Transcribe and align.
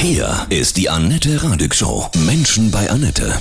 Hier 0.00 0.46
ist 0.48 0.76
die 0.76 0.88
Annette 0.88 1.42
Radig 1.42 1.74
Show. 1.74 2.08
Menschen 2.24 2.70
bei 2.70 2.88
Annette. 2.88 3.36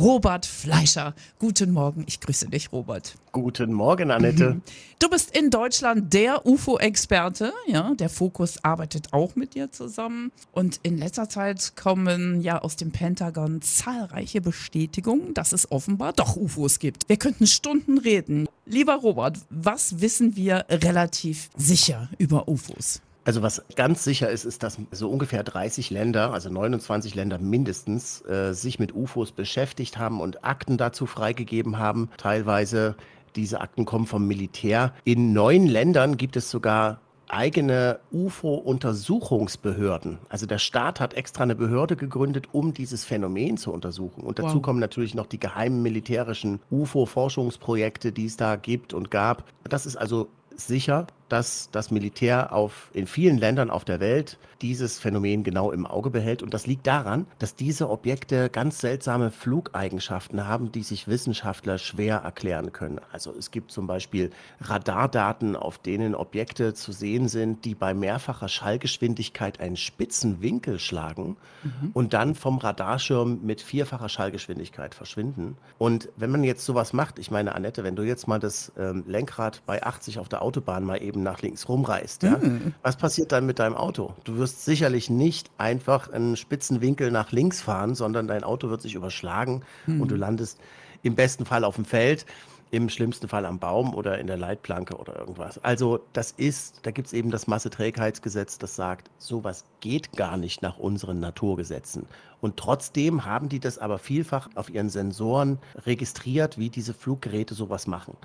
Robert 0.00 0.46
Fleischer. 0.46 1.14
Guten 1.38 1.70
Morgen, 1.70 2.04
ich 2.08 2.18
grüße 2.18 2.48
dich, 2.48 2.72
Robert. 2.72 3.14
Guten 3.30 3.74
Morgen, 3.74 4.10
Annette. 4.10 4.62
Du 4.98 5.10
bist 5.10 5.36
in 5.36 5.50
Deutschland 5.50 6.14
der 6.14 6.46
UFO-Experte. 6.46 7.52
Ja, 7.66 7.92
der 7.94 8.08
Fokus 8.08 8.64
arbeitet 8.64 9.12
auch 9.12 9.36
mit 9.36 9.54
dir 9.54 9.70
zusammen. 9.70 10.32
Und 10.52 10.80
in 10.82 10.96
letzter 10.96 11.28
Zeit 11.28 11.76
kommen 11.76 12.40
ja 12.40 12.58
aus 12.62 12.76
dem 12.76 12.90
Pentagon 12.90 13.60
zahlreiche 13.60 14.40
Bestätigungen, 14.40 15.34
dass 15.34 15.52
es 15.52 15.70
offenbar 15.70 16.14
doch 16.14 16.36
UFOs 16.36 16.78
gibt. 16.78 17.06
Wir 17.06 17.18
könnten 17.18 17.46
Stunden 17.46 17.98
reden. 17.98 18.48
Lieber 18.64 18.94
Robert, 18.94 19.38
was 19.50 20.00
wissen 20.00 20.36
wir 20.36 20.64
relativ 20.70 21.50
sicher 21.54 22.08
über 22.16 22.48
UFOs? 22.48 23.02
Also 23.26 23.42
was 23.42 23.62
ganz 23.74 24.04
sicher 24.04 24.30
ist, 24.30 24.44
ist, 24.44 24.62
dass 24.62 24.78
so 24.92 25.10
ungefähr 25.10 25.42
30 25.42 25.90
Länder, 25.90 26.32
also 26.32 26.48
29 26.48 27.16
Länder 27.16 27.38
mindestens, 27.38 28.24
äh, 28.24 28.54
sich 28.54 28.78
mit 28.78 28.94
UFOs 28.94 29.32
beschäftigt 29.32 29.98
haben 29.98 30.20
und 30.20 30.44
Akten 30.44 30.78
dazu 30.78 31.06
freigegeben 31.06 31.76
haben. 31.76 32.08
Teilweise 32.18 32.94
diese 33.34 33.60
Akten 33.60 33.84
kommen 33.84 34.06
vom 34.06 34.28
Militär. 34.28 34.92
In 35.02 35.32
neun 35.32 35.66
Ländern 35.66 36.16
gibt 36.16 36.36
es 36.36 36.52
sogar 36.52 37.00
eigene 37.26 37.98
UFO-Untersuchungsbehörden. 38.12 40.18
Also 40.28 40.46
der 40.46 40.58
Staat 40.58 41.00
hat 41.00 41.14
extra 41.14 41.42
eine 41.42 41.56
Behörde 41.56 41.96
gegründet, 41.96 42.46
um 42.52 42.74
dieses 42.74 43.04
Phänomen 43.04 43.56
zu 43.56 43.72
untersuchen. 43.72 44.22
Und 44.22 44.38
dazu 44.38 44.54
wow. 44.54 44.62
kommen 44.62 44.78
natürlich 44.78 45.16
noch 45.16 45.26
die 45.26 45.40
geheimen 45.40 45.82
militärischen 45.82 46.60
UFO-Forschungsprojekte, 46.70 48.12
die 48.12 48.26
es 48.26 48.36
da 48.36 48.54
gibt 48.54 48.94
und 48.94 49.10
gab. 49.10 49.42
Das 49.64 49.84
ist 49.84 49.96
also 49.96 50.28
sicher 50.54 51.08
dass 51.28 51.70
das 51.70 51.90
Militär 51.90 52.52
auf, 52.52 52.90
in 52.92 53.06
vielen 53.06 53.38
Ländern 53.38 53.70
auf 53.70 53.84
der 53.84 54.00
Welt 54.00 54.38
dieses 54.62 54.98
Phänomen 54.98 55.44
genau 55.44 55.70
im 55.70 55.86
Auge 55.86 56.10
behält. 56.10 56.42
Und 56.42 56.54
das 56.54 56.66
liegt 56.66 56.86
daran, 56.86 57.26
dass 57.38 57.54
diese 57.54 57.90
Objekte 57.90 58.48
ganz 58.48 58.78
seltsame 58.78 59.30
Flugeigenschaften 59.30 60.46
haben, 60.46 60.72
die 60.72 60.82
sich 60.82 61.08
Wissenschaftler 61.08 61.78
schwer 61.78 62.16
erklären 62.16 62.72
können. 62.72 63.00
Also 63.12 63.34
es 63.36 63.50
gibt 63.50 63.70
zum 63.70 63.86
Beispiel 63.86 64.30
Radardaten, 64.60 65.56
auf 65.56 65.78
denen 65.78 66.14
Objekte 66.14 66.74
zu 66.74 66.92
sehen 66.92 67.28
sind, 67.28 67.64
die 67.64 67.74
bei 67.74 67.94
mehrfacher 67.94 68.48
Schallgeschwindigkeit 68.48 69.60
einen 69.60 69.76
spitzen 69.76 70.40
Winkel 70.40 70.78
schlagen 70.78 71.36
mhm. 71.62 71.90
und 71.92 72.14
dann 72.14 72.34
vom 72.34 72.58
Radarschirm 72.58 73.40
mit 73.42 73.60
vierfacher 73.60 74.08
Schallgeschwindigkeit 74.08 74.94
verschwinden. 74.94 75.56
Und 75.78 76.08
wenn 76.16 76.30
man 76.30 76.44
jetzt 76.44 76.64
sowas 76.64 76.92
macht, 76.92 77.18
ich 77.18 77.30
meine, 77.30 77.54
Annette, 77.54 77.84
wenn 77.84 77.96
du 77.96 78.02
jetzt 78.02 78.28
mal 78.28 78.38
das 78.38 78.72
ähm, 78.78 79.04
Lenkrad 79.06 79.62
bei 79.66 79.82
80 79.82 80.18
auf 80.18 80.28
der 80.28 80.42
Autobahn 80.42 80.84
mal 80.84 81.02
eben 81.02 81.15
eben 81.16 81.22
nach 81.22 81.42
links 81.42 81.68
rumreißt. 81.68 82.22
Ja? 82.22 82.36
Mm. 82.36 82.74
Was 82.82 82.96
passiert 82.96 83.32
dann 83.32 83.46
mit 83.46 83.58
deinem 83.58 83.74
Auto? 83.74 84.12
Du 84.24 84.36
wirst 84.36 84.64
sicherlich 84.64 85.08
nicht 85.10 85.50
einfach 85.58 86.12
einen 86.12 86.36
spitzen 86.36 86.80
Winkel 86.80 87.10
nach 87.10 87.32
links 87.32 87.62
fahren, 87.62 87.94
sondern 87.94 88.28
dein 88.28 88.44
Auto 88.44 88.68
wird 88.68 88.82
sich 88.82 88.94
überschlagen 88.94 89.62
mm. 89.86 90.00
und 90.00 90.10
du 90.10 90.16
landest 90.16 90.60
im 91.02 91.14
besten 91.14 91.46
Fall 91.46 91.64
auf 91.64 91.76
dem 91.76 91.84
Feld 91.84 92.26
im 92.72 92.88
schlimmsten 92.88 93.28
Fall 93.28 93.46
am 93.46 93.60
Baum 93.60 93.94
oder 93.94 94.18
in 94.18 94.26
der 94.26 94.36
Leitplanke 94.36 94.96
oder 94.96 95.16
irgendwas. 95.16 95.62
Also 95.62 96.00
das 96.12 96.32
ist, 96.32 96.80
da 96.82 96.90
gibt 96.90 97.06
es 97.06 97.12
eben 97.12 97.30
das 97.30 97.46
Masseträgheitsgesetz, 97.46 98.58
das 98.58 98.74
sagt, 98.74 99.08
sowas 99.18 99.64
geht 99.80 100.12
gar 100.16 100.36
nicht 100.36 100.62
nach 100.62 100.76
unseren 100.76 101.20
Naturgesetzen. 101.20 102.06
Und 102.40 102.56
trotzdem 102.56 103.24
haben 103.24 103.48
die 103.48 103.60
das 103.60 103.78
aber 103.78 103.98
vielfach 103.98 104.50
auf 104.56 104.68
ihren 104.68 104.90
Sensoren 104.90 105.58
registriert, 105.86 106.58
wie 106.58 106.68
diese 106.68 106.92
Fluggeräte 106.92 107.54
sowas 107.54 107.86
machen. 107.86 108.16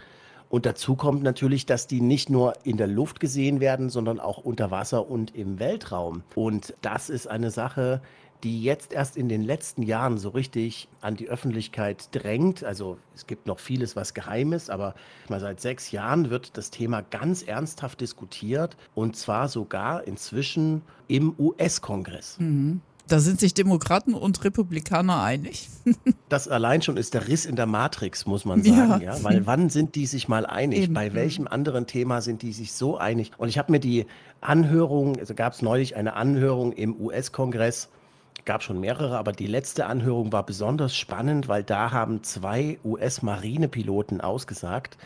Und 0.51 0.65
dazu 0.65 0.97
kommt 0.97 1.23
natürlich, 1.23 1.65
dass 1.65 1.87
die 1.87 2.01
nicht 2.01 2.29
nur 2.29 2.53
in 2.65 2.75
der 2.75 2.87
Luft 2.87 3.21
gesehen 3.21 3.61
werden, 3.61 3.89
sondern 3.89 4.19
auch 4.19 4.39
unter 4.39 4.69
Wasser 4.69 5.09
und 5.09 5.33
im 5.33 5.59
Weltraum. 5.59 6.23
Und 6.35 6.75
das 6.81 7.09
ist 7.09 7.27
eine 7.27 7.51
Sache, 7.51 8.01
die 8.43 8.61
jetzt 8.61 8.91
erst 8.91 9.15
in 9.15 9.29
den 9.29 9.43
letzten 9.43 9.81
Jahren 9.81 10.17
so 10.17 10.27
richtig 10.29 10.89
an 10.99 11.15
die 11.15 11.29
Öffentlichkeit 11.29 12.09
drängt. 12.11 12.65
Also 12.65 12.97
es 13.15 13.27
gibt 13.27 13.47
noch 13.47 13.59
vieles, 13.59 13.95
was 13.95 14.13
geheim 14.13 14.51
ist, 14.51 14.69
aber 14.69 14.93
mal 15.29 15.39
seit 15.39 15.61
sechs 15.61 15.91
Jahren 15.91 16.29
wird 16.29 16.57
das 16.57 16.69
Thema 16.69 17.01
ganz 17.01 17.43
ernsthaft 17.43 18.01
diskutiert 18.01 18.75
und 18.93 19.15
zwar 19.15 19.47
sogar 19.47 20.05
inzwischen 20.05 20.81
im 21.07 21.33
US-Kongress. 21.39 22.39
Mhm. 22.39 22.81
Da 23.07 23.19
sind 23.19 23.39
sich 23.39 23.53
Demokraten 23.53 24.13
und 24.13 24.43
Republikaner 24.43 25.21
einig. 25.21 25.69
das 26.29 26.47
allein 26.47 26.81
schon 26.81 26.97
ist 26.97 27.13
der 27.13 27.27
Riss 27.27 27.45
in 27.45 27.55
der 27.55 27.65
Matrix, 27.65 28.25
muss 28.25 28.45
man 28.45 28.63
sagen. 28.63 29.01
Ja. 29.01 29.15
ja? 29.15 29.23
Weil 29.23 29.45
wann 29.45 29.69
sind 29.69 29.95
die 29.95 30.05
sich 30.05 30.27
mal 30.27 30.45
einig? 30.45 30.83
Eben. 30.83 30.93
Bei 30.93 31.13
welchem 31.13 31.47
anderen 31.47 31.87
Thema 31.87 32.21
sind 32.21 32.41
die 32.41 32.53
sich 32.53 32.73
so 32.73 32.97
einig? 32.97 33.31
Und 33.37 33.49
ich 33.49 33.57
habe 33.57 33.71
mir 33.71 33.79
die 33.79 34.05
Anhörung, 34.39 35.17
also 35.19 35.33
gab 35.33 35.53
es 35.53 35.61
neulich 35.61 35.95
eine 35.95 36.13
Anhörung 36.13 36.73
im 36.73 36.99
US-Kongress, 36.99 37.89
gab 38.45 38.63
schon 38.63 38.79
mehrere, 38.79 39.17
aber 39.17 39.33
die 39.33 39.47
letzte 39.47 39.85
Anhörung 39.85 40.31
war 40.31 40.45
besonders 40.45 40.95
spannend, 40.95 41.47
weil 41.47 41.63
da 41.63 41.91
haben 41.91 42.23
zwei 42.23 42.79
US-Marinepiloten 42.83 44.21
ausgesagt, 44.21 44.97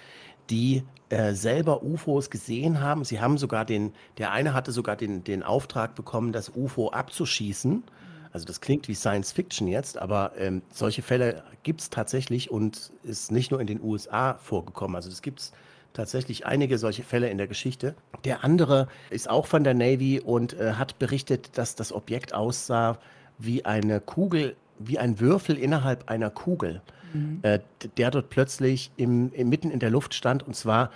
die 0.50 0.84
äh, 1.10 1.34
selber 1.34 1.84
UFOs 1.84 2.30
gesehen 2.30 2.82
haben. 2.82 3.04
Sie 3.04 3.20
haben 3.20 3.38
sogar 3.38 3.66
den, 3.66 3.94
der 4.18 4.32
eine 4.32 4.54
hatte 4.54 4.72
sogar 4.72 4.96
den, 4.96 5.24
den 5.24 5.44
Auftrag 5.44 5.96
bekommen, 5.96 6.32
das 6.32 6.50
UFO 6.56 6.90
abzuschießen. 6.90 7.84
Also 8.32 8.46
das 8.46 8.60
klingt 8.60 8.88
wie 8.88 8.96
Science 8.96 9.32
Fiction 9.32 9.68
jetzt, 9.68 9.98
aber 9.98 10.34
ähm, 10.38 10.62
solche 10.74 11.02
Fälle 11.02 11.44
gibt 11.64 11.82
es 11.82 11.90
tatsächlich 11.90 12.52
und 12.52 12.92
ist 13.04 13.32
nicht 13.32 13.52
nur 13.52 13.62
in 13.62 13.68
den 13.68 13.82
USA 13.82 14.34
vorgekommen. 14.34 14.96
Also 14.96 15.10
es 15.10 15.22
gibt 15.22 15.52
tatsächlich 15.94 16.46
einige 16.46 16.78
solche 16.78 17.04
Fälle 17.04 17.30
in 17.30 17.38
der 17.38 17.48
Geschichte. 17.48 17.96
Der 18.26 18.44
andere 18.44 18.88
ist 19.10 19.30
auch 19.30 19.46
von 19.46 19.64
der 19.64 19.74
Navy 19.74 20.20
und 20.20 20.54
äh, 20.54 20.74
hat 20.74 21.00
berichtet, 21.00 21.58
dass 21.58 21.76
das 21.76 21.94
Objekt 21.94 22.34
aussah 22.34 22.98
wie 23.38 23.64
eine 23.64 24.02
Kugel, 24.02 24.56
wie 24.80 25.00
ein 25.00 25.20
Würfel 25.20 25.58
innerhalb 25.58 26.10
einer 26.10 26.30
Kugel 26.30 26.82
mhm. 27.16 27.40
äh, 27.42 27.59
der 27.98 28.12
dort 28.12 28.30
plötzlich 28.30 28.92
im, 28.98 29.31
im, 29.34 29.50
mitten 29.50 29.72
in 29.72 29.80
der 29.80 29.90
Luft 29.90 30.14
stand 30.14 30.44
und 30.44 30.56
zwar 30.56 30.92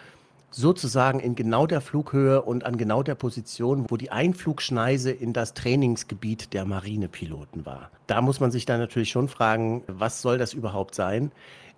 sozusagen 0.51 1.19
in 1.19 1.35
genau 1.35 1.67
der 1.67 1.81
Flughöhe 1.81 2.41
und 2.41 2.65
an 2.65 2.77
genau 2.77 3.03
der 3.03 3.15
Position, 3.15 3.85
wo 3.89 3.97
die 3.97 4.11
Einflugschneise 4.11 5.11
in 5.11 5.33
das 5.33 5.53
Trainingsgebiet 5.53 6.53
der 6.53 6.65
Marinepiloten 6.65 7.65
war. 7.65 7.91
Da 8.07 8.21
muss 8.21 8.39
man 8.39 8.51
sich 8.51 8.65
dann 8.65 8.79
natürlich 8.79 9.11
schon 9.11 9.27
fragen, 9.27 9.83
was 9.87 10.21
soll 10.21 10.37
das 10.37 10.53
überhaupt 10.53 10.95
sein? 10.95 11.31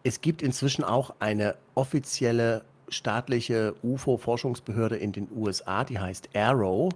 Es 0.03 0.21
gibt 0.21 0.41
inzwischen 0.41 0.83
auch 0.83 1.13
eine 1.19 1.55
offizielle 1.75 2.63
staatliche 2.89 3.75
UFO-Forschungsbehörde 3.83 4.97
in 4.97 5.11
den 5.11 5.27
USA, 5.33 5.83
die 5.83 5.99
heißt 5.99 6.29
Arrow. 6.35 6.91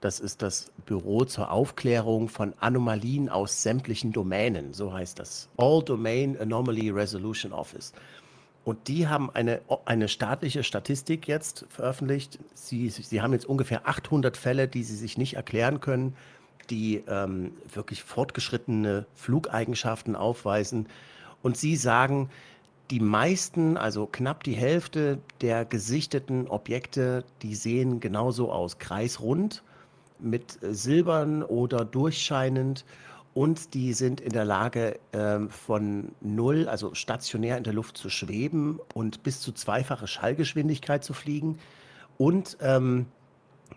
Das 0.00 0.20
ist 0.20 0.42
das 0.42 0.70
Büro 0.86 1.24
zur 1.24 1.50
Aufklärung 1.50 2.28
von 2.28 2.54
Anomalien 2.60 3.28
aus 3.28 3.62
sämtlichen 3.62 4.12
Domänen, 4.12 4.72
so 4.72 4.92
heißt 4.92 5.18
das. 5.18 5.48
All 5.56 5.82
Domain 5.82 6.38
Anomaly 6.38 6.90
Resolution 6.90 7.52
Office. 7.52 7.92
Und 8.64 8.86
die 8.86 9.08
haben 9.08 9.30
eine, 9.30 9.60
eine 9.86 10.08
staatliche 10.08 10.62
Statistik 10.62 11.26
jetzt 11.26 11.66
veröffentlicht. 11.68 12.38
Sie, 12.54 12.90
sie 12.90 13.22
haben 13.22 13.32
jetzt 13.32 13.46
ungefähr 13.46 13.88
800 13.88 14.36
Fälle, 14.36 14.68
die 14.68 14.84
sie 14.84 14.94
sich 14.94 15.18
nicht 15.18 15.34
erklären 15.34 15.80
können, 15.80 16.14
die 16.70 17.02
ähm, 17.08 17.52
wirklich 17.72 18.02
fortgeschrittene 18.02 19.06
Flugeigenschaften 19.14 20.14
aufweisen. 20.14 20.86
Und 21.42 21.56
sie 21.56 21.76
sagen, 21.76 22.30
die 22.90 23.00
meisten, 23.00 23.76
also 23.76 24.06
knapp 24.06 24.44
die 24.44 24.54
Hälfte 24.54 25.18
der 25.40 25.64
gesichteten 25.64 26.46
Objekte, 26.46 27.24
die 27.42 27.54
sehen 27.54 28.00
genauso 28.00 28.52
aus, 28.52 28.78
kreisrund 28.78 29.62
mit 30.20 30.58
silbern 30.62 31.42
oder 31.42 31.84
durchscheinend 31.84 32.84
und 33.34 33.74
die 33.74 33.92
sind 33.92 34.20
in 34.20 34.32
der 34.32 34.44
Lage, 34.44 34.98
ähm, 35.12 35.48
von 35.48 36.12
null, 36.20 36.68
also 36.68 36.94
stationär 36.94 37.56
in 37.56 37.62
der 37.62 37.72
Luft 37.72 37.96
zu 37.96 38.10
schweben 38.10 38.80
und 38.94 39.22
bis 39.22 39.40
zu 39.40 39.52
zweifache 39.52 40.08
Schallgeschwindigkeit 40.08 41.04
zu 41.04 41.12
fliegen. 41.12 41.60
Und 42.16 42.56
ähm, 42.60 43.06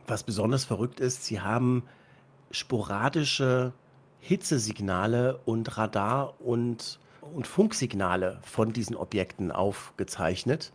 was 0.08 0.24
besonders 0.24 0.66
verrückt 0.66 1.00
ist, 1.00 1.26
sie 1.26 1.42
haben 1.42 1.84
sporadische 2.50 3.74
Hitzesignale 4.20 5.40
und 5.46 5.78
Radar- 5.78 6.34
und, 6.40 7.00
und 7.22 7.46
Funksignale 7.46 8.40
von 8.42 8.74
diesen 8.74 8.96
Objekten 8.96 9.52
aufgezeichnet. 9.52 10.72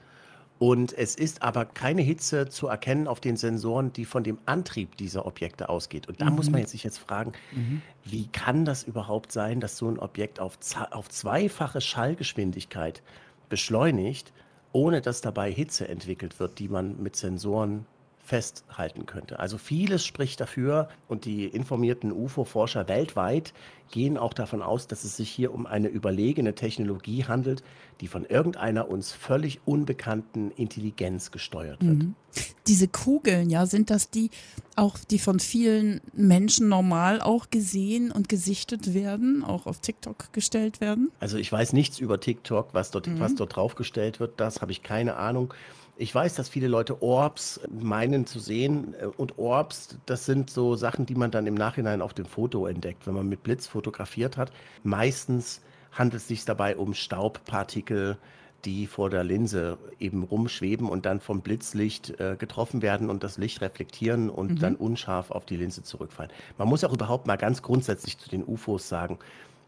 Und 0.58 0.96
es 0.96 1.14
ist 1.14 1.42
aber 1.42 1.66
keine 1.66 2.00
Hitze 2.00 2.48
zu 2.48 2.68
erkennen 2.68 3.08
auf 3.08 3.20
den 3.20 3.36
Sensoren, 3.36 3.92
die 3.92 4.06
von 4.06 4.24
dem 4.24 4.38
Antrieb 4.46 4.96
dieser 4.96 5.26
Objekte 5.26 5.68
ausgeht. 5.68 6.08
Und 6.08 6.20
da 6.22 6.30
mhm. 6.30 6.36
muss 6.36 6.46
man 6.46 6.54
mhm. 6.54 6.60
jetzt 6.60 6.70
sich 6.70 6.84
jetzt 6.84 6.98
fragen, 6.98 7.32
mhm. 7.52 7.82
wie 8.04 8.26
kann 8.28 8.64
das 8.64 8.82
überhaupt 8.82 9.32
sein, 9.32 9.60
dass 9.60 9.76
so 9.76 9.88
ein 9.88 9.98
Objekt 9.98 10.40
auf, 10.40 10.58
auf 10.90 11.10
zweifache 11.10 11.82
Schallgeschwindigkeit 11.82 13.02
beschleunigt, 13.50 14.32
ohne 14.72 15.02
dass 15.02 15.20
dabei 15.20 15.52
Hitze 15.52 15.88
entwickelt 15.88 16.40
wird, 16.40 16.58
die 16.58 16.68
man 16.68 17.02
mit 17.02 17.16
Sensoren 17.16 17.86
festhalten 18.26 19.06
könnte. 19.06 19.38
Also 19.38 19.56
vieles 19.56 20.04
spricht 20.04 20.40
dafür 20.40 20.88
und 21.08 21.24
die 21.24 21.44
informierten 21.44 22.10
UFO-Forscher 22.12 22.88
weltweit 22.88 23.54
gehen 23.92 24.18
auch 24.18 24.34
davon 24.34 24.62
aus, 24.62 24.88
dass 24.88 25.04
es 25.04 25.16
sich 25.16 25.30
hier 25.30 25.54
um 25.54 25.64
eine 25.64 25.86
überlegene 25.86 26.56
Technologie 26.56 27.24
handelt, 27.24 27.62
die 28.00 28.08
von 28.08 28.24
irgendeiner 28.24 28.88
uns 28.90 29.12
völlig 29.12 29.60
unbekannten 29.64 30.50
Intelligenz 30.50 31.30
gesteuert 31.30 31.80
wird. 31.86 32.02
Mhm. 32.02 32.14
Diese 32.66 32.88
Kugeln, 32.88 33.48
ja, 33.48 33.64
sind 33.64 33.90
das 33.90 34.10
die 34.10 34.30
auch, 34.74 34.98
die 34.98 35.20
von 35.20 35.38
vielen 35.38 36.00
Menschen 36.12 36.68
normal 36.68 37.20
auch 37.20 37.48
gesehen 37.50 38.10
und 38.10 38.28
gesichtet 38.28 38.92
werden, 38.92 39.44
auch 39.44 39.66
auf 39.66 39.78
TikTok 39.78 40.32
gestellt 40.32 40.80
werden? 40.80 41.12
Also 41.20 41.38
ich 41.38 41.50
weiß 41.50 41.72
nichts 41.72 42.00
über 42.00 42.18
TikTok, 42.18 42.70
was 42.72 42.90
dort, 42.90 43.06
mhm. 43.06 43.20
was 43.20 43.36
dort 43.36 43.54
draufgestellt 43.54 44.18
wird, 44.18 44.40
das 44.40 44.60
habe 44.60 44.72
ich 44.72 44.82
keine 44.82 45.14
Ahnung. 45.14 45.54
Ich 45.98 46.14
weiß, 46.14 46.34
dass 46.34 46.50
viele 46.50 46.68
Leute 46.68 47.02
Orbs 47.02 47.60
meinen 47.70 48.26
zu 48.26 48.38
sehen. 48.38 48.94
Äh, 49.00 49.06
und 49.06 49.38
Orbs, 49.38 49.96
das 50.06 50.26
sind 50.26 50.50
so 50.50 50.76
Sachen, 50.76 51.06
die 51.06 51.14
man 51.14 51.30
dann 51.30 51.46
im 51.46 51.54
Nachhinein 51.54 52.02
auf 52.02 52.14
dem 52.14 52.26
Foto 52.26 52.66
entdeckt, 52.66 53.06
wenn 53.06 53.14
man 53.14 53.28
mit 53.28 53.42
Blitz 53.42 53.66
fotografiert 53.66 54.36
hat. 54.36 54.52
Meistens 54.82 55.62
handelt 55.92 56.22
es 56.22 56.28
sich 56.28 56.44
dabei 56.44 56.76
um 56.76 56.92
Staubpartikel, 56.92 58.18
die 58.64 58.86
vor 58.86 59.10
der 59.10 59.24
Linse 59.24 59.78
eben 59.98 60.24
rumschweben 60.24 60.88
und 60.88 61.06
dann 61.06 61.20
vom 61.20 61.40
Blitzlicht 61.40 62.18
äh, 62.20 62.36
getroffen 62.36 62.82
werden 62.82 63.08
und 63.08 63.22
das 63.22 63.38
Licht 63.38 63.60
reflektieren 63.60 64.28
und 64.28 64.52
mhm. 64.52 64.58
dann 64.58 64.76
unscharf 64.76 65.30
auf 65.30 65.46
die 65.46 65.56
Linse 65.56 65.82
zurückfallen. 65.82 66.32
Man 66.58 66.68
muss 66.68 66.84
auch 66.84 66.92
überhaupt 66.92 67.26
mal 67.26 67.36
ganz 67.36 67.62
grundsätzlich 67.62 68.18
zu 68.18 68.28
den 68.28 68.44
UFOs 68.44 68.88
sagen, 68.88 69.18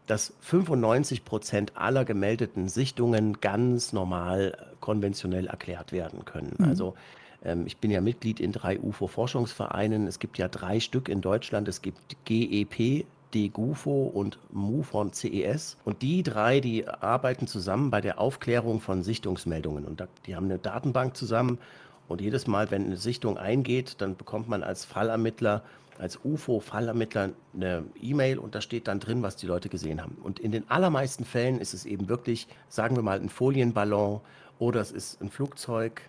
dass 0.09 0.33
95 0.41 1.23
Prozent 1.23 1.77
aller 1.77 2.03
gemeldeten 2.03 2.67
Sichtungen 2.67 3.41
ganz 3.41 3.93
normal 3.93 4.57
äh, 4.57 4.75
konventionell 4.79 5.45
erklärt 5.45 5.91
werden 5.91 6.25
können. 6.25 6.55
Mhm. 6.57 6.65
Also 6.65 6.95
ähm, 7.43 7.67
ich 7.67 7.77
bin 7.77 7.91
ja 7.91 8.01
Mitglied 8.01 8.39
in 8.39 8.51
drei 8.51 8.79
UFO-Forschungsvereinen. 8.79 10.07
Es 10.07 10.17
gibt 10.17 10.39
ja 10.39 10.47
drei 10.47 10.79
Stück 10.79 11.09
in 11.09 11.21
Deutschland. 11.21 11.67
Es 11.67 11.83
gibt 11.83 11.99
GEP, 12.25 13.05
DGUFO 13.35 14.07
und 14.07 14.39
MUFON 14.51 15.13
CES. 15.13 15.77
Und 15.85 16.01
die 16.01 16.23
drei, 16.23 16.59
die 16.59 16.87
arbeiten 16.87 17.45
zusammen 17.45 17.91
bei 17.91 18.01
der 18.01 18.19
Aufklärung 18.19 18.81
von 18.81 19.03
Sichtungsmeldungen. 19.03 19.85
Und 19.85 19.99
da, 19.99 20.07
die 20.25 20.35
haben 20.35 20.45
eine 20.45 20.57
Datenbank 20.57 21.15
zusammen. 21.15 21.59
Und 22.07 22.19
jedes 22.19 22.47
Mal, 22.47 22.71
wenn 22.71 22.85
eine 22.85 22.97
Sichtung 22.97 23.37
eingeht, 23.37 23.97
dann 23.99 24.15
bekommt 24.15 24.49
man 24.49 24.63
als 24.63 24.85
Fallermittler 24.85 25.61
als 25.99 26.19
UFO-Fallermittler 26.23 27.31
eine 27.53 27.83
E-Mail 28.01 28.39
und 28.39 28.55
da 28.55 28.61
steht 28.61 28.87
dann 28.87 28.99
drin, 28.99 29.21
was 29.21 29.35
die 29.35 29.45
Leute 29.45 29.69
gesehen 29.69 30.01
haben. 30.01 30.17
Und 30.23 30.39
in 30.39 30.51
den 30.51 30.69
allermeisten 30.69 31.25
Fällen 31.25 31.59
ist 31.59 31.73
es 31.73 31.85
eben 31.85 32.09
wirklich, 32.09 32.47
sagen 32.69 32.95
wir 32.95 33.03
mal, 33.03 33.19
ein 33.19 33.29
Folienballon 33.29 34.21
oder 34.57 34.79
es 34.79 34.91
ist 34.91 35.21
ein 35.21 35.29
Flugzeug 35.29 36.01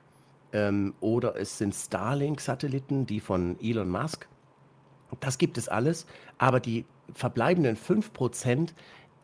ähm, 0.53 0.95
oder 1.01 1.37
es 1.37 1.59
sind 1.59 1.75
Starlink-Satelliten, 1.75 3.07
die 3.07 3.21
von 3.21 3.59
Elon 3.61 3.91
Musk. 3.91 4.29
Das 5.19 5.39
gibt 5.39 5.59
es 5.59 5.69
alles, 5.69 6.07
aber 6.39 6.61
die 6.61 6.85
verbleibenden 7.15 7.77
5%, 7.77 8.71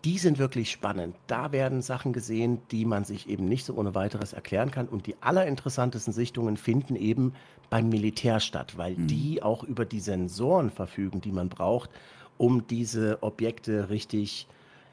die 0.06 0.18
sind 0.18 0.38
wirklich 0.38 0.70
spannend. 0.70 1.16
Da 1.26 1.50
werden 1.50 1.82
Sachen 1.82 2.12
gesehen, 2.12 2.60
die 2.70 2.84
man 2.84 3.04
sich 3.04 3.28
eben 3.28 3.48
nicht 3.48 3.64
so 3.64 3.74
ohne 3.74 3.96
weiteres 3.96 4.32
erklären 4.32 4.70
kann. 4.70 4.86
Und 4.86 5.08
die 5.08 5.16
allerinteressantesten 5.20 6.12
Sichtungen 6.12 6.56
finden 6.56 6.94
eben 6.94 7.32
beim 7.70 7.88
Militär 7.88 8.38
statt, 8.38 8.74
weil 8.76 8.94
mhm. 8.94 9.08
die 9.08 9.42
auch 9.42 9.64
über 9.64 9.84
die 9.84 9.98
Sensoren 9.98 10.70
verfügen, 10.70 11.20
die 11.20 11.32
man 11.32 11.48
braucht, 11.48 11.90
um 12.38 12.68
diese 12.68 13.20
Objekte 13.24 13.90
richtig 13.90 14.46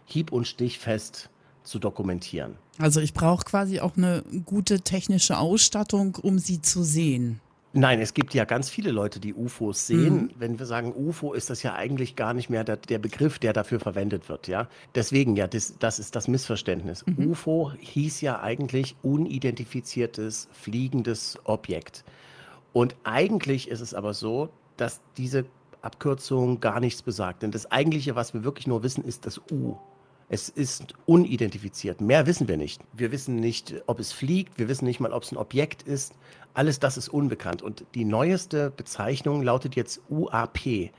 hieb- 0.05 0.31
und 0.31 0.47
stichfest 0.47 1.29
zu 1.61 1.77
dokumentieren. 1.77 2.55
Also 2.79 2.99
ich 2.99 3.13
brauche 3.13 3.45
quasi 3.45 3.81
auch 3.81 3.95
eine 3.95 4.23
gute 4.45 4.81
technische 4.81 5.37
Ausstattung, 5.37 6.15
um 6.15 6.39
sie 6.39 6.59
zu 6.63 6.81
sehen. 6.81 7.39
Nein, 7.75 7.99
es 8.01 8.13
gibt 8.13 8.35
ja 8.35 8.45
ganz 8.45 8.69
viele 8.69 8.91
Leute, 8.91 9.19
die 9.19 9.33
UFOs 9.33 9.87
sehen. 9.87 10.15
Mhm. 10.15 10.31
Wenn 10.37 10.59
wir 10.59 10.67
sagen 10.67 10.93
UFO, 10.93 11.33
ist 11.33 11.49
das 11.49 11.63
ja 11.63 11.73
eigentlich 11.73 12.15
gar 12.15 12.35
nicht 12.35 12.47
mehr 12.49 12.63
der, 12.63 12.77
der 12.77 12.99
Begriff, 12.99 13.39
der 13.39 13.51
dafür 13.51 13.79
verwendet 13.79 14.29
wird. 14.29 14.47
Ja, 14.47 14.67
deswegen 14.93 15.35
ja, 15.35 15.47
das, 15.47 15.75
das 15.79 15.97
ist 15.97 16.15
das 16.15 16.27
Missverständnis. 16.27 17.03
Mhm. 17.07 17.31
UFO 17.31 17.71
hieß 17.79 18.21
ja 18.21 18.41
eigentlich 18.41 18.95
unidentifiziertes 19.01 20.49
fliegendes 20.51 21.39
Objekt. 21.45 22.03
Und 22.73 22.95
eigentlich 23.03 23.69
ist 23.69 23.81
es 23.81 23.95
aber 23.95 24.13
so, 24.13 24.49
dass 24.77 25.01
diese 25.17 25.45
Abkürzung 25.81 26.59
gar 26.59 26.79
nichts 26.79 27.01
besagt. 27.01 27.41
Denn 27.41 27.49
das 27.49 27.71
eigentliche, 27.71 28.15
was 28.15 28.35
wir 28.35 28.43
wirklich 28.43 28.67
nur 28.67 28.83
wissen, 28.83 29.03
ist 29.03 29.25
das 29.25 29.41
U. 29.51 29.77
Es 30.29 30.49
ist 30.49 30.93
unidentifiziert. 31.05 32.01
Mehr 32.01 32.25
wissen 32.25 32.47
wir 32.47 32.57
nicht. 32.57 32.81
Wir 32.93 33.11
wissen 33.11 33.35
nicht, 33.35 33.83
ob 33.87 33.99
es 33.99 34.11
fliegt. 34.11 34.57
Wir 34.57 34.67
wissen 34.67 34.85
nicht 34.85 34.99
mal, 34.99 35.11
ob 35.11 35.23
es 35.23 35.31
ein 35.31 35.37
Objekt 35.37 35.83
ist. 35.83 36.13
Alles 36.53 36.79
das 36.79 36.97
ist 36.97 37.09
unbekannt. 37.09 37.61
Und 37.61 37.85
die 37.95 38.05
neueste 38.05 38.69
Bezeichnung 38.69 39.41
lautet 39.41 39.75
jetzt 39.75 40.01
UAP. 40.09 40.91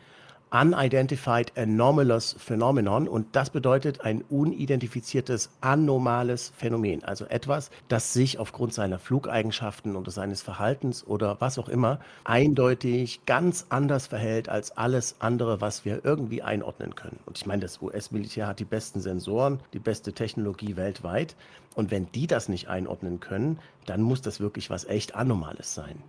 Unidentified 0.55 1.59
Anomalous 1.59 2.37
Phenomenon 2.39 3.09
und 3.09 3.35
das 3.35 3.51
bedeutet 3.51 4.03
ein 4.03 4.23
unidentifiziertes 4.23 5.51
anomales 5.61 6.53
Phänomen, 6.57 7.03
also 7.03 7.25
etwas, 7.25 7.73
das 7.89 8.13
sich 8.13 8.39
aufgrund 8.39 8.73
seiner 8.73 9.01
Flugeigenschaften 9.01 9.97
oder 9.97 10.13
seines 10.13 10.43
Verhaltens 10.43 11.05
oder 11.05 11.41
was 11.41 11.59
auch 11.59 11.69
immer 11.69 11.99
eindeutig 12.23 13.27
ganz 13.27 13.67
anders 13.71 14.07
verhält 14.07 14.49
als 14.49 14.77
alles 14.77 15.17
andere, 15.19 15.61
was 15.61 15.85
wir 15.85 16.05
irgendwie 16.05 16.43
einordnen 16.43 16.95
können. 16.95 17.19
Und 17.27 17.37
ich 17.37 17.47
meine, 17.47 17.63
das 17.63 17.83
US-Militär 17.83 18.47
hat 18.47 18.61
die 18.61 18.65
besten 18.65 19.01
Sensoren, 19.01 19.59
die 19.73 19.81
beste 19.81 20.13
Technologie 20.13 20.77
weltweit 20.77 21.35
und 21.75 21.91
wenn 21.91 22.13
die 22.13 22.29
das 22.29 22.49
nicht 22.49 22.69
einordnen 22.69 23.19
können, 23.19 23.59
dann 23.87 24.03
muss 24.03 24.23
das 24.23 24.39
wirklich 24.39 24.71
was 24.71 24.85
echt 24.85 25.17
Anomales 25.17 25.75
sein. 25.75 26.01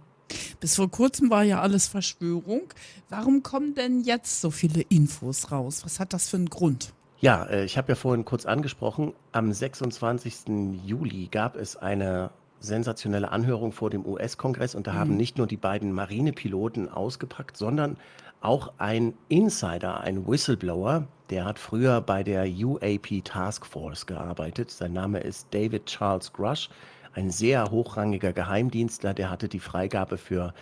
Bis 0.60 0.76
vor 0.76 0.90
kurzem 0.90 1.30
war 1.30 1.44
ja 1.44 1.62
alles 1.62 1.88
Verschwörung. 1.88 2.64
Warum 3.10 3.44
kommen 3.44 3.76
denn 3.76 4.02
jetzt 4.02 4.42
so 4.42 4.52
viele 4.52 4.82
Infos 4.82 5.52
raus? 5.52 5.82
Was 5.84 6.00
hat 6.00 6.14
das 6.14 6.30
für 6.30 6.38
einen 6.38 6.50
Grund? 6.50 6.94
Ja, 7.20 7.46
äh, 7.46 7.66
ich 7.66 7.78
habe 7.78 7.90
ja 7.90 7.96
vorhin 7.96 8.26
kurz 8.26 8.46
angesprochen, 8.46 9.14
am 9.32 9.52
26. 9.52 10.80
Juli 10.86 11.28
gab 11.32 11.56
es 11.56 11.76
eine 11.76 12.32
sensationelle 12.60 13.32
Anhörung 13.32 13.72
vor 13.72 13.90
dem 13.90 14.06
US-Kongress 14.06 14.76
und 14.76 14.88
da 14.88 14.94
mhm. 14.94 14.98
haben 14.98 15.18
nicht 15.18 15.38
nur 15.38 15.48
die 15.48 15.58
beiden 15.58 15.92
Marinepiloten 15.92 16.90
ausgepackt, 16.90 17.58
sondern 17.58 17.98
auch 18.42 18.74
ein 18.78 19.14
Insider, 19.28 20.02
ein 20.02 20.28
Whistleblower, 20.28 21.08
der 21.30 21.46
hat 21.46 21.58
früher 21.58 22.02
bei 22.02 22.24
der 22.24 22.46
UAP 22.46 23.24
Task 23.24 23.66
Force 23.66 24.06
gearbeitet. 24.06 24.70
Sein 24.70 24.94
Name 24.94 25.20
ist 25.20 25.48
David 25.52 25.88
Charles 25.88 26.32
Grush 26.32 26.70
ein 27.16 27.32
sehr 27.32 27.72
hochrangiger 27.72 28.34
Geheimdienstler, 28.34 29.14
der 29.14 29.30
hatte 29.30 29.48
die 29.48 29.60
Freigabe 29.60 30.18
für 30.18 30.54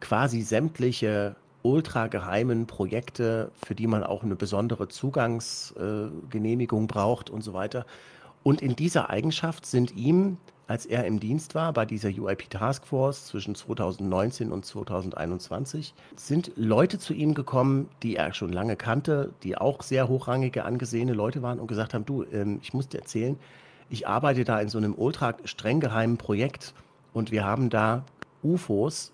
quasi 0.00 0.40
sämtliche 0.40 1.36
ultrageheimen 1.62 2.66
Projekte, 2.66 3.52
für 3.62 3.74
die 3.74 3.86
man 3.86 4.02
auch 4.02 4.22
eine 4.22 4.34
besondere 4.34 4.88
Zugangsgenehmigung 4.88 6.84
äh, 6.84 6.86
braucht 6.86 7.28
und 7.28 7.42
so 7.42 7.52
weiter. 7.52 7.84
Und 8.42 8.62
in 8.62 8.74
dieser 8.76 9.10
Eigenschaft 9.10 9.66
sind 9.66 9.94
ihm, 9.94 10.38
als 10.66 10.86
er 10.86 11.04
im 11.04 11.20
Dienst 11.20 11.54
war 11.54 11.74
bei 11.74 11.84
dieser 11.84 12.08
UIP 12.08 12.48
Task 12.48 12.86
Force 12.86 13.26
zwischen 13.26 13.54
2019 13.54 14.52
und 14.52 14.64
2021, 14.64 15.92
sind 16.16 16.52
Leute 16.56 16.98
zu 16.98 17.12
ihm 17.12 17.34
gekommen, 17.34 17.90
die 18.02 18.16
er 18.16 18.32
schon 18.32 18.52
lange 18.54 18.76
kannte, 18.76 19.34
die 19.42 19.58
auch 19.58 19.82
sehr 19.82 20.08
hochrangige, 20.08 20.64
angesehene 20.64 21.12
Leute 21.12 21.42
waren 21.42 21.60
und 21.60 21.66
gesagt 21.66 21.92
haben, 21.92 22.06
du, 22.06 22.24
ähm, 22.32 22.60
ich 22.62 22.72
muss 22.72 22.88
dir 22.88 23.00
erzählen, 23.00 23.36
ich 23.90 24.06
arbeite 24.06 24.44
da 24.44 24.60
in 24.60 24.68
so 24.68 24.78
einem 24.78 24.94
ultra 24.96 25.34
streng 25.44 25.80
geheimen 25.80 26.16
Projekt 26.16 26.72
und 27.12 27.32
wir 27.32 27.44
haben 27.44 27.68
da 27.70 28.04
UFOs, 28.42 29.12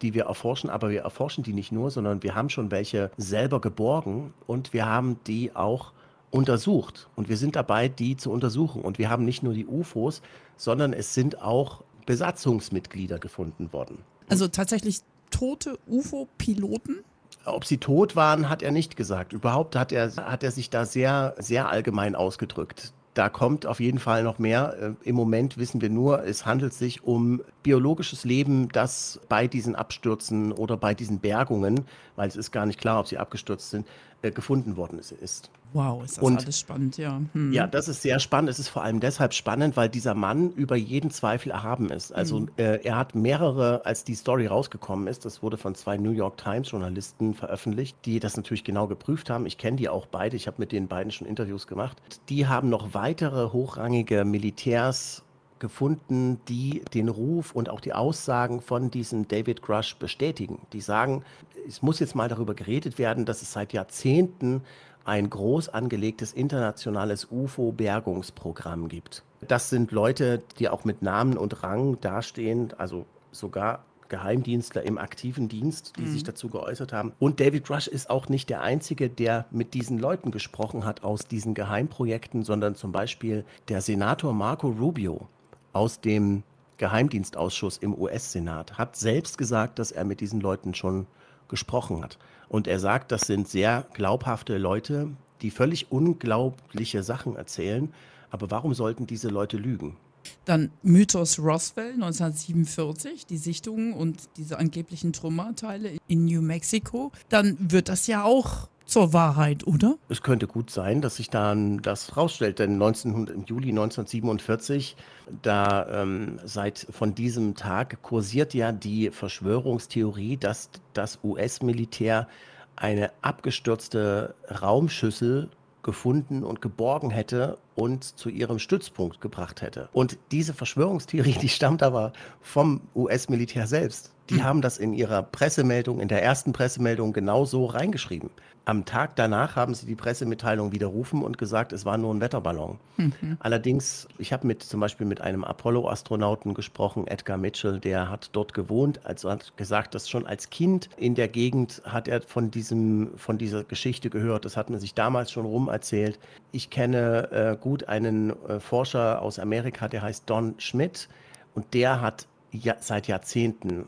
die 0.00 0.14
wir 0.14 0.24
erforschen, 0.24 0.70
aber 0.70 0.90
wir 0.90 1.02
erforschen 1.02 1.44
die 1.44 1.52
nicht 1.52 1.72
nur, 1.72 1.90
sondern 1.90 2.22
wir 2.22 2.34
haben 2.34 2.48
schon 2.48 2.70
welche 2.70 3.10
selber 3.16 3.60
geborgen 3.60 4.32
und 4.46 4.72
wir 4.72 4.86
haben 4.86 5.18
die 5.26 5.54
auch 5.54 5.92
untersucht 6.30 7.08
und 7.14 7.28
wir 7.28 7.36
sind 7.36 7.56
dabei, 7.56 7.88
die 7.88 8.16
zu 8.16 8.30
untersuchen. 8.30 8.82
Und 8.82 8.98
wir 8.98 9.10
haben 9.10 9.24
nicht 9.24 9.42
nur 9.42 9.52
die 9.52 9.66
UFOs, 9.66 10.22
sondern 10.56 10.92
es 10.92 11.14
sind 11.14 11.42
auch 11.42 11.82
Besatzungsmitglieder 12.06 13.18
gefunden 13.18 13.72
worden. 13.72 13.98
Also 14.28 14.48
tatsächlich 14.48 15.00
tote 15.30 15.78
UFO-Piloten? 15.86 17.04
Ob 17.44 17.64
sie 17.64 17.78
tot 17.78 18.16
waren, 18.16 18.48
hat 18.48 18.62
er 18.62 18.70
nicht 18.70 18.96
gesagt. 18.96 19.32
Überhaupt 19.32 19.76
hat 19.76 19.92
er, 19.92 20.14
hat 20.16 20.42
er 20.42 20.52
sich 20.52 20.70
da 20.70 20.84
sehr, 20.84 21.34
sehr 21.38 21.68
allgemein 21.68 22.14
ausgedrückt 22.14 22.92
da 23.14 23.28
kommt 23.28 23.66
auf 23.66 23.80
jeden 23.80 23.98
Fall 23.98 24.22
noch 24.22 24.38
mehr. 24.38 24.96
Äh, 25.04 25.08
Im 25.08 25.16
Moment 25.16 25.58
wissen 25.58 25.80
wir 25.80 25.90
nur, 25.90 26.24
es 26.24 26.46
handelt 26.46 26.72
sich 26.72 27.04
um 27.04 27.42
biologisches 27.62 28.24
Leben, 28.24 28.68
das 28.70 29.20
bei 29.28 29.46
diesen 29.46 29.76
Abstürzen 29.76 30.52
oder 30.52 30.76
bei 30.76 30.94
diesen 30.94 31.18
Bergungen, 31.18 31.84
weil 32.16 32.28
es 32.28 32.36
ist 32.36 32.52
gar 32.52 32.66
nicht 32.66 32.80
klar, 32.80 33.00
ob 33.00 33.06
sie 33.06 33.18
abgestürzt 33.18 33.70
sind, 33.70 33.86
äh, 34.22 34.30
gefunden 34.30 34.76
worden 34.76 34.98
ist. 34.98 35.50
Wow, 35.72 36.04
ist 36.04 36.18
das 36.18 36.24
und, 36.24 36.42
alles 36.42 36.58
spannend, 36.58 36.96
ja. 36.98 37.20
Hm. 37.32 37.52
Ja, 37.52 37.66
das 37.66 37.88
ist 37.88 38.02
sehr 38.02 38.18
spannend. 38.18 38.50
Es 38.50 38.58
ist 38.58 38.68
vor 38.68 38.82
allem 38.82 39.00
deshalb 39.00 39.34
spannend, 39.34 39.76
weil 39.76 39.88
dieser 39.88 40.14
Mann 40.14 40.50
über 40.50 40.76
jeden 40.76 41.10
Zweifel 41.10 41.50
erhaben 41.50 41.90
ist. 41.90 42.12
Also 42.12 42.38
hm. 42.38 42.50
äh, 42.56 42.84
er 42.84 42.96
hat 42.96 43.14
mehrere, 43.14 43.84
als 43.86 44.04
die 44.04 44.14
Story 44.14 44.46
rausgekommen 44.46 45.06
ist, 45.06 45.24
das 45.24 45.42
wurde 45.42 45.56
von 45.56 45.74
zwei 45.74 45.96
New 45.96 46.10
York 46.10 46.36
Times 46.36 46.70
Journalisten 46.70 47.34
veröffentlicht, 47.34 47.96
die 48.04 48.20
das 48.20 48.36
natürlich 48.36 48.64
genau 48.64 48.86
geprüft 48.86 49.30
haben. 49.30 49.46
Ich 49.46 49.58
kenne 49.58 49.76
die 49.76 49.88
auch 49.88 50.06
beide. 50.06 50.36
Ich 50.36 50.46
habe 50.46 50.56
mit 50.58 50.72
den 50.72 50.88
beiden 50.88 51.10
schon 51.10 51.26
Interviews 51.26 51.66
gemacht. 51.66 51.96
Die 52.28 52.46
haben 52.46 52.68
noch 52.68 52.94
weitere 52.94 53.52
hochrangige 53.52 54.24
Militärs 54.24 55.22
gefunden, 55.62 56.40
die 56.48 56.82
den 56.92 57.08
Ruf 57.08 57.52
und 57.52 57.70
auch 57.70 57.80
die 57.80 57.94
Aussagen 57.94 58.60
von 58.60 58.90
diesem 58.90 59.28
David 59.28 59.62
Grush 59.62 59.96
bestätigen. 59.96 60.66
Die 60.72 60.80
sagen, 60.82 61.24
es 61.66 61.80
muss 61.80 62.00
jetzt 62.00 62.16
mal 62.16 62.28
darüber 62.28 62.52
geredet 62.52 62.98
werden, 62.98 63.24
dass 63.24 63.40
es 63.40 63.52
seit 63.52 63.72
Jahrzehnten 63.72 64.62
ein 65.04 65.30
groß 65.30 65.68
angelegtes 65.68 66.32
internationales 66.32 67.28
UFO-Bergungsprogramm 67.30 68.88
gibt. 68.88 69.22
Das 69.46 69.70
sind 69.70 69.92
Leute, 69.92 70.42
die 70.58 70.68
auch 70.68 70.84
mit 70.84 71.00
Namen 71.00 71.38
und 71.38 71.62
Rang 71.62 72.00
dastehen, 72.00 72.74
also 72.76 73.06
sogar 73.30 73.84
Geheimdienstler 74.08 74.82
im 74.82 74.98
aktiven 74.98 75.48
Dienst, 75.48 75.94
die 75.96 76.02
mhm. 76.02 76.12
sich 76.12 76.24
dazu 76.24 76.48
geäußert 76.48 76.92
haben. 76.92 77.12
Und 77.18 77.40
David 77.40 77.70
Rush 77.70 77.86
ist 77.86 78.10
auch 78.10 78.28
nicht 78.28 78.50
der 78.50 78.62
Einzige, 78.62 79.08
der 79.08 79.46
mit 79.50 79.74
diesen 79.74 79.98
Leuten 79.98 80.32
gesprochen 80.32 80.84
hat 80.84 81.02
aus 81.04 81.26
diesen 81.28 81.54
Geheimprojekten, 81.54 82.42
sondern 82.42 82.74
zum 82.74 82.92
Beispiel 82.92 83.44
der 83.68 83.80
Senator 83.80 84.34
Marco 84.34 84.68
Rubio 84.68 85.28
aus 85.72 86.00
dem 86.00 86.42
Geheimdienstausschuss 86.78 87.78
im 87.78 87.94
US-Senat 87.98 88.78
hat 88.78 88.96
selbst 88.96 89.38
gesagt, 89.38 89.78
dass 89.78 89.92
er 89.92 90.04
mit 90.04 90.20
diesen 90.20 90.40
Leuten 90.40 90.74
schon 90.74 91.06
gesprochen 91.48 92.02
hat. 92.02 92.18
Und 92.48 92.66
er 92.66 92.80
sagt, 92.80 93.12
das 93.12 93.22
sind 93.22 93.48
sehr 93.48 93.86
glaubhafte 93.94 94.58
Leute, 94.58 95.10
die 95.42 95.50
völlig 95.50 95.92
unglaubliche 95.92 97.02
Sachen 97.02 97.36
erzählen. 97.36 97.92
Aber 98.30 98.50
warum 98.50 98.74
sollten 98.74 99.06
diese 99.06 99.28
Leute 99.28 99.58
lügen? 99.58 99.96
Dann 100.44 100.70
Mythos 100.82 101.38
Roswell 101.38 101.92
1947, 101.92 103.26
die 103.26 103.36
Sichtungen 103.36 103.92
und 103.92 104.28
diese 104.36 104.58
angeblichen 104.58 105.12
Trümmerteile 105.12 105.98
in 106.08 106.24
New 106.24 106.42
Mexico. 106.42 107.12
Dann 107.28 107.56
wird 107.58 107.88
das 107.88 108.06
ja 108.06 108.24
auch 108.24 108.68
zur 108.84 109.12
Wahrheit, 109.12 109.66
oder? 109.66 109.96
Es 110.08 110.22
könnte 110.22 110.46
gut 110.46 110.70
sein, 110.70 111.00
dass 111.00 111.16
sich 111.16 111.30
dann 111.30 111.82
das 111.82 112.16
rausstellt, 112.16 112.58
denn 112.58 112.78
19, 112.78 113.26
im 113.28 113.44
Juli 113.44 113.70
1947, 113.70 114.96
da 115.42 116.02
ähm, 116.02 116.38
seit 116.44 116.86
von 116.90 117.14
diesem 117.14 117.54
Tag 117.54 118.02
kursiert 118.02 118.54
ja 118.54 118.72
die 118.72 119.10
Verschwörungstheorie, 119.10 120.36
dass 120.36 120.70
das 120.92 121.18
US-Militär 121.22 122.28
eine 122.76 123.12
abgestürzte 123.22 124.34
Raumschüssel 124.50 125.48
gefunden 125.82 126.44
und 126.44 126.62
geborgen 126.62 127.10
hätte 127.10 127.58
und 127.74 128.04
zu 128.04 128.28
ihrem 128.28 128.58
Stützpunkt 128.58 129.20
gebracht 129.20 129.62
hätte. 129.62 129.88
Und 129.92 130.18
diese 130.30 130.54
Verschwörungstheorie, 130.54 131.36
die 131.40 131.48
stammt 131.48 131.82
aber 131.82 132.12
vom 132.40 132.82
US-Militär 132.94 133.66
selbst. 133.66 134.12
Die 134.32 134.38
mhm. 134.38 134.44
haben 134.44 134.62
das 134.62 134.78
in 134.78 134.94
ihrer 134.94 135.22
Pressemeldung, 135.22 136.00
in 136.00 136.08
der 136.08 136.22
ersten 136.22 136.52
Pressemeldung 136.52 137.12
genau 137.12 137.44
so 137.44 137.66
reingeschrieben. 137.66 138.30
Am 138.64 138.84
Tag 138.84 139.16
danach 139.16 139.56
haben 139.56 139.74
sie 139.74 139.86
die 139.86 139.96
Pressemitteilung 139.96 140.72
widerrufen 140.72 141.22
und 141.22 141.36
gesagt, 141.36 141.72
es 141.72 141.84
war 141.84 141.98
nur 141.98 142.14
ein 142.14 142.20
Wetterballon. 142.20 142.78
Mhm. 142.96 143.36
Allerdings, 143.40 144.06
ich 144.18 144.32
habe 144.32 144.46
mit 144.46 144.62
zum 144.62 144.80
Beispiel 144.80 145.06
mit 145.06 145.20
einem 145.20 145.42
Apollo-Astronauten 145.44 146.54
gesprochen, 146.54 147.08
Edgar 147.08 147.36
Mitchell, 147.36 147.80
der 147.80 148.08
hat 148.08 148.30
dort 148.32 148.54
gewohnt, 148.54 149.04
also 149.04 149.30
hat 149.30 149.54
gesagt, 149.56 149.94
dass 149.94 150.08
schon 150.08 150.26
als 150.26 150.48
Kind 150.48 150.88
in 150.96 151.14
der 151.14 151.28
Gegend 151.28 151.82
hat 151.84 152.08
er 152.08 152.22
von 152.22 152.50
diesem, 152.50 153.10
von 153.18 153.36
dieser 153.36 153.64
Geschichte 153.64 154.10
gehört. 154.10 154.44
Das 154.44 154.56
hat 154.56 154.70
man 154.70 154.78
sich 154.78 154.94
damals 154.94 155.32
schon 155.32 155.44
rum 155.44 155.68
erzählt. 155.68 156.18
Ich 156.52 156.70
kenne 156.70 157.32
äh, 157.32 157.56
gut 157.60 157.88
einen 157.88 158.30
äh, 158.48 158.60
Forscher 158.60 159.20
aus 159.20 159.40
Amerika, 159.40 159.88
der 159.88 160.02
heißt 160.02 160.30
Don 160.30 160.54
Schmidt 160.58 161.08
und 161.54 161.74
der 161.74 162.00
hat 162.00 162.28
ja, 162.52 162.76
seit 162.78 163.08
Jahrzehnten 163.08 163.86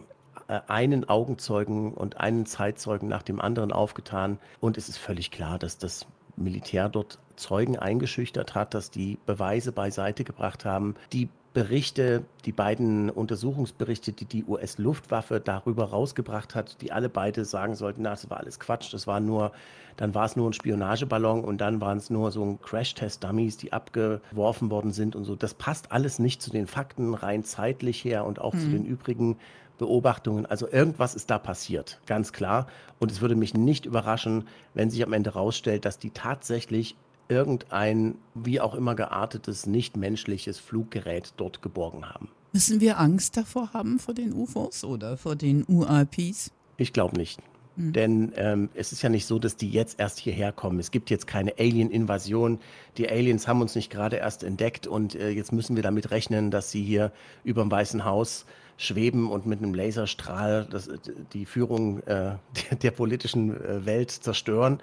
einen 0.48 1.08
Augenzeugen 1.08 1.94
und 1.94 2.18
einen 2.18 2.46
Zeitzeugen 2.46 3.08
nach 3.08 3.22
dem 3.22 3.40
anderen 3.40 3.72
aufgetan. 3.72 4.38
Und 4.60 4.76
es 4.76 4.88
ist 4.88 4.98
völlig 4.98 5.30
klar, 5.30 5.58
dass 5.58 5.78
das 5.78 6.06
Militär 6.36 6.88
dort 6.88 7.18
Zeugen 7.36 7.78
eingeschüchtert 7.78 8.54
hat, 8.54 8.74
dass 8.74 8.90
die 8.90 9.18
Beweise 9.26 9.72
beiseite 9.72 10.24
gebracht 10.24 10.64
haben. 10.64 10.94
Die 11.12 11.28
Berichte, 11.52 12.24
die 12.44 12.52
beiden 12.52 13.10
Untersuchungsberichte, 13.10 14.12
die 14.12 14.24
die 14.24 14.44
US-Luftwaffe 14.44 15.40
darüber 15.40 15.84
rausgebracht 15.84 16.56
hat, 16.56 16.80
die 16.82 16.90
alle 16.90 17.08
beide 17.08 17.44
sagen 17.44 17.76
sollten, 17.76 18.02
na, 18.02 18.10
das 18.10 18.28
war 18.28 18.38
alles 18.38 18.58
Quatsch, 18.58 18.92
das 18.92 19.06
war 19.06 19.20
nur, 19.20 19.52
dann 19.96 20.16
war 20.16 20.24
es 20.24 20.34
nur 20.34 20.50
ein 20.50 20.52
Spionageballon 20.52 21.44
und 21.44 21.60
dann 21.60 21.80
waren 21.80 21.98
es 21.98 22.10
nur 22.10 22.32
so 22.32 22.44
ein 22.44 22.60
Crash-Test-Dummies, 22.60 23.56
die 23.56 23.72
abgeworfen 23.72 24.70
worden 24.70 24.92
sind 24.92 25.14
und 25.14 25.24
so. 25.24 25.36
Das 25.36 25.54
passt 25.54 25.92
alles 25.92 26.18
nicht 26.18 26.42
zu 26.42 26.50
den 26.50 26.66
Fakten 26.66 27.14
rein 27.14 27.44
zeitlich 27.44 28.04
her 28.04 28.24
und 28.24 28.40
auch 28.40 28.54
mhm. 28.54 28.58
zu 28.58 28.68
den 28.70 28.84
übrigen 28.84 29.36
Beobachtungen. 29.78 30.46
Also 30.46 30.68
irgendwas 30.68 31.14
ist 31.14 31.30
da 31.30 31.38
passiert, 31.38 32.00
ganz 32.06 32.32
klar. 32.32 32.66
Und 32.98 33.10
es 33.10 33.20
würde 33.20 33.36
mich 33.36 33.54
nicht 33.54 33.86
überraschen, 33.86 34.46
wenn 34.74 34.90
sich 34.90 35.02
am 35.02 35.12
Ende 35.12 35.34
herausstellt, 35.34 35.84
dass 35.84 35.98
die 35.98 36.10
tatsächlich 36.10 36.96
irgendein, 37.28 38.16
wie 38.34 38.60
auch 38.60 38.74
immer 38.74 38.94
geartetes, 38.94 39.66
nichtmenschliches 39.66 40.58
Fluggerät 40.58 41.32
dort 41.36 41.62
geborgen 41.62 42.08
haben. 42.08 42.28
Müssen 42.52 42.80
wir 42.80 43.00
Angst 43.00 43.36
davor 43.36 43.72
haben, 43.72 43.98
vor 43.98 44.14
den 44.14 44.32
UFOs 44.32 44.84
oder 44.84 45.16
vor 45.16 45.34
den 45.34 45.64
UAPs? 45.66 46.52
Ich 46.76 46.92
glaube 46.92 47.16
nicht. 47.16 47.40
Mhm. 47.76 47.92
Denn 47.92 48.32
ähm, 48.36 48.68
es 48.74 48.92
ist 48.92 49.02
ja 49.02 49.08
nicht 49.08 49.26
so, 49.26 49.38
dass 49.38 49.56
die 49.56 49.70
jetzt 49.70 49.98
erst 49.98 50.18
hierher 50.18 50.52
kommen. 50.52 50.78
Es 50.78 50.90
gibt 50.90 51.10
jetzt 51.10 51.26
keine 51.26 51.54
Alien-Invasion. 51.58 52.58
Die 52.96 53.08
Aliens 53.08 53.48
haben 53.48 53.60
uns 53.60 53.74
nicht 53.74 53.90
gerade 53.90 54.16
erst 54.16 54.44
entdeckt 54.44 54.86
und 54.86 55.14
äh, 55.14 55.30
jetzt 55.30 55.52
müssen 55.52 55.76
wir 55.76 55.82
damit 55.82 56.10
rechnen, 56.10 56.50
dass 56.50 56.70
sie 56.70 56.82
hier 56.82 57.12
über 57.42 57.62
dem 57.62 57.70
Weißen 57.70 58.04
Haus 58.04 58.46
schweben 58.76 59.30
und 59.30 59.46
mit 59.46 59.60
einem 59.60 59.74
Laserstrahl 59.74 60.66
das, 60.70 60.88
die 61.32 61.46
Führung 61.46 62.00
äh, 62.00 62.04
der, 62.70 62.78
der, 62.82 62.90
politischen 62.90 63.54
äh, 63.54 63.86
Welt 63.86 64.10
zerstören. 64.10 64.80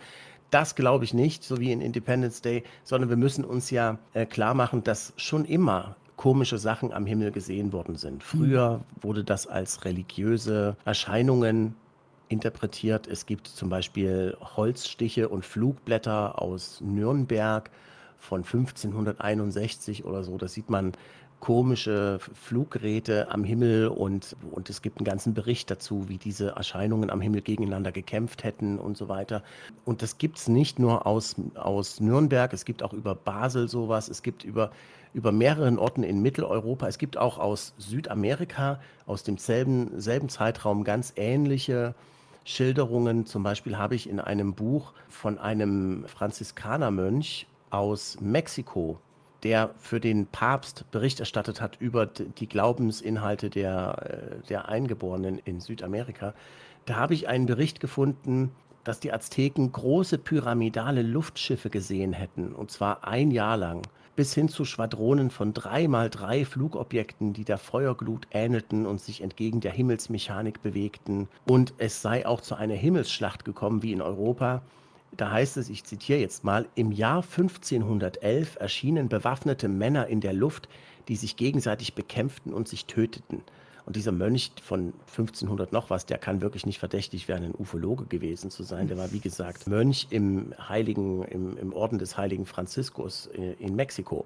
Das 0.49 0.75
glaube 0.75 1.05
ich 1.05 1.13
nicht, 1.13 1.43
so 1.43 1.59
wie 1.59 1.71
in 1.71 1.79
Independence 1.79 2.41
Day, 2.41 2.63
sondern 2.83 3.09
wir 3.09 3.17
müssen 3.17 3.45
uns 3.45 3.69
ja 3.71 3.99
äh, 4.13 4.25
klar 4.25 4.53
machen, 4.53 4.83
dass 4.83 5.13
schon 5.15 5.45
immer 5.45 5.95
komische 6.17 6.57
Sachen 6.57 6.93
am 6.93 7.05
Himmel 7.05 7.31
gesehen 7.31 7.73
worden 7.73 7.95
sind. 7.95 8.21
Früher 8.21 8.81
wurde 9.01 9.23
das 9.23 9.47
als 9.47 9.85
religiöse 9.85 10.75
Erscheinungen 10.85 11.75
interpretiert. 12.31 13.07
Es 13.07 13.25
gibt 13.25 13.47
zum 13.47 13.69
Beispiel 13.69 14.37
Holzstiche 14.55 15.29
und 15.29 15.45
Flugblätter 15.45 16.41
aus 16.41 16.81
Nürnberg 16.81 17.69
von 18.17 18.43
1561 18.43 20.05
oder 20.05 20.23
so. 20.23 20.37
Da 20.37 20.47
sieht 20.47 20.69
man 20.69 20.93
komische 21.41 22.19
Fluggeräte 22.19 23.29
am 23.31 23.43
Himmel 23.43 23.87
und, 23.87 24.37
und 24.51 24.69
es 24.69 24.81
gibt 24.81 24.99
einen 24.99 25.05
ganzen 25.05 25.33
Bericht 25.33 25.69
dazu, 25.69 26.07
wie 26.07 26.17
diese 26.17 26.51
Erscheinungen 26.51 27.09
am 27.09 27.19
Himmel 27.19 27.41
gegeneinander 27.41 27.91
gekämpft 27.91 28.43
hätten 28.43 28.77
und 28.77 28.95
so 28.95 29.09
weiter. 29.09 29.43
Und 29.83 30.03
das 30.03 30.19
gibt 30.19 30.37
es 30.37 30.47
nicht 30.47 30.79
nur 30.79 31.05
aus, 31.07 31.35
aus 31.55 31.99
Nürnberg, 31.99 32.53
es 32.53 32.63
gibt 32.63 32.83
auch 32.83 32.93
über 32.93 33.15
Basel 33.15 33.67
sowas, 33.67 34.07
es 34.07 34.21
gibt 34.21 34.43
über, 34.43 34.71
über 35.13 35.31
mehreren 35.31 35.79
Orten 35.79 36.03
in 36.03 36.21
Mitteleuropa, 36.21 36.87
es 36.87 36.99
gibt 36.99 37.17
auch 37.17 37.39
aus 37.39 37.73
Südamerika, 37.77 38.79
aus 39.07 39.23
demselben 39.23 39.99
selben 39.99 40.29
Zeitraum 40.29 40.83
ganz 40.83 41.11
ähnliche 41.15 41.95
Schilderungen. 42.43 43.25
Zum 43.25 43.43
Beispiel 43.43 43.77
habe 43.77 43.95
ich 43.95 44.09
in 44.09 44.19
einem 44.19 44.53
Buch 44.53 44.93
von 45.09 45.37
einem 45.37 46.05
Franziskanermönch 46.07 47.47
aus 47.69 48.19
Mexiko 48.19 48.99
der 49.43 49.71
für 49.77 49.99
den 49.99 50.27
Papst 50.27 50.85
Bericht 50.91 51.19
erstattet 51.19 51.61
hat 51.61 51.77
über 51.79 52.05
die 52.05 52.47
Glaubensinhalte 52.47 53.49
der, 53.49 54.41
äh, 54.43 54.47
der 54.47 54.69
Eingeborenen 54.69 55.39
in 55.39 55.59
Südamerika. 55.59 56.33
Da 56.85 56.95
habe 56.95 57.13
ich 57.13 57.27
einen 57.27 57.45
Bericht 57.45 57.79
gefunden, 57.79 58.51
dass 58.83 58.99
die 58.99 59.13
Azteken 59.13 59.71
große 59.71 60.17
pyramidale 60.17 61.03
Luftschiffe 61.03 61.69
gesehen 61.69 62.13
hätten, 62.13 62.51
und 62.53 62.71
zwar 62.71 63.07
ein 63.07 63.29
Jahr 63.29 63.57
lang, 63.57 63.83
bis 64.15 64.33
hin 64.33 64.49
zu 64.49 64.65
Schwadronen 64.65 65.29
von 65.29 65.53
drei 65.53 65.87
mal 65.87 66.09
drei 66.09 66.45
Flugobjekten, 66.45 67.33
die 67.33 67.45
der 67.45 67.57
Feuerglut 67.57 68.27
ähnelten 68.31 68.85
und 68.85 68.99
sich 68.99 69.21
entgegen 69.21 69.61
der 69.61 69.71
Himmelsmechanik 69.71 70.61
bewegten. 70.61 71.27
Und 71.47 71.73
es 71.77 72.01
sei 72.01 72.25
auch 72.25 72.41
zu 72.41 72.55
einer 72.55 72.75
Himmelsschlacht 72.75 73.45
gekommen 73.45 73.83
wie 73.83 73.93
in 73.93 74.01
Europa, 74.01 74.61
da 75.15 75.31
heißt 75.31 75.57
es, 75.57 75.69
ich 75.69 75.83
zitiere 75.83 76.19
jetzt 76.19 76.43
mal, 76.43 76.67
im 76.75 76.91
Jahr 76.91 77.21
1511 77.23 78.57
erschienen 78.59 79.09
bewaffnete 79.09 79.67
Männer 79.67 80.07
in 80.07 80.21
der 80.21 80.33
Luft, 80.33 80.69
die 81.07 81.15
sich 81.15 81.35
gegenseitig 81.35 81.95
bekämpften 81.95 82.53
und 82.53 82.67
sich 82.67 82.85
töteten. 82.85 83.41
Und 83.91 83.97
dieser 83.97 84.13
Mönch 84.13 84.53
von 84.63 84.93
1500 85.09 85.73
noch 85.73 85.89
was, 85.89 86.05
der 86.05 86.17
kann 86.17 86.39
wirklich 86.39 86.65
nicht 86.65 86.79
verdächtig 86.79 87.27
werden, 87.27 87.47
ein 87.47 87.55
Ufologe 87.59 88.05
gewesen 88.05 88.49
zu 88.49 88.63
sein. 88.63 88.87
Der 88.87 88.97
war, 88.97 89.11
wie 89.11 89.19
gesagt, 89.19 89.67
Mönch 89.67 90.07
im 90.11 90.53
Heiligen, 90.69 91.23
im, 91.23 91.57
im 91.57 91.73
Orden 91.73 91.99
des 91.99 92.15
Heiligen 92.15 92.45
Franziskus 92.45 93.25
in, 93.25 93.51
in 93.59 93.75
Mexiko. 93.75 94.23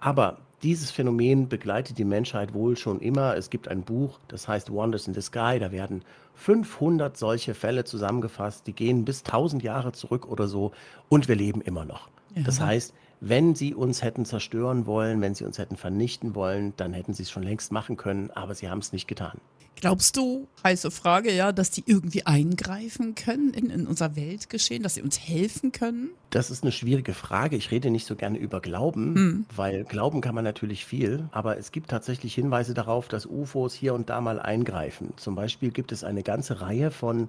Aber 0.00 0.36
dieses 0.62 0.90
Phänomen 0.90 1.48
begleitet 1.48 1.96
die 1.96 2.04
Menschheit 2.04 2.52
wohl 2.52 2.76
schon 2.76 3.00
immer. 3.00 3.38
Es 3.38 3.48
gibt 3.48 3.68
ein 3.68 3.84
Buch, 3.84 4.18
das 4.28 4.48
heißt 4.48 4.70
Wonders 4.70 5.08
in 5.08 5.14
the 5.14 5.22
Sky. 5.22 5.56
Da 5.58 5.72
werden 5.72 6.02
500 6.34 7.16
solche 7.16 7.54
Fälle 7.54 7.84
zusammengefasst. 7.84 8.66
Die 8.66 8.74
gehen 8.74 9.06
bis 9.06 9.24
1000 9.24 9.62
Jahre 9.62 9.92
zurück 9.92 10.28
oder 10.28 10.46
so. 10.46 10.72
Und 11.08 11.26
wir 11.26 11.36
leben 11.36 11.62
immer 11.62 11.86
noch. 11.86 12.10
Ja. 12.34 12.42
Das 12.42 12.60
heißt, 12.60 12.92
wenn 13.20 13.54
sie 13.54 13.74
uns 13.74 14.02
hätten 14.02 14.24
zerstören 14.24 14.86
wollen, 14.86 15.20
wenn 15.20 15.34
sie 15.34 15.44
uns 15.44 15.58
hätten 15.58 15.76
vernichten 15.76 16.34
wollen, 16.34 16.74
dann 16.76 16.92
hätten 16.92 17.14
sie 17.14 17.22
es 17.22 17.30
schon 17.30 17.42
längst 17.42 17.72
machen 17.72 17.96
können, 17.96 18.30
aber 18.30 18.54
sie 18.54 18.68
haben 18.68 18.80
es 18.80 18.92
nicht 18.92 19.08
getan. 19.08 19.40
Glaubst 19.78 20.16
du, 20.16 20.48
heiße 20.64 20.90
Frage, 20.90 21.30
ja, 21.30 21.52
dass 21.52 21.70
die 21.70 21.84
irgendwie 21.84 22.24
eingreifen 22.24 23.14
können 23.14 23.52
in, 23.52 23.68
in 23.68 23.86
unser 23.86 24.16
Weltgeschehen, 24.16 24.82
dass 24.82 24.94
sie 24.94 25.02
uns 25.02 25.20
helfen 25.20 25.70
können? 25.70 26.08
Das 26.30 26.50
ist 26.50 26.62
eine 26.62 26.72
schwierige 26.72 27.12
Frage. 27.12 27.56
Ich 27.56 27.70
rede 27.70 27.90
nicht 27.90 28.06
so 28.06 28.16
gerne 28.16 28.38
über 28.38 28.60
Glauben, 28.60 29.14
hm. 29.14 29.46
weil 29.54 29.84
Glauben 29.84 30.22
kann 30.22 30.34
man 30.34 30.44
natürlich 30.44 30.86
viel, 30.86 31.28
aber 31.30 31.58
es 31.58 31.72
gibt 31.72 31.90
tatsächlich 31.90 32.34
Hinweise 32.34 32.72
darauf, 32.72 33.08
dass 33.08 33.26
UFOs 33.26 33.74
hier 33.74 33.92
und 33.92 34.08
da 34.08 34.22
mal 34.22 34.40
eingreifen. 34.40 35.12
Zum 35.16 35.34
Beispiel 35.34 35.70
gibt 35.70 35.92
es 35.92 36.04
eine 36.04 36.22
ganze 36.22 36.62
Reihe 36.62 36.90
von 36.90 37.28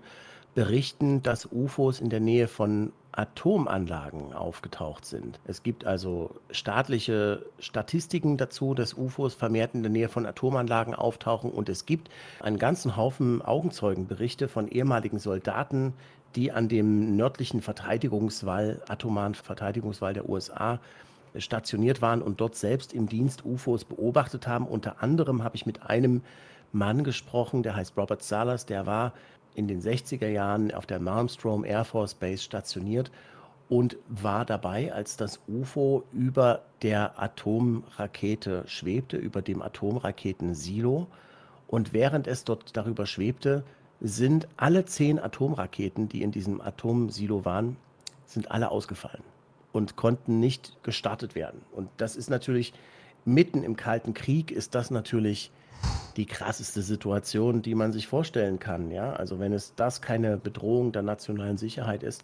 Berichten, 0.57 1.21
dass 1.21 1.47
UFOs 1.51 1.99
in 1.99 2.09
der 2.09 2.19
Nähe 2.19 2.47
von 2.47 2.91
Atomanlagen 3.11 4.33
aufgetaucht 4.33 5.05
sind. 5.05 5.39
Es 5.45 5.61
gibt 5.61 5.85
also 5.85 6.31
staatliche 6.49 7.45
Statistiken 7.59 8.37
dazu, 8.37 8.73
dass 8.73 8.95
UFOs 8.95 9.35
vermehrt 9.35 9.75
in 9.75 9.83
der 9.83 9.91
Nähe 9.91 10.09
von 10.09 10.25
Atomanlagen 10.25 10.95
auftauchen 10.95 11.51
und 11.51 11.69
es 11.69 11.85
gibt 11.85 12.09
einen 12.39 12.57
ganzen 12.57 12.97
Haufen 12.97 13.43
Augenzeugenberichte 13.43 14.47
von 14.47 14.67
ehemaligen 14.67 15.19
Soldaten, 15.19 15.93
die 16.35 16.51
an 16.51 16.69
dem 16.69 17.15
nördlichen 17.15 17.61
Verteidigungswall, 17.61 18.81
atomaren 18.87 19.35
Verteidigungswall 19.35 20.15
der 20.15 20.27
USA 20.27 20.79
stationiert 21.35 22.01
waren 22.01 22.23
und 22.23 22.41
dort 22.41 22.55
selbst 22.55 22.93
im 22.93 23.07
Dienst 23.07 23.45
UFOs 23.45 23.85
beobachtet 23.85 24.47
haben. 24.47 24.65
Unter 24.65 25.03
anderem 25.03 25.43
habe 25.43 25.55
ich 25.55 25.67
mit 25.67 25.83
einem 25.83 26.23
Mann 26.71 27.03
gesprochen, 27.03 27.63
der 27.63 27.75
heißt 27.75 27.95
Robert 27.95 28.23
Salas, 28.23 28.65
der 28.65 28.85
war 28.85 29.13
in 29.57 29.67
den 29.67 29.81
60er 29.81 30.27
Jahren 30.27 30.71
auf 30.71 30.85
der 30.85 30.99
Malmstrom 30.99 31.65
Air 31.65 31.83
Force 31.83 32.13
Base 32.13 32.43
stationiert 32.43 33.11
und 33.69 33.97
war 34.07 34.45
dabei, 34.45 34.93
als 34.93 35.17
das 35.17 35.39
UFO 35.47 36.03
über 36.13 36.61
der 36.83 37.19
Atomrakete 37.21 38.63
schwebte, 38.67 39.17
über 39.17 39.41
dem 39.41 39.63
Atomraketen-Silo. 39.63 41.07
Und 41.67 41.91
während 41.91 42.27
es 42.27 42.43
dort 42.43 42.77
darüber 42.77 43.07
schwebte, 43.07 43.63
sind 43.99 44.47
alle 44.57 44.85
zehn 44.85 45.19
Atomraketen, 45.19 46.07
die 46.07 46.21
in 46.21 46.31
diesem 46.31 46.61
Atomsilo 46.61 47.43
waren, 47.43 47.77
sind 48.27 48.51
alle 48.51 48.69
ausgefallen 48.69 49.23
und 49.73 49.95
konnten 49.95 50.39
nicht 50.39 50.77
gestartet 50.83 51.33
werden. 51.33 51.61
Und 51.71 51.89
das 51.97 52.15
ist 52.15 52.29
natürlich 52.29 52.73
mitten 53.25 53.63
im 53.63 53.75
Kalten 53.75 54.13
Krieg, 54.13 54.51
ist 54.51 54.75
das 54.75 54.91
natürlich 54.91 55.51
die 56.17 56.25
krasseste 56.25 56.81
Situation, 56.81 57.61
die 57.61 57.75
man 57.75 57.93
sich 57.93 58.07
vorstellen 58.07 58.59
kann. 58.59 58.91
Ja? 58.91 59.13
Also 59.13 59.39
wenn 59.39 59.53
es 59.53 59.73
das 59.75 60.01
keine 60.01 60.37
Bedrohung 60.37 60.91
der 60.91 61.03
nationalen 61.03 61.57
Sicherheit 61.57 62.03
ist, 62.03 62.23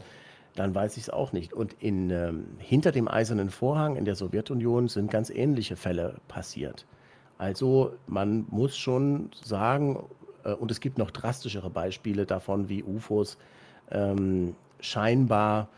dann 0.56 0.76
weiß 0.76 0.98
ich 0.98 1.04
es 1.04 1.10
auch 1.10 1.32
nicht. 1.32 1.54
Und 1.54 1.74
in, 1.80 2.10
ähm, 2.10 2.46
hinter 2.58 2.92
dem 2.92 3.08
eisernen 3.08 3.50
Vorhang 3.50 3.96
in 3.96 4.06
der 4.06 4.16
Sowjetunion 4.16 4.88
sind 4.88 5.10
ganz 5.10 5.30
ähnliche 5.30 5.76
Fälle 5.76 6.16
passiert. 6.28 6.86
Also 7.38 7.94
man 8.08 8.46
muss 8.50 8.78
schon 8.78 9.30
sagen, 9.44 10.04
äh, 10.44 10.54
und 10.54 10.72
es 10.72 10.80
gibt 10.80 10.98
noch 10.98 11.12
drastischere 11.12 11.70
Beispiele 11.70 12.26
davon, 12.26 12.70
wie 12.70 12.84
UFOs 12.84 13.38
ähm, 13.92 14.56
scheinbar 14.80 15.70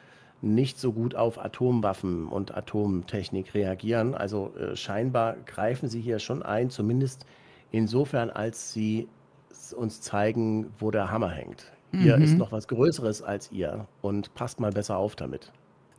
nicht 0.42 0.80
so 0.80 0.92
gut 0.92 1.16
auf 1.16 1.44
Atomwaffen 1.44 2.28
und 2.28 2.56
Atomtechnik 2.56 3.54
reagieren. 3.54 4.14
Also 4.14 4.54
äh, 4.58 4.76
scheinbar 4.76 5.38
greifen 5.46 5.90
sie 5.90 6.02
hier 6.02 6.20
schon 6.20 6.44
ein, 6.44 6.70
zumindest 6.70 7.26
insofern, 7.72 8.30
als 8.30 8.74
sie 8.74 9.08
uns 9.76 10.02
zeigen, 10.02 10.72
wo 10.80 10.92
der 10.92 11.12
Hammer 11.12 11.30
hängt. 11.30 11.72
Mhm. 11.92 12.00
Hier 12.02 12.18
ist 12.18 12.38
noch 12.38 12.52
was 12.52 12.68
Größeres 12.68 13.22
als 13.22 13.52
ihr 13.52 13.88
und 14.02 14.34
passt 14.36 14.60
mal 14.60 14.72
besser 14.72 14.98
auf 14.98 15.16
damit. 15.16 15.52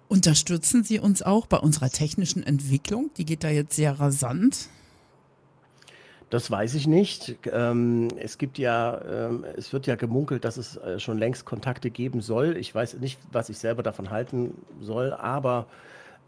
Unterstützen 0.09 0.85
Sie 0.85 1.01
uns 1.01 1.23
auch 1.23 1.47
bei 1.47 1.57
unserer 1.57 1.91
technischen 1.91 2.45
Entwicklung? 2.45 3.11
Die 3.17 3.25
geht 3.25 3.43
da 3.43 3.49
jetzt 3.49 3.75
sehr 3.75 3.99
rasant. 3.99 4.69
Das 6.31 6.51
weiß 6.51 6.75
ich 6.75 6.87
nicht. 6.87 7.37
Ähm, 7.53 8.09
es 8.17 8.39
gibt 8.39 8.59
ja, 8.59 9.01
ähm, 9.03 9.45
es 9.57 9.73
wird 9.73 9.87
ja 9.87 9.95
gemunkelt, 9.95 10.45
dass 10.45 10.57
es 10.57 10.77
äh, 10.77 10.99
schon 10.99 11.19
längst 11.19 11.45
Kontakte 11.45 11.91
geben 11.91 12.21
soll. 12.21 12.57
Ich 12.57 12.75
weiß 12.75 12.95
nicht, 12.95 13.19
was 13.33 13.49
ich 13.49 13.59
selber 13.59 13.83
davon 13.83 14.11
halten 14.11 14.55
soll, 14.81 15.13
aber 15.13 15.67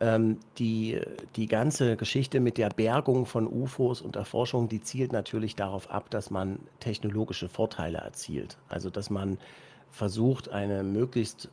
ähm, 0.00 0.38
die, 0.58 1.00
die 1.36 1.46
ganze 1.46 1.96
Geschichte 1.96 2.40
mit 2.40 2.58
der 2.58 2.70
Bergung 2.70 3.26
von 3.26 3.46
UFOs 3.46 4.00
und 4.00 4.16
Erforschung, 4.16 4.68
die 4.68 4.80
zielt 4.80 5.12
natürlich 5.12 5.56
darauf 5.56 5.90
ab, 5.90 6.10
dass 6.10 6.30
man 6.30 6.60
technologische 6.80 7.48
Vorteile 7.48 7.98
erzielt. 7.98 8.58
Also 8.68 8.90
dass 8.90 9.10
man 9.10 9.38
versucht, 9.90 10.50
eine 10.50 10.82
möglichst 10.82 11.50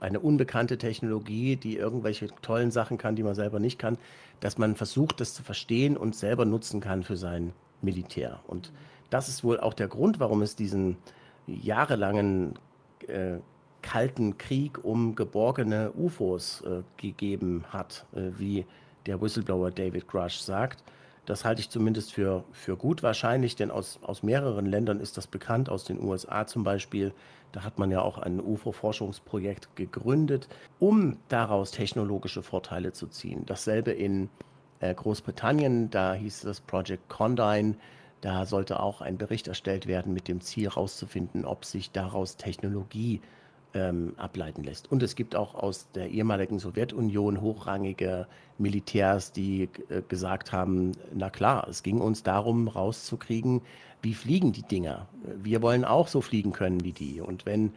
eine 0.00 0.20
unbekannte 0.20 0.78
Technologie, 0.78 1.56
die 1.56 1.76
irgendwelche 1.76 2.28
tollen 2.40 2.70
Sachen 2.70 2.96
kann, 2.96 3.16
die 3.16 3.22
man 3.22 3.34
selber 3.34 3.60
nicht 3.60 3.78
kann, 3.78 3.98
dass 4.40 4.56
man 4.56 4.74
versucht, 4.74 5.20
das 5.20 5.34
zu 5.34 5.42
verstehen 5.42 5.96
und 5.96 6.16
selber 6.16 6.46
nutzen 6.46 6.80
kann 6.80 7.02
für 7.02 7.16
sein 7.16 7.52
Militär. 7.82 8.40
Und 8.46 8.72
das 9.10 9.28
ist 9.28 9.44
wohl 9.44 9.60
auch 9.60 9.74
der 9.74 9.88
Grund, 9.88 10.18
warum 10.18 10.40
es 10.40 10.56
diesen 10.56 10.96
jahrelangen 11.46 12.54
äh, 13.06 13.38
Kalten 13.82 14.38
Krieg 14.38 14.84
um 14.84 15.14
geborgene 15.14 15.92
UFOs 15.92 16.62
äh, 16.62 16.82
gegeben 16.96 17.64
hat, 17.70 18.06
äh, 18.14 18.30
wie 18.38 18.66
der 19.06 19.20
Whistleblower 19.20 19.70
David 19.70 20.06
Grush 20.08 20.40
sagt. 20.40 20.82
Das 21.26 21.44
halte 21.44 21.60
ich 21.60 21.70
zumindest 21.70 22.12
für, 22.12 22.44
für 22.52 22.76
gut 22.76 23.02
wahrscheinlich, 23.02 23.54
denn 23.54 23.70
aus, 23.70 24.00
aus 24.02 24.22
mehreren 24.22 24.66
Ländern 24.66 25.00
ist 25.00 25.16
das 25.16 25.26
bekannt, 25.26 25.68
aus 25.68 25.84
den 25.84 26.02
USA 26.02 26.46
zum 26.46 26.64
Beispiel. 26.64 27.12
Da 27.52 27.62
hat 27.62 27.78
man 27.78 27.90
ja 27.90 28.02
auch 28.02 28.18
ein 28.18 28.40
UFO-Forschungsprojekt 28.40 29.76
gegründet, 29.76 30.48
um 30.78 31.18
daraus 31.28 31.70
technologische 31.70 32.42
Vorteile 32.42 32.92
zu 32.92 33.06
ziehen. 33.06 33.44
Dasselbe 33.46 33.92
in 33.92 34.28
äh, 34.80 34.94
Großbritannien, 34.94 35.90
da 35.90 36.14
hieß 36.14 36.40
das 36.40 36.60
Project 36.60 37.08
Condign. 37.08 37.76
Da 38.20 38.44
sollte 38.44 38.80
auch 38.80 39.00
ein 39.00 39.16
Bericht 39.16 39.48
erstellt 39.48 39.86
werden 39.86 40.12
mit 40.12 40.28
dem 40.28 40.40
Ziel 40.40 40.64
herauszufinden, 40.64 41.44
ob 41.44 41.64
sich 41.64 41.90
daraus 41.90 42.36
Technologie 42.36 43.20
ähm, 43.74 44.14
ableiten 44.16 44.64
lässt. 44.64 44.90
Und 44.90 45.02
es 45.02 45.14
gibt 45.14 45.36
auch 45.36 45.54
aus 45.54 45.86
der 45.94 46.10
ehemaligen 46.10 46.58
Sowjetunion 46.58 47.40
hochrangige 47.40 48.26
Militärs, 48.58 49.32
die 49.32 49.68
äh, 49.88 50.02
gesagt 50.08 50.52
haben, 50.52 50.92
na 51.14 51.30
klar, 51.30 51.66
es 51.68 51.82
ging 51.82 52.00
uns 52.00 52.22
darum, 52.22 52.68
rauszukriegen, 52.68 53.62
wie 54.02 54.14
fliegen 54.14 54.52
die 54.52 54.62
Dinger. 54.62 55.06
Wir 55.42 55.62
wollen 55.62 55.84
auch 55.84 56.08
so 56.08 56.20
fliegen 56.20 56.52
können 56.52 56.82
wie 56.84 56.92
die. 56.92 57.20
Und 57.20 57.46
wenn, 57.46 57.72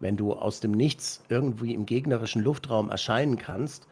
wenn 0.00 0.16
du 0.16 0.32
aus 0.32 0.60
dem 0.60 0.72
Nichts 0.72 1.22
irgendwie 1.28 1.74
im 1.74 1.86
gegnerischen 1.86 2.42
Luftraum 2.42 2.90
erscheinen 2.90 3.36
kannst 3.36 3.86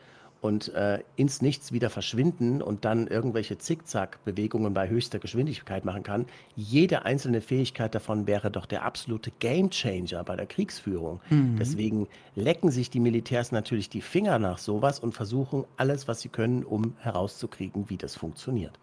und 0.45 0.75
äh, 0.75 0.99
ins 1.17 1.41
Nichts 1.41 1.73
wieder 1.73 1.89
verschwinden 1.89 2.61
und 2.61 2.85
dann 2.85 3.07
irgendwelche 3.07 3.57
Zickzack-Bewegungen 3.57 4.75
bei 4.75 4.91
höchster 4.91 5.19
Geschwindigkeit 5.19 5.87
machen 5.87 6.03
kann. 6.03 6.27
Jede 6.55 7.07
einzelne 7.07 7.41
Fähigkeit 7.41 7.95
davon 7.95 8.27
wäre 8.27 8.51
doch 8.51 8.67
der 8.67 8.85
absolute 8.85 9.33
Gamechanger 9.41 10.23
bei 10.23 10.37
der 10.37 10.45
Kriegsführung. 10.45 11.23
Mhm. 11.31 11.57
Deswegen 11.59 12.09
lecken 12.35 12.71
sich 12.71 12.91
die 12.91 13.01
Militärs 13.01 13.53
natürlich 13.53 13.89
die 13.89 14.03
Finger 14.03 14.39
nach 14.39 14.59
sowas 14.59 15.01
und 15.01 15.15
versuchen 15.15 15.65
alles, 15.79 16.09
was 16.09 16.21
sie 16.21 16.29
können, 16.29 16.63
um 16.63 16.95
herauszukriegen, 16.99 17.89
wie 17.89 17.97
das 17.97 18.15
funktioniert. 18.15 18.79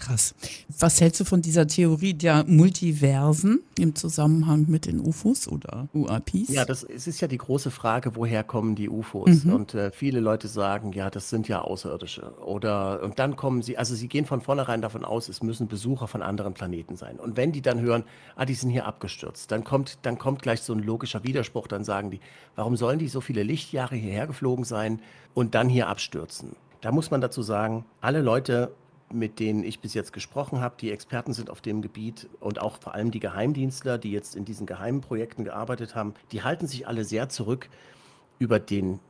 Krass. 0.00 0.34
Was 0.78 1.00
hältst 1.00 1.20
du 1.20 1.24
von 1.24 1.42
dieser 1.42 1.66
Theorie 1.66 2.14
der 2.14 2.44
Multiversen 2.46 3.60
im 3.78 3.94
Zusammenhang 3.94 4.66
mit 4.68 4.86
den 4.86 5.00
UFOs 5.00 5.48
oder 5.48 5.88
UAPs? 5.92 6.48
Ja, 6.48 6.64
das 6.64 6.84
es 6.84 7.06
ist 7.06 7.20
ja 7.20 7.28
die 7.28 7.38
große 7.38 7.70
Frage, 7.70 8.14
woher 8.14 8.44
kommen 8.44 8.74
die 8.74 8.88
UFOs? 8.88 9.44
Mhm. 9.44 9.52
Und 9.52 9.74
äh, 9.74 9.90
viele 9.90 10.20
Leute 10.20 10.48
sagen, 10.48 10.92
ja, 10.92 11.10
das 11.10 11.30
sind 11.30 11.48
ja 11.48 11.60
Außerirdische. 11.62 12.32
Oder 12.44 13.02
und 13.02 13.18
dann 13.18 13.36
kommen 13.36 13.62
sie, 13.62 13.76
also 13.76 13.94
sie 13.94 14.08
gehen 14.08 14.24
von 14.24 14.40
vornherein 14.40 14.82
davon 14.82 15.04
aus, 15.04 15.28
es 15.28 15.42
müssen 15.42 15.68
Besucher 15.68 16.06
von 16.06 16.22
anderen 16.22 16.54
Planeten 16.54 16.96
sein. 16.96 17.18
Und 17.18 17.36
wenn 17.36 17.52
die 17.52 17.62
dann 17.62 17.80
hören, 17.80 18.04
ah, 18.36 18.44
die 18.44 18.54
sind 18.54 18.70
hier 18.70 18.86
abgestürzt, 18.86 19.50
dann 19.50 19.64
kommt, 19.64 19.98
dann 20.02 20.18
kommt 20.18 20.42
gleich 20.42 20.62
so 20.62 20.72
ein 20.72 20.80
logischer 20.80 21.24
Widerspruch, 21.24 21.66
dann 21.66 21.84
sagen 21.84 22.10
die, 22.10 22.20
warum 22.56 22.76
sollen 22.76 22.98
die 22.98 23.08
so 23.08 23.20
viele 23.20 23.42
Lichtjahre 23.42 23.96
hierher 23.96 24.26
geflogen 24.26 24.64
sein 24.64 25.00
und 25.34 25.54
dann 25.54 25.68
hier 25.68 25.88
abstürzen? 25.88 26.56
Da 26.80 26.92
muss 26.92 27.10
man 27.10 27.20
dazu 27.20 27.42
sagen, 27.42 27.84
alle 28.00 28.22
Leute 28.22 28.72
mit 29.12 29.38
denen 29.38 29.64
ich 29.64 29.80
bis 29.80 29.94
jetzt 29.94 30.12
gesprochen 30.12 30.60
habe, 30.60 30.76
die 30.80 30.90
Experten 30.90 31.32
sind 31.32 31.50
auf 31.50 31.60
dem 31.60 31.82
Gebiet 31.82 32.28
und 32.40 32.60
auch 32.60 32.78
vor 32.78 32.94
allem 32.94 33.10
die 33.10 33.20
Geheimdienstler, 33.20 33.98
die 33.98 34.12
jetzt 34.12 34.36
in 34.36 34.44
diesen 34.44 34.66
geheimen 34.66 35.00
Projekten 35.00 35.44
gearbeitet 35.44 35.94
haben, 35.94 36.14
die 36.32 36.42
halten 36.42 36.66
sich 36.66 36.86
alle 36.86 37.04
sehr 37.04 37.28
zurück 37.28 37.68
über 38.38 38.60
den 38.60 39.00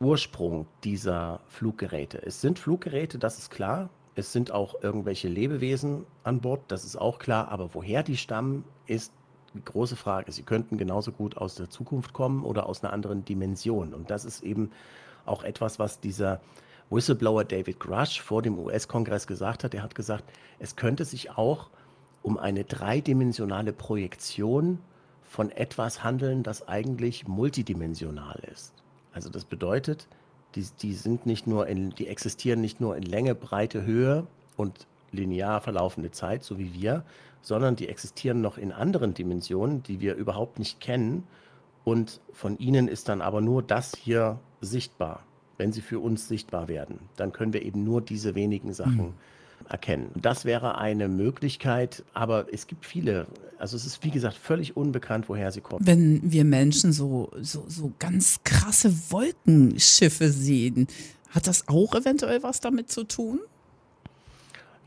Ursprung 0.00 0.66
dieser 0.82 1.40
Fluggeräte. 1.48 2.20
Es 2.24 2.40
sind 2.40 2.58
Fluggeräte, 2.58 3.18
das 3.18 3.38
ist 3.38 3.50
klar. 3.50 3.90
Es 4.16 4.32
sind 4.32 4.52
auch 4.52 4.82
irgendwelche 4.82 5.28
Lebewesen 5.28 6.06
an 6.22 6.40
Bord, 6.40 6.60
das 6.68 6.84
ist 6.84 6.96
auch 6.96 7.18
klar. 7.18 7.48
Aber 7.48 7.74
woher 7.74 8.02
die 8.02 8.16
stammen, 8.16 8.64
ist 8.86 9.12
die 9.54 9.64
große 9.64 9.96
Frage. 9.96 10.30
Sie 10.32 10.42
könnten 10.42 10.78
genauso 10.78 11.12
gut 11.12 11.36
aus 11.36 11.54
der 11.54 11.70
Zukunft 11.70 12.12
kommen 12.12 12.44
oder 12.44 12.66
aus 12.66 12.82
einer 12.82 12.92
anderen 12.92 13.24
Dimension. 13.24 13.94
Und 13.94 14.10
das 14.10 14.24
ist 14.24 14.42
eben 14.42 14.70
auch 15.26 15.42
etwas, 15.42 15.78
was 15.78 16.00
dieser 16.00 16.40
Whistleblower 16.90 17.44
David 17.44 17.80
Grush 17.80 18.20
vor 18.20 18.42
dem 18.42 18.58
US-Kongress 18.58 19.26
gesagt 19.26 19.64
hat. 19.64 19.74
Er 19.74 19.82
hat 19.82 19.94
gesagt, 19.94 20.24
es 20.58 20.76
könnte 20.76 21.04
sich 21.04 21.30
auch 21.30 21.70
um 22.22 22.38
eine 22.38 22.64
dreidimensionale 22.64 23.72
Projektion 23.72 24.78
von 25.22 25.50
etwas 25.50 26.04
handeln, 26.04 26.42
das 26.42 26.68
eigentlich 26.68 27.26
multidimensional 27.26 28.40
ist. 28.52 28.72
Also 29.12 29.30
das 29.30 29.44
bedeutet, 29.44 30.08
Die, 30.54 30.66
die 30.82 30.94
sind 30.94 31.26
nicht 31.26 31.46
nur 31.46 31.66
in, 31.66 31.90
die 31.90 32.06
existieren 32.06 32.60
nicht 32.60 32.80
nur 32.80 32.96
in 32.96 33.02
Länge, 33.02 33.34
Breite, 33.34 33.82
Höhe 33.82 34.26
und 34.56 34.86
linear 35.10 35.60
verlaufende 35.60 36.10
Zeit, 36.10 36.44
so 36.44 36.58
wie 36.58 36.72
wir, 36.74 37.04
sondern 37.42 37.76
die 37.76 37.88
existieren 37.88 38.40
noch 38.40 38.56
in 38.56 38.72
anderen 38.72 39.14
Dimensionen, 39.14 39.82
die 39.82 40.00
wir 40.00 40.14
überhaupt 40.14 40.58
nicht 40.58 40.80
kennen. 40.80 41.24
Und 41.84 42.20
von 42.32 42.56
ihnen 42.58 42.88
ist 42.88 43.08
dann 43.08 43.20
aber 43.20 43.40
nur 43.40 43.62
das 43.62 43.96
hier 43.96 44.38
sichtbar. 44.60 45.24
Wenn 45.56 45.72
sie 45.72 45.80
für 45.80 46.00
uns 46.00 46.28
sichtbar 46.28 46.68
werden, 46.68 46.98
dann 47.16 47.32
können 47.32 47.52
wir 47.52 47.62
eben 47.62 47.84
nur 47.84 48.00
diese 48.00 48.34
wenigen 48.34 48.74
Sachen 48.74 48.96
mhm. 48.96 49.14
erkennen. 49.68 50.10
Das 50.14 50.44
wäre 50.44 50.78
eine 50.78 51.08
Möglichkeit, 51.08 52.04
aber 52.12 52.46
es 52.52 52.66
gibt 52.66 52.86
viele. 52.86 53.26
Also 53.58 53.76
es 53.76 53.86
ist, 53.86 54.02
wie 54.04 54.10
gesagt, 54.10 54.36
völlig 54.36 54.76
unbekannt, 54.76 55.28
woher 55.28 55.52
sie 55.52 55.60
kommen. 55.60 55.86
Wenn 55.86 56.20
wir 56.30 56.44
Menschen 56.44 56.92
so, 56.92 57.30
so, 57.40 57.64
so 57.68 57.92
ganz 57.98 58.40
krasse 58.44 58.92
Wolkenschiffe 59.10 60.30
sehen, 60.30 60.88
hat 61.30 61.46
das 61.46 61.68
auch 61.68 61.94
eventuell 61.94 62.42
was 62.42 62.60
damit 62.60 62.90
zu 62.90 63.04
tun? 63.04 63.40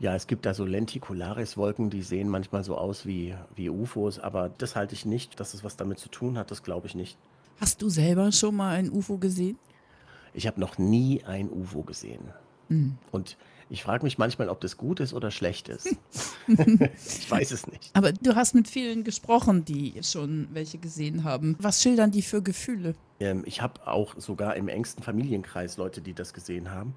Ja, 0.00 0.14
es 0.14 0.28
gibt 0.28 0.46
da 0.46 0.54
so 0.54 0.64
Lenticularis-Wolken, 0.64 1.90
die 1.90 2.02
sehen 2.02 2.28
manchmal 2.28 2.62
so 2.62 2.76
aus 2.76 3.04
wie, 3.04 3.34
wie 3.56 3.68
UFOs, 3.68 4.20
aber 4.20 4.48
das 4.58 4.76
halte 4.76 4.94
ich 4.94 5.04
nicht, 5.04 5.40
dass 5.40 5.54
es 5.54 5.64
was 5.64 5.76
damit 5.76 5.98
zu 5.98 6.08
tun 6.08 6.38
hat, 6.38 6.52
das 6.52 6.62
glaube 6.62 6.86
ich 6.86 6.94
nicht. 6.94 7.18
Hast 7.60 7.82
du 7.82 7.88
selber 7.88 8.30
schon 8.30 8.54
mal 8.54 8.76
ein 8.76 8.90
UFO 8.90 9.18
gesehen? 9.18 9.58
Ich 10.38 10.46
habe 10.46 10.60
noch 10.60 10.78
nie 10.78 11.24
ein 11.24 11.50
UFO 11.50 11.82
gesehen. 11.82 12.32
Mhm. 12.68 12.96
Und 13.10 13.36
ich 13.70 13.82
frage 13.82 14.04
mich 14.04 14.18
manchmal, 14.18 14.48
ob 14.48 14.60
das 14.60 14.76
gut 14.76 15.00
ist 15.00 15.12
oder 15.12 15.32
schlecht 15.32 15.68
ist. 15.68 15.96
ich 16.46 17.28
weiß 17.28 17.50
es 17.50 17.66
nicht. 17.66 17.90
Aber 17.92 18.12
du 18.12 18.36
hast 18.36 18.54
mit 18.54 18.68
vielen 18.68 19.02
gesprochen, 19.02 19.64
die 19.64 19.94
schon 20.02 20.46
welche 20.52 20.78
gesehen 20.78 21.24
haben. 21.24 21.56
Was 21.58 21.82
schildern 21.82 22.12
die 22.12 22.22
für 22.22 22.40
Gefühle? 22.40 22.94
Ähm, 23.18 23.42
ich 23.46 23.60
habe 23.60 23.84
auch 23.88 24.14
sogar 24.16 24.54
im 24.54 24.68
engsten 24.68 25.02
Familienkreis 25.02 25.76
Leute, 25.76 26.00
die 26.00 26.14
das 26.14 26.32
gesehen 26.32 26.70
haben. 26.70 26.94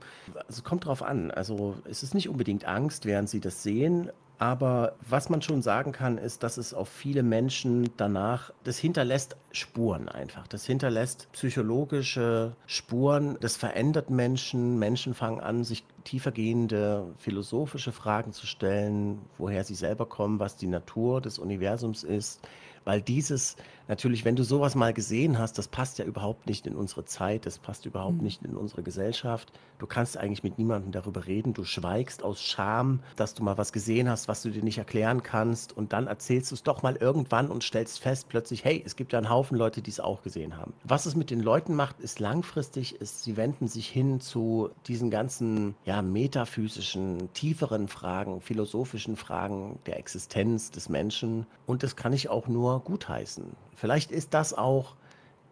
Also 0.47 0.62
kommt 0.62 0.86
drauf 0.86 1.01
an. 1.01 1.32
Also 1.32 1.77
es 1.86 2.04
ist 2.04 2.13
nicht 2.13 2.30
unbedingt 2.30 2.65
Angst, 2.65 3.06
während 3.06 3.27
sie 3.27 3.39
das 3.39 3.63
sehen, 3.63 4.12
aber 4.41 4.93
was 5.08 5.30
man 5.30 5.43
schon 5.43 5.62
sagen 5.62 5.91
kann, 5.91 6.17
ist, 6.17 6.41
dass 6.41 6.58
es 6.58 6.73
auf 6.73 6.89
viele 6.89 7.21
Menschen 7.21 7.91
danach, 7.97 8.51
das 8.63 8.80
hinterlässt 8.80 9.38
Spuren 9.51 10.10
einfach. 10.10 10.47
Das 10.47 10.65
hinterlässt 10.65 11.27
psychologische 11.34 12.56
Spuren. 12.65 13.38
Das 13.39 13.56
verändert 13.56 14.10
Menschen. 14.10 14.80
Menschen 14.80 15.13
fangen 15.13 15.41
an, 15.41 15.63
sich 15.63 15.84
tiefergehende 16.06 17.06
philosophische 17.19 17.91
Fragen 17.91 18.34
zu 18.34 18.47
stellen, 18.47 19.19
woher 19.38 19.63
sie 19.63 19.75
selber 19.75 20.08
kommen, 20.08 20.39
was 20.39 20.56
die 20.56 20.65
Natur 20.65 21.21
des 21.21 21.38
Universums 21.38 22.04
ist. 22.04 22.41
Weil 22.84 23.02
dieses, 23.02 23.56
natürlich, 23.88 24.26
wenn 24.26 24.36
du 24.36 24.44
sowas 24.44 24.76
mal 24.76 24.94
gesehen 24.94 25.38
hast, 25.38 25.58
das 25.58 25.67
passt 25.67 26.00
ja 26.00 26.06
überhaupt 26.06 26.48
nicht 26.48 26.65
in 26.65 26.76
unsere 26.76 27.06
Zeit, 27.06 27.46
das 27.46 27.60
passt 27.60 27.86
überhaupt 27.86 28.17
mhm. 28.17 28.24
nicht 28.24 28.44
in 28.44 28.56
unsere 28.56 28.84
Gesellschaft. 28.84 29.52
Du 29.80 29.88
kannst 29.88 30.17
eigentlich 30.17 30.44
mit 30.44 30.58
niemandem 30.58 30.91
darüber 30.91 31.26
reden, 31.28 31.54
du 31.54 31.63
schweigst 31.63 32.24
aus 32.24 32.41
Scham, 32.41 33.02
dass 33.15 33.34
du 33.34 33.44
mal 33.44 33.58
was 33.58 33.74
gesehen 33.74 34.10
hast, 34.10 34.28
was 34.28 34.41
du 34.41 34.50
dir 34.50 34.63
nicht 34.63 34.78
erklären 34.78 35.24
kannst 35.24 35.76
und 35.76 35.91
dann 35.91 36.08
erzählst 36.08 36.52
du 36.52 36.56
es 36.56 36.63
doch 36.63 36.84
mal 36.84 36.96
irgendwann 36.96 37.50
und 37.50 37.63
stellst 37.63 38.00
fest 38.00 38.30
plötzlich, 38.30 38.63
hey, 38.63 38.82
es 38.86 38.96
gibt 38.96 39.13
ja 39.13 39.20
einen 39.20 39.30
Haufen 39.30 39.58
Leute, 39.58 39.82
die 39.82 39.91
es 39.91 40.00
auch 40.00 40.22
gesehen 40.22 40.58
haben. 40.58 40.74
Was 40.84 41.06
es 41.06 41.15
mit 41.15 41.30
den 41.32 41.41
Leuten 41.41 41.76
macht, 41.76 42.00
ist 42.00 42.20
langfristig, 42.20 42.96
ist, 43.02 43.24
sie 43.24 43.38
wenden 43.38 43.67
sich 43.67 43.88
hin 43.88 44.22
zu 44.22 44.70
diesen 44.88 45.10
ganzen, 45.10 45.76
ja, 45.86 46.02
metaphysischen, 46.02 47.34
tieferen 47.34 47.88
Fragen, 47.88 48.39
philosophischen 48.41 49.15
Fragen 49.15 49.80
der 49.86 49.98
Existenz 49.98 50.72
des 50.72 50.89
Menschen 50.89 51.46
und 51.65 51.84
das 51.84 51.96
kann 51.96 52.13
ich 52.13 52.30
auch 52.30 52.48
nur 52.48 52.71
nur 52.72 52.80
gutheißen. 52.82 53.44
Vielleicht 53.76 54.12
ist 54.12 54.34
das 54.34 54.54
auch 54.54 54.96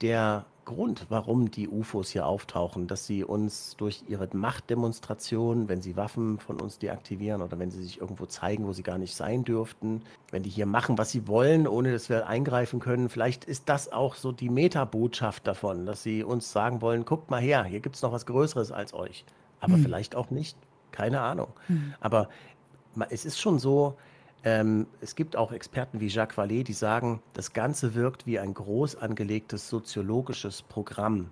der 0.01 0.45
Grund, 0.65 1.07
warum 1.09 1.49
die 1.49 1.67
UFOs 1.67 2.11
hier 2.11 2.27
auftauchen, 2.27 2.85
dass 2.87 3.07
sie 3.07 3.23
uns 3.23 3.75
durch 3.77 4.03
ihre 4.07 4.29
Machtdemonstration, 4.31 5.67
wenn 5.67 5.81
sie 5.81 5.97
Waffen 5.97 6.37
von 6.37 6.61
uns 6.61 6.77
deaktivieren 6.77 7.41
oder 7.41 7.57
wenn 7.57 7.71
sie 7.71 7.81
sich 7.81 7.99
irgendwo 7.99 8.27
zeigen, 8.27 8.67
wo 8.67 8.71
sie 8.71 8.83
gar 8.83 8.99
nicht 8.99 9.15
sein 9.15 9.43
dürften, 9.43 10.03
wenn 10.29 10.43
die 10.43 10.49
hier 10.49 10.67
machen, 10.67 10.99
was 10.99 11.09
sie 11.09 11.27
wollen, 11.27 11.67
ohne 11.67 11.91
dass 11.91 12.07
wir 12.07 12.27
eingreifen 12.27 12.79
können, 12.79 13.09
vielleicht 13.09 13.45
ist 13.45 13.67
das 13.67 13.91
auch 13.91 14.13
so 14.13 14.31
die 14.31 14.49
Metabotschaft 14.49 15.47
davon, 15.47 15.87
dass 15.87 16.03
sie 16.03 16.23
uns 16.23 16.51
sagen 16.51 16.81
wollen, 16.81 17.03
guckt 17.03 17.31
mal 17.31 17.41
her, 17.41 17.63
hier 17.63 17.79
gibt 17.79 17.95
es 17.95 18.03
noch 18.03 18.11
was 18.11 18.27
Größeres 18.27 18.71
als 18.71 18.93
euch. 18.93 19.25
Aber 19.61 19.73
hm. 19.73 19.81
vielleicht 19.81 20.15
auch 20.15 20.29
nicht, 20.29 20.55
keine 20.91 21.21
Ahnung. 21.21 21.49
Hm. 21.65 21.95
Aber 21.99 22.29
es 23.09 23.25
ist 23.25 23.39
schon 23.39 23.57
so, 23.57 23.95
ähm, 24.43 24.87
es 25.01 25.15
gibt 25.15 25.35
auch 25.35 25.51
Experten 25.51 25.99
wie 25.99 26.07
Jacques 26.07 26.37
Vallée, 26.37 26.63
die 26.63 26.73
sagen, 26.73 27.21
das 27.33 27.53
Ganze 27.53 27.95
wirkt 27.95 28.25
wie 28.25 28.39
ein 28.39 28.53
groß 28.53 28.95
angelegtes 28.95 29.67
soziologisches 29.69 30.61
Programm, 30.61 31.29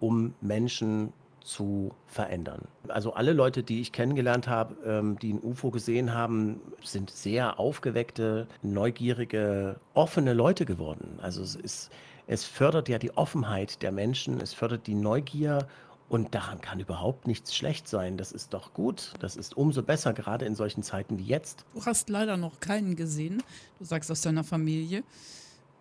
um 0.00 0.34
Menschen 0.40 1.12
zu 1.42 1.92
verändern. 2.06 2.68
Also 2.88 3.14
alle 3.14 3.32
Leute, 3.32 3.62
die 3.62 3.80
ich 3.80 3.92
kennengelernt 3.92 4.48
habe, 4.48 4.76
ähm, 4.84 5.18
die 5.18 5.32
ein 5.32 5.42
UFO 5.42 5.70
gesehen 5.70 6.14
haben, 6.14 6.60
sind 6.82 7.10
sehr 7.10 7.58
aufgeweckte, 7.58 8.46
neugierige, 8.62 9.76
offene 9.94 10.32
Leute 10.34 10.64
geworden. 10.64 11.18
Also 11.22 11.42
es 11.42 11.54
ist, 11.56 11.90
es 12.26 12.44
fördert 12.44 12.88
ja 12.88 12.98
die 12.98 13.16
Offenheit 13.16 13.82
der 13.82 13.92
Menschen, 13.92 14.40
es 14.40 14.54
fördert 14.54 14.86
die 14.86 14.94
Neugier 14.94 15.66
und 16.10 16.34
daran 16.34 16.60
kann 16.60 16.80
überhaupt 16.80 17.28
nichts 17.28 17.54
schlecht 17.54 17.88
sein. 17.88 18.16
Das 18.16 18.32
ist 18.32 18.52
doch 18.52 18.74
gut. 18.74 19.14
Das 19.20 19.36
ist 19.36 19.56
umso 19.56 19.82
besser, 19.82 20.12
gerade 20.12 20.44
in 20.44 20.56
solchen 20.56 20.82
Zeiten 20.82 21.18
wie 21.18 21.24
jetzt. 21.24 21.64
Du 21.72 21.86
hast 21.86 22.10
leider 22.10 22.36
noch 22.36 22.58
keinen 22.58 22.96
gesehen. 22.96 23.42
Du 23.78 23.84
sagst 23.84 24.10
aus 24.10 24.20
deiner 24.20 24.42
Familie. 24.42 25.04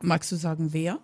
Magst 0.02 0.32
du 0.32 0.36
sagen, 0.36 0.72
wer? 0.72 1.00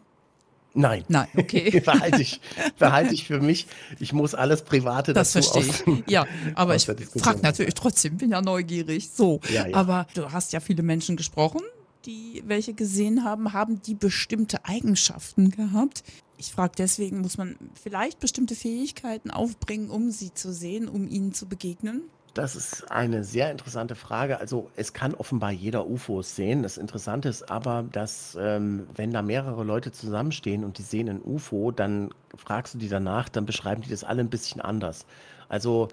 Nein. 0.76 1.06
Nein, 1.08 1.28
okay. 1.36 1.80
behalte, 1.86 2.22
ich, 2.22 2.40
behalte 2.78 3.16
ich 3.16 3.26
für 3.26 3.40
mich. 3.40 3.66
Ich 4.00 4.14
muss 4.14 4.36
alles 4.36 4.62
Private 4.62 5.14
das 5.14 5.34
dazu 5.34 5.52
verstehe 5.52 5.96
ich. 5.96 6.04
Ja, 6.12 6.28
aber 6.54 6.76
ich 6.76 6.86
frage 6.86 7.40
natürlich 7.42 7.74
trotzdem, 7.74 8.18
bin 8.18 8.30
ja 8.30 8.44
neugierig. 8.44 9.10
So, 9.10 9.40
ja, 9.50 9.66
ja. 9.66 9.76
aber 9.76 10.06
du 10.14 10.32
hast 10.32 10.54
ja 10.54 10.60
viele 10.60 10.84
Menschen 10.84 11.18
gesprochen, 11.18 11.62
die 12.06 12.44
welche 12.46 12.74
gesehen 12.74 13.24
haben, 13.24 13.54
haben 13.54 13.82
die 13.82 13.96
bestimmte 13.96 14.66
Eigenschaften 14.66 15.50
gehabt, 15.50 16.04
ich 16.38 16.52
frage 16.52 16.74
deswegen, 16.78 17.22
muss 17.22 17.38
man 17.38 17.56
vielleicht 17.82 18.20
bestimmte 18.20 18.56
Fähigkeiten 18.56 19.32
aufbringen, 19.32 19.90
um 19.90 20.12
sie 20.12 20.34
zu 20.34 20.52
sehen, 20.52 20.88
um 20.88 21.08
ihnen 21.08 21.34
zu 21.34 21.48
begegnen? 21.48 22.02
Das 22.34 22.58
ist 22.58 22.92
eine 22.92 23.24
sehr 23.24 23.50
interessante 23.50 23.96
Frage. 23.96 24.40
Also 24.40 24.70
es 24.76 24.92
kann 24.92 25.14
offenbar 25.14 25.52
jeder 25.52 25.88
UFOs 25.88 26.36
sehen. 26.36 26.64
Das 26.64 26.78
Interessante 26.78 27.30
ist 27.30 27.50
aber, 27.50 27.86
dass 27.90 28.38
ähm, 28.38 28.88
wenn 28.94 29.12
da 29.12 29.22
mehrere 29.22 29.64
Leute 29.64 29.94
zusammenstehen 29.94 30.66
und 30.66 30.78
die 30.78 30.82
sehen 30.82 31.08
ein 31.08 31.22
UFO, 31.24 31.72
dann 31.72 32.10
fragst 32.36 32.74
du 32.74 32.78
die 32.78 32.90
danach, 32.90 33.30
dann 33.30 33.46
beschreiben 33.46 33.84
die 33.84 33.90
das 33.90 34.04
alle 34.04 34.20
ein 34.20 34.30
bisschen 34.30 34.60
anders. 34.60 35.06
Also 35.48 35.88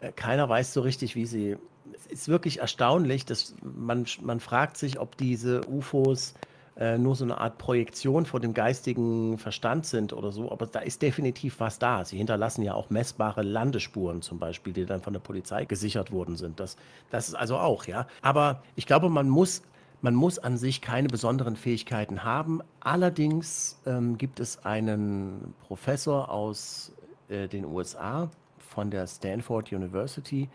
äh, 0.00 0.12
keiner 0.12 0.46
weiß 0.46 0.74
so 0.74 0.82
richtig, 0.82 1.14
wie 1.14 1.24
sie. 1.26 1.56
Es 1.94 2.06
ist 2.06 2.28
wirklich 2.28 2.60
erstaunlich, 2.60 3.24
dass 3.24 3.54
man, 3.62 4.06
man 4.22 4.40
fragt 4.40 4.76
sich, 4.76 4.98
ob 4.98 5.16
diese 5.16 5.66
UFOs 5.68 6.34
äh, 6.76 6.98
nur 6.98 7.14
so 7.14 7.24
eine 7.24 7.38
Art 7.38 7.58
Projektion 7.58 8.26
vor 8.26 8.40
dem 8.40 8.52
geistigen 8.52 9.38
Verstand 9.38 9.86
sind 9.86 10.12
oder 10.12 10.30
so, 10.30 10.52
aber 10.52 10.66
da 10.66 10.80
ist 10.80 11.00
definitiv 11.00 11.58
was 11.58 11.78
da. 11.78 12.04
Sie 12.04 12.18
hinterlassen 12.18 12.62
ja 12.62 12.74
auch 12.74 12.90
messbare 12.90 13.42
Landespuren 13.42 14.20
zum 14.20 14.38
Beispiel, 14.38 14.72
die 14.72 14.84
dann 14.84 15.00
von 15.00 15.14
der 15.14 15.20
Polizei 15.20 15.64
gesichert 15.64 16.12
worden 16.12 16.36
sind. 16.36 16.60
Das, 16.60 16.76
das 17.10 17.28
ist 17.28 17.34
also 17.34 17.56
auch, 17.56 17.86
ja. 17.86 18.06
Aber 18.20 18.62
ich 18.74 18.86
glaube, 18.86 19.08
man 19.08 19.28
muss 19.28 19.62
man 20.02 20.14
muss 20.14 20.38
an 20.38 20.58
sich 20.58 20.82
keine 20.82 21.08
besonderen 21.08 21.56
Fähigkeiten 21.56 22.22
haben. 22.22 22.60
Allerdings 22.80 23.80
ähm, 23.86 24.18
gibt 24.18 24.40
es 24.40 24.64
einen 24.64 25.54
Professor 25.66 26.30
aus 26.30 26.92
äh, 27.28 27.48
den 27.48 27.64
USA 27.64 28.30
von 28.58 28.90
der 28.90 29.06
Stanford 29.06 29.72
University 29.72 30.48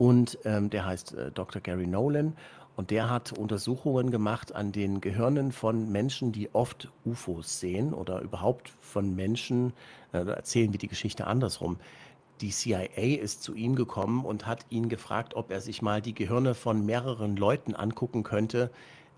und 0.00 0.38
ähm, 0.46 0.70
der 0.70 0.86
heißt 0.86 1.12
äh, 1.12 1.30
Dr. 1.30 1.60
Gary 1.60 1.86
Nolan 1.86 2.32
und 2.74 2.90
der 2.90 3.10
hat 3.10 3.32
Untersuchungen 3.32 4.10
gemacht 4.10 4.54
an 4.54 4.72
den 4.72 5.02
Gehirnen 5.02 5.52
von 5.52 5.92
Menschen, 5.92 6.32
die 6.32 6.54
oft 6.54 6.90
UFOs 7.04 7.60
sehen 7.60 7.92
oder 7.92 8.22
überhaupt 8.22 8.72
von 8.80 9.14
Menschen, 9.14 9.74
äh, 10.14 10.24
erzählen 10.24 10.72
wir 10.72 10.78
die 10.78 10.88
Geschichte 10.88 11.26
andersrum. 11.26 11.76
Die 12.40 12.48
CIA 12.48 13.20
ist 13.20 13.42
zu 13.42 13.52
ihm 13.54 13.74
gekommen 13.74 14.24
und 14.24 14.46
hat 14.46 14.64
ihn 14.70 14.88
gefragt, 14.88 15.34
ob 15.36 15.50
er 15.50 15.60
sich 15.60 15.82
mal 15.82 16.00
die 16.00 16.14
Gehirne 16.14 16.54
von 16.54 16.86
mehreren 16.86 17.36
Leuten 17.36 17.74
angucken 17.74 18.22
könnte, 18.22 18.70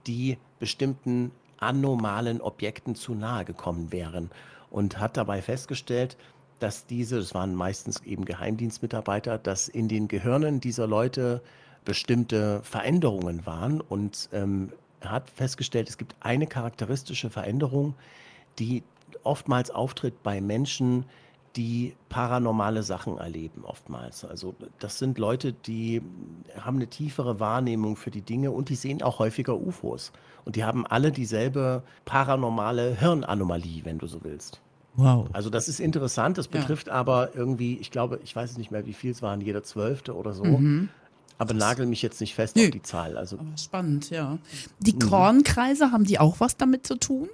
die 0.08 0.36
bestimmten 0.58 1.30
anomalen 1.58 2.40
Objekten 2.40 2.96
zu 2.96 3.14
nahe 3.14 3.44
gekommen 3.44 3.92
wären. 3.92 4.32
Und 4.68 4.98
hat 4.98 5.16
dabei 5.16 5.42
festgestellt, 5.42 6.16
dass 6.62 6.86
diese, 6.86 7.16
das 7.16 7.34
waren 7.34 7.54
meistens 7.54 8.02
eben 8.04 8.24
Geheimdienstmitarbeiter, 8.24 9.38
dass 9.38 9.68
in 9.68 9.88
den 9.88 10.06
Gehirnen 10.06 10.60
dieser 10.60 10.86
Leute 10.86 11.42
bestimmte 11.84 12.60
Veränderungen 12.62 13.44
waren 13.46 13.80
und 13.80 14.28
ähm, 14.32 14.72
hat 15.00 15.28
festgestellt, 15.30 15.88
es 15.88 15.98
gibt 15.98 16.14
eine 16.20 16.46
charakteristische 16.46 17.30
Veränderung, 17.30 17.94
die 18.60 18.84
oftmals 19.24 19.70
auftritt 19.70 20.22
bei 20.22 20.40
Menschen, 20.40 21.04
die 21.56 21.94
paranormale 22.08 22.82
Sachen 22.82 23.18
erleben 23.18 23.64
oftmals. 23.64 24.24
Also 24.24 24.54
das 24.78 24.98
sind 24.98 25.18
Leute, 25.18 25.52
die 25.52 26.00
haben 26.58 26.76
eine 26.76 26.86
tiefere 26.86 27.40
Wahrnehmung 27.40 27.96
für 27.96 28.10
die 28.10 28.22
Dinge 28.22 28.52
und 28.52 28.68
die 28.68 28.74
sehen 28.76 29.02
auch 29.02 29.18
häufiger 29.18 29.56
UFOs. 29.56 30.12
Und 30.44 30.56
die 30.56 30.64
haben 30.64 30.86
alle 30.86 31.12
dieselbe 31.12 31.82
paranormale 32.04 32.96
Hirnanomalie, 32.98 33.84
wenn 33.84 33.98
du 33.98 34.06
so 34.06 34.22
willst. 34.22 34.60
Wow. 34.94 35.28
Also 35.32 35.48
das 35.48 35.68
ist 35.68 35.80
interessant, 35.80 36.36
das 36.38 36.48
betrifft 36.48 36.88
ja. 36.88 36.92
aber 36.92 37.34
irgendwie, 37.34 37.76
ich 37.78 37.90
glaube, 37.90 38.20
ich 38.24 38.36
weiß 38.36 38.58
nicht 38.58 38.70
mehr, 38.70 38.86
wie 38.86 38.92
viel 38.92 39.12
es 39.12 39.22
waren, 39.22 39.40
jeder 39.40 39.62
Zwölfte 39.62 40.14
oder 40.14 40.32
so. 40.34 40.44
Mhm. 40.44 40.90
Aber 41.38 41.54
nagel 41.54 41.86
mich 41.86 42.02
jetzt 42.02 42.20
nicht 42.20 42.34
fest 42.34 42.56
Nö. 42.56 42.64
auf 42.64 42.70
die 42.70 42.82
Zahl. 42.82 43.16
Also, 43.16 43.38
aber 43.38 43.56
spannend, 43.56 44.10
ja. 44.10 44.38
Die 44.78 44.92
mhm. 44.92 44.98
Kornkreise, 44.98 45.90
haben 45.92 46.04
die 46.04 46.18
auch 46.18 46.40
was 46.40 46.56
damit 46.56 46.86
zu 46.86 46.96
tun? 46.96 47.28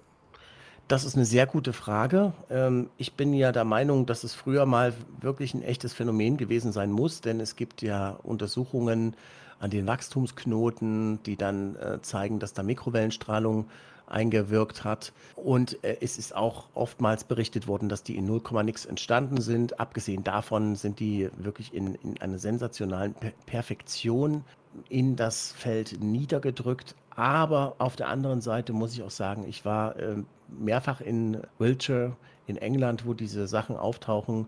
Das 0.87 1.05
ist 1.05 1.16
eine 1.16 1.27
sehr 1.27 1.47
gute 1.47 1.75
Frage. 1.75 2.33
Ähm, 2.49 2.88
ich 2.97 3.12
bin 3.12 3.35
ja 3.35 3.53
der 3.53 3.64
Meinung, 3.64 4.07
dass 4.07 4.25
es 4.25 4.35
früher 4.35 4.64
mal 4.64 4.94
wirklich 5.21 5.53
ein 5.53 5.62
echtes 5.62 5.92
Phänomen 5.92 6.38
gewesen 6.38 6.73
sein 6.73 6.90
muss, 6.90 7.21
denn 7.21 7.40
es 7.40 7.57
gibt 7.57 7.83
ja 7.83 8.18
Untersuchungen 8.23 9.14
an 9.61 9.71
den 9.71 9.87
Wachstumsknoten, 9.87 11.23
die 11.25 11.37
dann 11.37 11.77
äh, 11.77 12.01
zeigen, 12.01 12.38
dass 12.38 12.55
da 12.55 12.62
Mikrowellenstrahlung 12.62 13.66
eingewirkt 14.11 14.85
hat. 14.85 15.12
Und 15.37 15.83
äh, 15.85 15.99
es 16.01 16.18
ist 16.18 16.35
auch 16.35 16.68
oftmals 16.75 17.25
berichtet 17.25 17.66
worden, 17.66 17.88
dass 17.88 18.03
die 18.03 18.16
in 18.16 18.27
0, 18.27 18.42
nix 18.64 18.87
entstanden 18.87 19.40
sind. 19.40 19.81
Abgesehen 19.81 20.25
davon 20.25 20.77
sind 20.77 21.01
die 21.01 21.31
wirklich 21.37 21.75
in, 21.75 21.94
in 21.97 22.21
einer 22.21 22.38
sensationalen 22.38 23.14
per 23.14 23.33
Perfektion 23.47 24.44
in 24.88 25.16
das 25.16 25.53
Feld 25.53 26.03
niedergedrückt. 26.03 26.94
Aber 27.11 27.75
auf 27.79 27.97
der 27.97 28.09
anderen 28.09 28.40
Seite 28.40 28.73
muss 28.73 28.92
ich 28.92 29.03
auch 29.03 29.11
sagen, 29.11 29.44
ich 29.49 29.64
war 29.64 29.97
äh, 29.97 30.23
mehrfach 30.49 31.01
in 31.01 31.42
Wiltshire 31.59 32.16
in 32.47 32.57
England, 32.57 33.05
wo 33.07 33.14
diese 33.14 33.49
Sachen 33.49 33.77
auftauchen, 33.77 34.47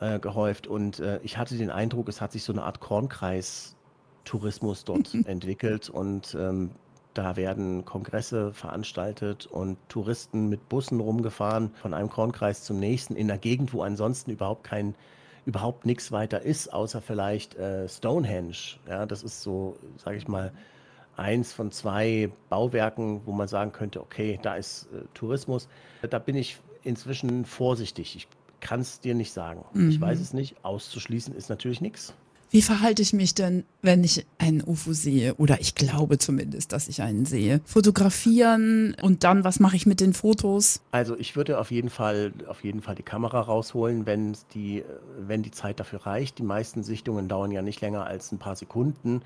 äh, 0.00 0.18
gehäuft. 0.18 0.66
Und 0.66 0.98
äh, 1.00 1.20
ich 1.22 1.38
hatte 1.38 1.56
den 1.56 1.70
Eindruck, 1.70 2.08
es 2.08 2.20
hat 2.20 2.32
sich 2.32 2.44
so 2.44 2.52
eine 2.52 2.64
Art 2.64 2.80
Kornkreis-Tourismus 2.80 4.84
dort 4.84 5.14
entwickelt. 5.26 5.88
Und 5.88 6.36
ähm, 6.38 6.72
da 7.14 7.36
werden 7.36 7.84
Kongresse 7.84 8.52
veranstaltet 8.52 9.46
und 9.46 9.76
Touristen 9.88 10.48
mit 10.48 10.68
Bussen 10.68 11.00
rumgefahren 11.00 11.72
von 11.74 11.94
einem 11.94 12.08
Kornkreis 12.08 12.64
zum 12.64 12.78
nächsten 12.78 13.16
in 13.16 13.30
einer 13.30 13.38
Gegend, 13.38 13.72
wo 13.72 13.82
ansonsten 13.82 14.30
überhaupt 14.30 14.64
kein 14.64 14.94
überhaupt 15.44 15.86
nichts 15.86 16.12
weiter 16.12 16.42
ist, 16.42 16.72
außer 16.72 17.00
vielleicht 17.00 17.56
äh, 17.56 17.88
Stonehenge. 17.88 18.78
Ja, 18.88 19.06
das 19.06 19.22
ist 19.22 19.42
so, 19.42 19.76
sage 19.96 20.16
ich 20.16 20.28
mal, 20.28 20.52
eins 21.16 21.52
von 21.52 21.72
zwei 21.72 22.30
Bauwerken, 22.48 23.22
wo 23.26 23.32
man 23.32 23.48
sagen 23.48 23.72
könnte, 23.72 24.00
okay, 24.00 24.38
da 24.42 24.54
ist 24.54 24.88
äh, 24.92 25.04
Tourismus. 25.14 25.68
Da 26.08 26.18
bin 26.18 26.36
ich 26.36 26.58
inzwischen 26.84 27.44
vorsichtig. 27.44 28.16
Ich 28.16 28.28
kann 28.60 28.80
es 28.80 29.00
dir 29.00 29.14
nicht 29.14 29.32
sagen. 29.32 29.64
Mhm. 29.72 29.90
Ich 29.90 30.00
weiß 30.00 30.20
es 30.20 30.32
nicht. 30.32 30.64
Auszuschließen 30.64 31.34
ist 31.34 31.48
natürlich 31.48 31.80
nichts. 31.80 32.14
Wie 32.52 32.60
verhalte 32.60 33.00
ich 33.00 33.14
mich 33.14 33.34
denn, 33.34 33.64
wenn 33.80 34.04
ich 34.04 34.26
einen 34.36 34.62
UFO 34.62 34.92
sehe? 34.92 35.34
Oder 35.36 35.62
ich 35.62 35.74
glaube 35.74 36.18
zumindest, 36.18 36.74
dass 36.74 36.86
ich 36.86 37.00
einen 37.00 37.24
sehe. 37.24 37.62
Fotografieren 37.64 38.94
und 39.00 39.24
dann, 39.24 39.42
was 39.42 39.58
mache 39.58 39.74
ich 39.74 39.86
mit 39.86 40.00
den 40.00 40.12
Fotos? 40.12 40.82
Also 40.90 41.16
ich 41.16 41.34
würde 41.34 41.58
auf 41.58 41.70
jeden 41.70 41.88
Fall, 41.88 42.34
auf 42.46 42.62
jeden 42.62 42.82
Fall 42.82 42.94
die 42.94 43.02
Kamera 43.02 43.40
rausholen, 43.40 44.04
wenn 44.04 44.36
die, 44.52 44.84
wenn 45.18 45.42
die 45.42 45.50
Zeit 45.50 45.80
dafür 45.80 46.04
reicht. 46.04 46.36
Die 46.36 46.42
meisten 46.42 46.82
Sichtungen 46.82 47.26
dauern 47.26 47.52
ja 47.52 47.62
nicht 47.62 47.80
länger 47.80 48.04
als 48.04 48.32
ein 48.32 48.38
paar 48.38 48.54
Sekunden. 48.54 49.22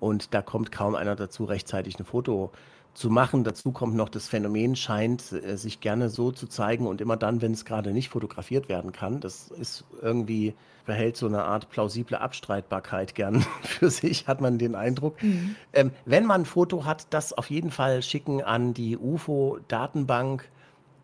Und 0.00 0.34
da 0.34 0.42
kommt 0.42 0.72
kaum 0.72 0.96
einer 0.96 1.14
dazu, 1.14 1.44
rechtzeitig 1.44 1.96
ein 2.00 2.04
Foto 2.04 2.50
zu 2.94 3.10
machen. 3.10 3.44
Dazu 3.44 3.72
kommt 3.72 3.94
noch, 3.94 4.08
das 4.08 4.28
Phänomen 4.28 4.76
scheint 4.76 5.32
äh, 5.32 5.56
sich 5.56 5.80
gerne 5.80 6.08
so 6.08 6.32
zu 6.32 6.46
zeigen 6.46 6.86
und 6.86 7.00
immer 7.00 7.16
dann, 7.16 7.42
wenn 7.42 7.52
es 7.52 7.64
gerade 7.64 7.92
nicht 7.92 8.08
fotografiert 8.08 8.68
werden 8.68 8.92
kann. 8.92 9.20
Das 9.20 9.48
ist 9.48 9.84
irgendwie, 10.00 10.54
behält 10.86 11.16
so 11.16 11.26
eine 11.26 11.44
Art 11.44 11.70
plausible 11.70 12.20
Abstreitbarkeit 12.20 13.14
gern 13.14 13.44
für 13.62 13.90
sich, 13.90 14.26
hat 14.26 14.40
man 14.40 14.58
den 14.58 14.74
Eindruck. 14.74 15.22
Mhm. 15.22 15.56
Ähm, 15.72 15.90
wenn 16.04 16.24
man 16.24 16.42
ein 16.42 16.46
Foto 16.46 16.84
hat, 16.84 17.06
das 17.10 17.32
auf 17.32 17.50
jeden 17.50 17.70
Fall 17.70 18.02
schicken 18.02 18.42
an 18.42 18.74
die 18.74 18.96
UFO-Datenbank 18.96 20.48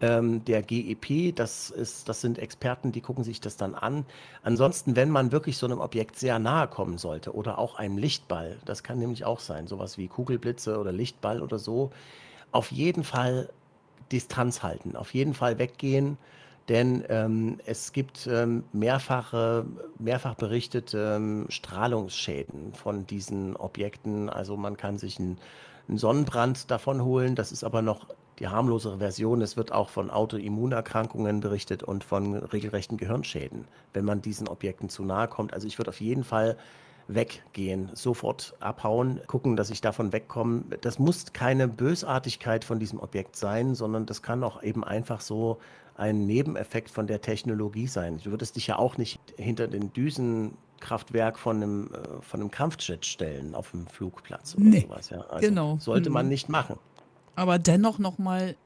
ähm, 0.01 0.45
der 0.45 0.63
GEP. 0.63 1.35
Das, 1.35 1.71
ist, 1.71 2.09
das 2.09 2.21
sind 2.21 2.39
Experten, 2.39 2.93
die 2.93 3.01
gucken 3.01 3.25
sich 3.25 3.41
das 3.41 3.57
dann 3.57 3.75
an. 3.75 4.07
Ansonsten, 4.43 4.97
wenn 4.97 5.11
man 5.11 5.33
wirklich 5.33 5.57
so 5.57 5.67
einem 5.67 5.81
Objekt 5.81 6.19
sehr 6.19 6.39
nahe 6.39 6.69
kommen 6.69 6.99
sollte 6.99 7.35
oder 7.35 7.59
auch 7.59 7.77
einem 7.77 7.99
Lichtball, 7.99 8.59
das 8.65 8.83
kann 8.83 8.99
nämlich 8.99 9.25
auch 9.25 9.41
sein, 9.41 9.67
sowas 9.67 9.99
wie 9.99 10.09
Kugelblitze 10.09 10.79
oder 10.79 10.93
Lichtball 10.93 11.43
oder 11.43 11.59
so, 11.59 11.91
auf 12.53 12.73
jeden 12.73 13.05
Fall 13.05 13.51
Distanz 14.11 14.63
halten, 14.63 14.97
auf 14.97 15.15
jeden 15.15 15.35
Fall 15.35 15.59
weggehen. 15.59 16.19
Denn 16.69 17.05
ähm, 17.09 17.59
es 17.67 17.93
gibt 17.93 18.29
ähm, 18.31 18.63
mehrfache, 18.73 19.67
mehrfach 19.99 20.35
berichtete 20.37 21.17
ähm, 21.17 21.47
Strahlungsschäden 21.49 22.75
von 22.75 23.07
diesen 23.07 23.57
Objekten. 23.57 24.31
Also 24.31 24.57
man 24.57 24.77
kann 24.77 24.97
sich 24.97 25.19
einen, 25.19 25.39
einen 25.89 25.99
Sonnenbrand 25.99 26.71
davon 26.71 27.03
holen. 27.03 27.35
Das 27.35 27.51
ist 27.51 27.65
aber 27.65 27.83
noch 27.83 28.07
die 28.41 28.49
harmlosere 28.49 28.99
Version. 28.99 29.43
Es 29.43 29.57
wird 29.57 29.71
auch 29.71 29.91
von 29.91 30.11
Autoimmunerkrankungen 30.11 31.41
berichtet 31.41 31.83
und 31.83 32.03
von 32.03 32.35
regelrechten 32.35 32.97
Gehirnschäden, 32.97 33.67
wenn 33.93 34.05
man 34.05 34.23
diesen 34.23 34.49
Objekten 34.49 34.89
zu 34.89 35.05
nahe 35.05 35.29
kommt. 35.29 35.53
Also 35.53 35.67
ich 35.67 35.79
würde 35.79 35.91
auf 35.91 36.01
jeden 36.01 36.25
Fall 36.25 36.57
weggehen, 37.15 37.91
sofort 37.93 38.55
abhauen, 38.61 39.21
gucken, 39.27 39.57
dass 39.57 39.71
ich 39.71 39.81
davon 39.81 40.13
wegkomme. 40.13 40.63
Das 40.81 40.99
muss 40.99 41.33
keine 41.33 41.69
Bösartigkeit 41.69 42.65
von 42.65 42.79
diesem 42.79 43.01
Objekt 43.01 43.37
sein, 43.37 43.75
sondern 43.75 44.07
das 44.07 44.23
kann 44.23 44.43
auch 44.45 44.63
eben 44.63 44.85
einfach 44.85 45.21
so 45.21 45.59
ein 45.97 46.27
Nebeneffekt 46.27 46.91
von 46.91 47.07
der 47.07 47.21
Technologie 47.21 47.87
sein. 47.87 48.21
Du 48.23 48.31
würdest 48.31 48.57
dich 48.57 48.69
ja 48.69 48.79
auch 48.79 48.97
nicht 48.97 49.21
hinter 49.37 49.69
den 49.69 49.93
Düsenkraftwerk 49.93 51.39
von 51.39 51.57
einem, 51.57 51.91
äh, 51.93 52.23
von 52.23 52.41
einem 52.41 52.51
Kampfjet 52.51 53.05
stellen 53.05 53.55
auf 53.55 53.73
dem 53.73 53.87
Flugplatz 53.87 54.55
oder 54.55 54.65
nee, 54.65 54.81
sowas. 54.81 55.11
Ja. 55.11 55.21
Also 55.29 55.47
genau. 55.47 55.77
Sollte 55.79 56.09
man 56.09 56.27
mhm. 56.27 56.31
nicht 56.31 56.49
machen. 56.49 56.79
Aber 57.35 57.59
dennoch 57.59 57.99
nochmal, 57.99 58.57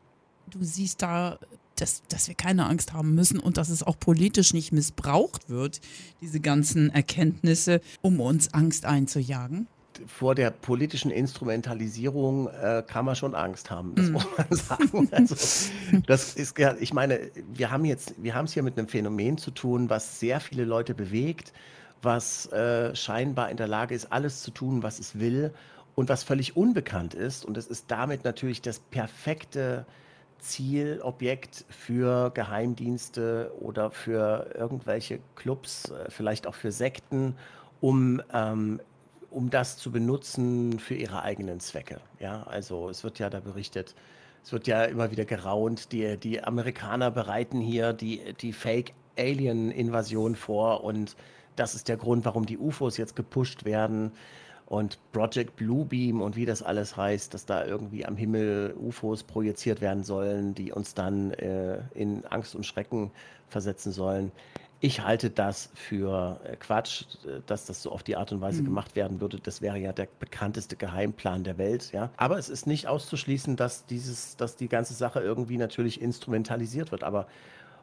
du 0.50 0.62
siehst 0.62 1.03
da, 1.03 1.38
dass, 1.77 2.03
dass 2.09 2.29
wir 2.29 2.35
keine 2.35 2.66
Angst 2.66 2.92
haben 2.92 3.14
müssen 3.14 3.38
und 3.40 3.57
dass 3.57 3.68
es 3.68 3.83
auch 3.83 3.98
politisch 3.98 4.55
nicht 4.55 4.72
missbraucht 4.72 5.48
wird, 5.48 5.81
diese 6.20 6.40
ganzen 6.40 6.90
Erkenntnisse, 6.90 7.81
um 8.03 8.20
uns 8.20 8.55
Angst 8.55 8.85
einzujagen 8.85 9.66
vor 10.07 10.35
der 10.35 10.50
politischen 10.50 11.11
Instrumentalisierung 11.11 12.48
äh, 12.48 12.83
kann 12.87 13.05
man 13.05 13.16
schon 13.16 13.35
Angst 13.35 13.70
haben, 13.70 13.94
das 13.94 14.07
mm. 14.07 14.12
muss 14.12 14.27
man 14.37 14.46
sagen. 14.50 15.09
Also, 15.12 15.37
das 16.07 16.35
ist 16.35 16.59
ja, 16.59 16.74
ich 16.81 16.92
meine, 16.92 17.31
wir 17.53 17.70
haben 17.70 17.85
jetzt, 17.85 18.14
wir 18.18 18.35
haben 18.35 18.46
es 18.46 18.53
hier 18.53 18.62
mit 18.62 18.79
einem 18.79 18.88
Phänomen 18.88 19.38
zu 19.38 19.50
tun, 19.50 19.90
was 19.90 20.18
sehr 20.20 20.40
viele 20.40 20.64
Leute 20.64 20.94
bewegt, 20.94 21.53
was 22.03 22.46
äh, 22.53 22.94
scheinbar 22.94 23.50
in 23.50 23.57
der 23.57 23.68
Lage 23.68 23.94
ist, 23.94 24.12
alles 24.12 24.42
zu 24.42 24.50
tun, 24.50 24.83
was 24.83 24.98
es 24.98 25.18
will 25.18 25.53
und 25.94 26.09
was 26.09 26.24
völlig 26.24 26.57
unbekannt 26.57 27.14
ist. 27.14 27.44
Und 27.44 27.57
es 27.57 27.66
ist 27.66 27.90
damit 27.90 28.24
natürlich 28.24 28.62
das 28.62 28.78
perfekte 28.78 29.87
Zielobjekt 30.38 31.64
für 31.70 32.30
Geheimdienste 32.30 33.52
oder 33.61 33.90
für 33.90 34.50
irgendwelche 34.54 35.20
Clubs, 35.37 35.90
äh, 35.90 36.11
vielleicht 36.11 36.46
auch 36.46 36.54
für 36.54 36.70
Sekten, 36.70 37.37
um, 37.80 38.20
ähm, 38.33 38.80
um 39.30 39.50
das 39.50 39.78
zu 39.78 39.90
benutzen 39.90 40.78
für 40.78 40.94
ihre 40.94 41.22
eigenen 41.22 41.61
Zwecke. 41.61 42.00
Ja, 42.20 42.42
also 42.44 42.88
es 42.90 43.04
wird 43.04 43.18
ja 43.18 43.30
da 43.30 43.40
berichtet, 43.40 43.94
es 44.42 44.52
wird 44.52 44.66
ja 44.66 44.85
immer 44.85 45.11
wieder 45.11 45.24
geraunt, 45.24 45.92
die, 45.92 46.18
die 46.18 46.44
Amerikaner 46.44 47.11
bereiten 47.11 47.61
hier 47.61 47.94
die, 47.94 48.35
die 48.35 48.52
Fake-Alien-Invasion 48.52 50.37
vor 50.37 50.85
und 50.85 51.16
das 51.57 51.74
ist 51.74 51.88
der 51.88 51.96
Grund, 51.96 52.24
warum 52.24 52.44
die 52.44 52.59
UFOs 52.59 52.96
jetzt 52.98 53.16
gepusht 53.16 53.64
werden 53.64 54.12
und 54.66 54.98
Project 55.12 55.57
Bluebeam 55.57 56.22
und 56.22 56.37
wie 56.37 56.46
das 56.46 56.62
alles 56.62 56.96
heißt, 56.96 57.35
dass 57.35 57.46
da 57.46 57.64
irgendwie 57.64 58.07
am 58.07 58.16
Himmel 58.16 58.74
UFOs 58.79 59.22
projiziert 59.22 59.81
werden 59.81 60.05
sollen, 60.05 60.55
die 60.55 60.72
uns 60.72 60.94
dann 60.94 61.33
äh, 61.33 61.79
in 61.94 62.24
Angst 62.27 62.55
und 62.55 62.64
Schrecken 62.64 63.11
versetzen 63.48 63.92
sollen. 63.92 64.33
Ich 64.81 65.00
halte 65.00 65.31
das 65.31 65.70
für 65.74 66.40
äh, 66.44 66.57
Quatsch, 66.57 67.05
dass 67.46 67.66
das 67.66 67.83
so 67.83 67.92
auf 67.92 68.03
die 68.03 68.16
Art 68.16 68.33
und 68.33 68.40
Weise 68.40 68.62
mhm. 68.62 68.66
gemacht 68.66 68.96
werden 68.96 69.20
würde. 69.20 69.38
Das 69.38 69.61
wäre 69.61 69.79
ja 69.79 69.92
der 69.92 70.09
bekannteste 70.18 70.77
Geheimplan 70.77 71.44
der 71.44 71.59
Welt, 71.59 71.92
ja. 71.92 72.11
Aber 72.16 72.38
es 72.38 72.48
ist 72.48 72.66
nicht 72.66 72.87
auszuschließen, 72.87 73.57
dass 73.57 73.87
dieses, 73.87 74.37
dass 74.37 74.57
die 74.57 74.68
ganze 74.68 74.94
Sache 74.94 75.20
irgendwie 75.20 75.59
natürlich 75.59 76.00
instrumentalisiert 76.00 76.90
wird. 76.90 77.05
Aber 77.05 77.27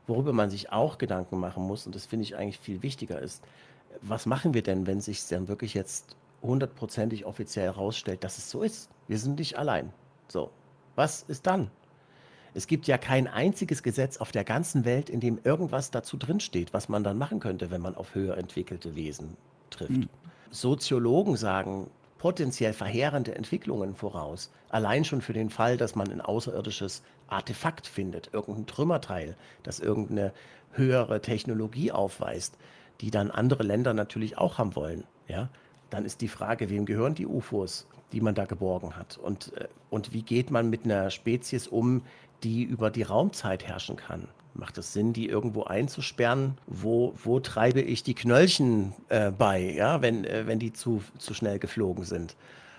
worüber 0.07 0.33
man 0.33 0.49
sich 0.49 0.71
auch 0.71 0.97
Gedanken 0.97 1.39
machen 1.39 1.63
muss, 1.63 1.85
und 1.85 1.95
das 1.95 2.05
finde 2.07 2.23
ich 2.23 2.35
eigentlich 2.35 2.59
viel 2.59 2.81
wichtiger 2.81 3.19
ist, 3.19 3.43
was 4.01 4.25
machen 4.25 4.53
wir 4.53 4.63
denn, 4.63 4.87
wenn 4.87 5.01
sich 5.01 5.27
dann 5.27 5.47
wirklich 5.47 5.73
jetzt 5.73 6.15
hundertprozentig 6.41 7.25
offiziell 7.25 7.65
herausstellt, 7.65 8.23
dass 8.23 8.37
es 8.37 8.49
so 8.49 8.63
ist. 8.63 8.89
Wir 9.07 9.19
sind 9.19 9.39
nicht 9.39 9.57
allein. 9.57 9.93
So, 10.27 10.51
was 10.95 11.23
ist 11.27 11.47
dann? 11.47 11.69
Es 12.53 12.67
gibt 12.67 12.87
ja 12.87 12.97
kein 12.97 13.27
einziges 13.27 13.81
Gesetz 13.81 14.17
auf 14.17 14.31
der 14.31 14.43
ganzen 14.43 14.83
Welt, 14.83 15.09
in 15.09 15.19
dem 15.21 15.39
irgendwas 15.43 15.91
dazu 15.91 16.17
drinsteht, 16.17 16.73
was 16.73 16.89
man 16.89 17.03
dann 17.03 17.17
machen 17.17 17.39
könnte, 17.39 17.71
wenn 17.71 17.81
man 17.81 17.95
auf 17.95 18.13
höher 18.13 18.37
entwickelte 18.37 18.95
Wesen 18.95 19.37
trifft. 19.69 19.91
Mhm. 19.91 20.09
Soziologen 20.49 21.37
sagen 21.37 21.89
potenziell 22.17 22.73
verheerende 22.73 23.33
Entwicklungen 23.33 23.95
voraus. 23.95 24.51
Allein 24.69 25.05
schon 25.05 25.21
für 25.21 25.33
den 25.33 25.49
Fall, 25.49 25.77
dass 25.77 25.95
man 25.95 26.11
ein 26.11 26.21
außerirdisches 26.21 27.03
Artefakt 27.27 27.87
findet, 27.87 28.31
irgendein 28.33 28.67
Trümmerteil, 28.67 29.35
das 29.63 29.79
irgendeine 29.79 30.33
höhere 30.73 31.21
Technologie 31.21 31.91
aufweist, 31.91 32.57
die 32.99 33.11
dann 33.11 33.31
andere 33.31 33.63
Länder 33.63 33.93
natürlich 33.93 34.37
auch 34.37 34.57
haben 34.57 34.75
wollen. 34.75 35.05
Ja? 35.27 35.49
Dann 35.91 36.05
ist 36.05 36.21
die 36.21 36.27
Frage, 36.27 36.69
wem 36.69 36.85
gehören 36.85 37.13
die 37.13 37.27
UFOs, 37.27 37.85
die 38.11 38.21
man 38.21 38.33
da 38.33 38.45
geborgen 38.45 38.97
hat? 38.97 39.19
Und, 39.21 39.53
äh, 39.57 39.67
und 39.91 40.13
wie 40.13 40.23
geht 40.23 40.49
man 40.49 40.69
mit 40.69 40.85
einer 40.85 41.11
Spezies 41.11 41.67
um, 41.67 42.01
die 42.43 42.63
über 42.63 42.89
die 42.89 43.03
Raumzeit 43.03 43.67
herrschen 43.67 43.97
kann? 43.97 44.27
Macht 44.53 44.77
es 44.77 44.91
Sinn, 44.91 45.13
die 45.13 45.29
irgendwo 45.29 45.63
einzusperren? 45.63 46.57
Wo, 46.65 47.13
wo 47.23 47.39
treibe 47.39 47.81
ich 47.81 48.03
die 48.03 48.15
Knöllchen 48.15 48.93
äh, 49.09 49.31
bei, 49.31 49.59
ja, 49.59 50.01
wenn, 50.01 50.25
äh, 50.25 50.47
wenn 50.47 50.59
die 50.59 50.73
zu, 50.73 51.03
zu 51.17 51.33
schnell 51.33 51.59
geflogen 51.59 52.03
sind? 52.03 52.35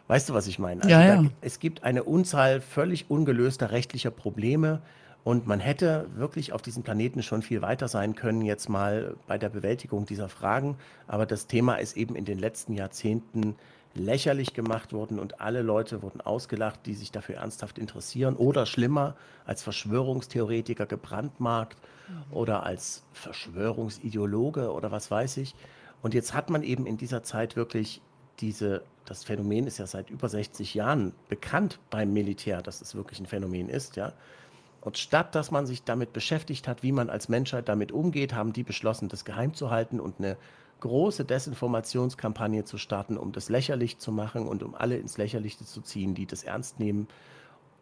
Weißt 0.08 0.28
du, 0.28 0.34
was 0.34 0.46
ich 0.46 0.58
meine? 0.58 0.82
Also 0.82 0.90
ja, 0.94 1.04
ja. 1.04 1.22
Da, 1.22 1.30
es 1.40 1.60
gibt 1.60 1.84
eine 1.84 2.04
Unzahl 2.04 2.60
völlig 2.60 3.08
ungelöster 3.08 3.70
rechtlicher 3.70 4.10
Probleme 4.10 4.82
und 5.24 5.46
man 5.46 5.60
hätte 5.60 6.08
wirklich 6.16 6.52
auf 6.52 6.62
diesem 6.62 6.82
Planeten 6.82 7.22
schon 7.22 7.42
viel 7.42 7.62
weiter 7.62 7.86
sein 7.88 8.16
können, 8.16 8.42
jetzt 8.42 8.68
mal 8.68 9.14
bei 9.26 9.38
der 9.38 9.50
Bewältigung 9.50 10.04
dieser 10.04 10.28
Fragen. 10.28 10.76
Aber 11.06 11.26
das 11.26 11.46
Thema 11.46 11.76
ist 11.76 11.96
eben 11.96 12.16
in 12.16 12.24
den 12.24 12.38
letzten 12.38 12.74
Jahrzehnten 12.74 13.54
lächerlich 13.94 14.54
gemacht 14.54 14.92
worden 14.92 15.18
und 15.18 15.40
alle 15.40 15.62
Leute 15.62 16.02
wurden 16.02 16.20
ausgelacht, 16.20 16.80
die 16.86 16.94
sich 16.94 17.12
dafür 17.12 17.36
ernsthaft 17.36 17.78
interessieren 17.78 18.36
oder 18.36 18.66
schlimmer 18.66 19.14
als 19.44 19.62
Verschwörungstheoretiker 19.62 20.86
gebrandmarkt 20.86 21.78
mhm. 22.08 22.36
oder 22.36 22.64
als 22.64 23.04
Verschwörungsideologe 23.12 24.72
oder 24.72 24.90
was 24.90 25.10
weiß 25.10 25.36
ich. 25.36 25.54
Und 26.00 26.14
jetzt 26.14 26.34
hat 26.34 26.50
man 26.50 26.62
eben 26.62 26.86
in 26.86 26.96
dieser 26.96 27.22
Zeit 27.22 27.54
wirklich 27.54 28.00
diese, 28.40 28.82
das 29.04 29.24
Phänomen 29.24 29.66
ist 29.66 29.78
ja 29.78 29.86
seit 29.86 30.10
über 30.10 30.28
60 30.28 30.74
Jahren 30.74 31.12
bekannt 31.28 31.78
beim 31.90 32.12
Militär, 32.12 32.62
dass 32.62 32.80
es 32.80 32.94
wirklich 32.94 33.20
ein 33.20 33.26
Phänomen 33.26 33.68
ist, 33.68 33.96
ja. 33.96 34.12
Und 34.82 34.98
statt 34.98 35.34
dass 35.34 35.50
man 35.50 35.64
sich 35.64 35.84
damit 35.84 36.12
beschäftigt 36.12 36.68
hat, 36.68 36.82
wie 36.82 36.92
man 36.92 37.08
als 37.08 37.28
Menschheit 37.28 37.68
damit 37.68 37.92
umgeht, 37.92 38.34
haben 38.34 38.52
die 38.52 38.64
beschlossen, 38.64 39.08
das 39.08 39.24
geheim 39.24 39.54
zu 39.54 39.70
halten 39.70 40.00
und 40.00 40.18
eine 40.18 40.36
große 40.80 41.24
Desinformationskampagne 41.24 42.64
zu 42.64 42.76
starten, 42.76 43.16
um 43.16 43.30
das 43.30 43.48
lächerlich 43.48 43.98
zu 43.98 44.10
machen 44.10 44.48
und 44.48 44.64
um 44.64 44.74
alle 44.74 44.96
ins 44.96 45.16
Lächerliche 45.16 45.64
zu 45.64 45.80
ziehen, 45.82 46.16
die 46.16 46.26
das 46.26 46.42
ernst 46.42 46.80
nehmen, 46.80 47.06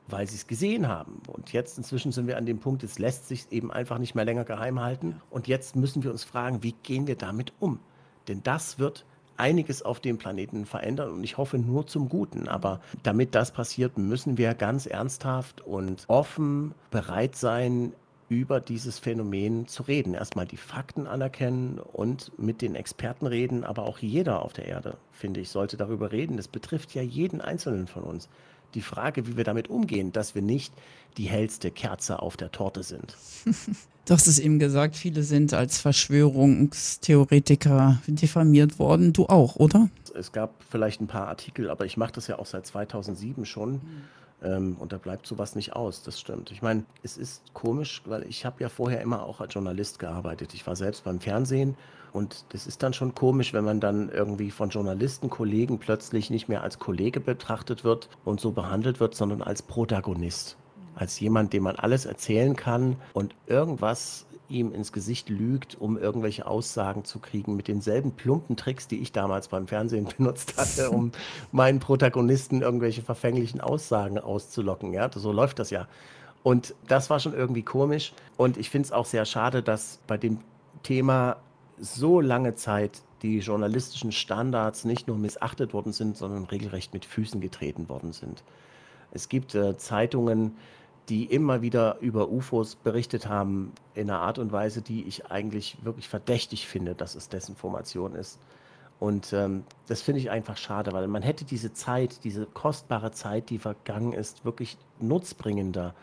weil 0.09 0.27
sie 0.27 0.37
es 0.37 0.47
gesehen 0.47 0.89
haben. 0.89 1.23
Und 1.27 1.55
jetzt 1.55 1.79
inzwischen 1.79 2.13
sind 2.13 2.27
wir 2.27 2.37
an 2.37 2.45
dem 2.45 2.59
Punkt, 2.59 2.83
es 2.85 2.99
lässt 2.99 3.29
sich 3.29 3.51
eben 3.51 3.73
einfach 3.73 3.97
nicht 3.97 4.15
mehr 4.15 4.27
länger 4.27 4.45
geheim 4.45 4.81
halten. 4.81 5.23
Und 5.31 5.49
jetzt 5.49 5.77
müssen 5.77 6.03
wir 6.03 6.11
uns 6.11 6.25
fragen, 6.25 6.63
wie 6.63 6.75
gehen 6.83 7.07
wir 7.07 7.17
damit 7.17 7.55
um? 7.61 7.81
Denn 8.29 8.43
das 8.43 8.79
wird 8.79 9.07
einiges 9.41 9.83
auf 9.83 9.99
dem 10.01 10.19
Planeten 10.19 10.67
verändern 10.67 11.11
und 11.11 11.25
ich 11.25 11.39
hoffe 11.39 11.59
nur 11.59 11.87
zum 11.87 12.09
Guten. 12.09 12.49
Aber 12.49 12.81
damit 13.03 13.35
das 13.35 13.51
passiert, 13.51 13.99
müssen 13.99 14.39
wir 14.39 14.55
ganz 14.55 14.87
ernsthaft 14.87 15.63
und 15.63 16.05
offen 16.07 16.75
bereit 16.91 17.35
sein, 17.35 17.93
über 18.31 18.61
dieses 18.61 19.01
Phänomen 19.01 19.67
zu 19.67 19.83
reden. 19.83 20.15
Erstmal 20.15 20.47
die 20.47 20.57
Fakten 20.57 21.09
anerkennen 21.09 21.81
und 21.81 22.31
mit 22.39 22.63
den 22.63 22.77
Experten 22.77 23.27
reden, 23.27 23.65
aber 23.65 23.83
auch 23.83 23.99
jeder 23.99 24.43
auf 24.43 24.53
der 24.53 24.67
Erde, 24.67 24.97
finde 25.11 25.41
ich, 25.41 25.51
sollte 25.51 25.77
darüber 25.77 26.13
reden. 26.13 26.37
Das 26.37 26.47
betrifft 26.47 26.95
ja 26.95 27.03
jeden 27.03 27.41
Einzelnen 27.41 27.89
von 27.89 28.05
uns. 28.05 28.29
Die 28.75 28.83
Frage, 28.83 29.27
wie 29.27 29.37
wir 29.37 29.45
damit 29.45 29.69
umgehen, 29.69 30.13
dass 30.13 30.35
wir 30.35 30.43
nicht 30.43 30.73
die 31.17 31.25
hellste 31.25 31.71
Kerze 31.71 32.21
auf 32.23 32.37
der 32.37 32.53
Torte 32.53 32.83
sind. 32.83 33.17
Du 34.07 34.15
hast 34.15 34.27
es 34.27 34.39
eben 34.41 34.59
gesagt, 34.59 34.97
viele 34.97 35.23
sind 35.23 35.53
als 35.55 35.79
Verschwörungstheoretiker 35.79 38.01
diffamiert 38.09 38.81
worden. 38.81 39.13
Du 39.13 39.27
auch, 39.27 39.57
oder? 39.57 39.89
Es 40.15 40.33
gab 40.33 40.55
vielleicht 40.69 41.01
ein 41.01 41.07
paar 41.07 41.29
Artikel, 41.29 41.71
aber 41.71 41.85
ich 41.85 41.99
mache 41.99 42.13
das 42.13 42.27
ja 42.27 42.39
auch 42.39 42.47
seit 42.47 42.67
2007 42.67 43.45
schon. 43.45 43.75
Mhm 43.75 44.03
ähm, 44.43 44.77
und 44.79 44.93
da 44.93 44.99
bleibt 44.99 45.27
sowas 45.27 45.55
nicht 45.55 45.75
aus, 45.75 46.03
das 46.03 46.19
stimmt. 46.19 46.51
Ich 46.51 46.63
meine, 46.63 46.85
es 47.03 47.17
ist 47.17 47.43
komisch, 47.53 48.03
weil 48.07 48.25
ich 48.29 48.45
habe 48.45 48.63
ja 48.63 48.69
vorher 48.69 49.01
immer 49.01 49.25
auch 49.25 49.41
als 49.41 49.55
Journalist 49.55 49.99
gearbeitet. 49.99 50.55
Ich 50.55 50.67
war 50.67 50.77
selbst 50.77 51.05
beim 51.05 51.21
Fernsehen 51.21 51.77
und 52.13 52.45
das 52.51 52.67
ist 52.67 52.83
dann 52.83 52.93
schon 52.93 53.15
komisch, 53.15 53.53
wenn 53.53 53.65
man 53.65 53.81
dann 53.81 54.09
irgendwie 54.09 54.51
von 54.51 54.71
Journalisten, 54.71 55.31
Kollegen 55.31 55.79
plötzlich 55.79 56.31
nicht 56.31 56.49
mehr 56.49 56.63
als 56.63 56.79
Kollege 56.79 57.21
betrachtet 57.21 57.85
wird 57.85 58.09
und 58.25 58.41
so 58.41 58.53
behandelt 58.53 59.01
wird, 59.01 59.15
sondern 59.15 59.43
als 59.43 59.63
Protagonist. 59.63 60.57
Als 60.95 61.21
jemand, 61.21 61.53
dem 61.53 61.63
man 61.63 61.77
alles 61.77 62.05
erzählen 62.05 62.57
kann 62.57 62.97
und 63.15 63.35
irgendwas 63.47 64.27
ihm 64.49 64.73
ins 64.73 64.93
Gesicht 64.93 65.29
lügt, 65.29 65.81
um 65.81 65.97
irgendwelche 65.97 66.47
Aussagen 66.47 67.05
zu 67.05 67.21
kriegen, 67.21 67.57
mit 67.57 67.69
denselben 67.69 68.13
plumpen 68.13 68.57
Tricks, 68.57 68.89
die 68.89 68.99
ich 68.99 69.13
damals 69.13 69.49
beim 69.49 69.67
Fernsehen 69.67 70.09
benutzt 70.17 70.57
hatte, 70.59 70.91
um 70.91 71.13
meinen 71.53 71.79
Protagonisten 71.79 72.61
irgendwelche 72.61 73.03
verfänglichen 73.03 73.61
Aussagen 73.61 74.19
auszulocken. 74.19 74.93
Ja, 74.93 75.09
so 75.15 75.33
läuft 75.33 75.59
das 75.59 75.71
ja. 75.71 75.87
Und 76.43 76.75
das 76.89 77.11
war 77.11 77.21
schon 77.21 77.35
irgendwie 77.35 77.63
komisch. 77.63 78.13
Und 78.37 78.57
ich 78.57 78.71
finde 78.71 78.87
es 78.87 78.93
auch 78.93 79.07
sehr 79.07 79.25
schade, 79.25 79.63
dass 79.63 80.01
bei 80.07 80.17
dem 80.17 80.39
Thema 80.83 81.37
so 81.81 82.21
lange 82.21 82.55
Zeit 82.55 83.03
die 83.23 83.39
journalistischen 83.39 84.13
Standards 84.13 84.85
nicht 84.85 85.09
nur 85.09 85.19
missachtet 85.19 85.75
worden 85.75 85.93
sind, 85.93 86.17
sondern 86.17 86.45
regelrecht 86.45 86.95
mit 86.95 87.05
Füßen 87.05 87.41
getreten 87.41 87.89
worden 87.89 88.13
sind. 88.13 88.43
Es 89.13 89.29
gibt 89.29 89.55
äh, 89.55 89.77
Zeitungen, 89.77 90.57
die 91.09 91.25
immer 91.25 91.61
wieder 91.61 91.99
über 92.01 92.31
UFOs 92.31 92.77
berichtet 92.77 93.29
haben, 93.29 93.73
in 93.95 94.09
einer 94.09 94.21
Art 94.21 94.39
und 94.39 94.53
Weise, 94.53 94.81
die 94.81 95.03
ich 95.05 95.27
eigentlich 95.27 95.77
wirklich 95.83 96.09
verdächtig 96.09 96.69
finde, 96.69 96.95
dass 96.95 97.17
es 97.17 97.29
Desinformation 97.29 98.15
ist. 98.15 98.39
Und 99.01 99.33
ähm, 99.33 99.65
das 99.89 100.03
finde 100.03 100.21
ich 100.21 100.31
einfach 100.31 100.57
schade, 100.57 100.93
weil 100.93 101.09
man 101.09 101.23
hätte 101.23 101.45
diese 101.45 101.73
Zeit, 101.73 102.23
diese 102.23 102.47
kostbare 102.47 103.11
Zeit, 103.11 103.51
die 103.51 103.59
vergangen 103.59 104.13
ist, 104.13 104.45
wirklich 104.45 104.77
nutzbringender 105.01 105.95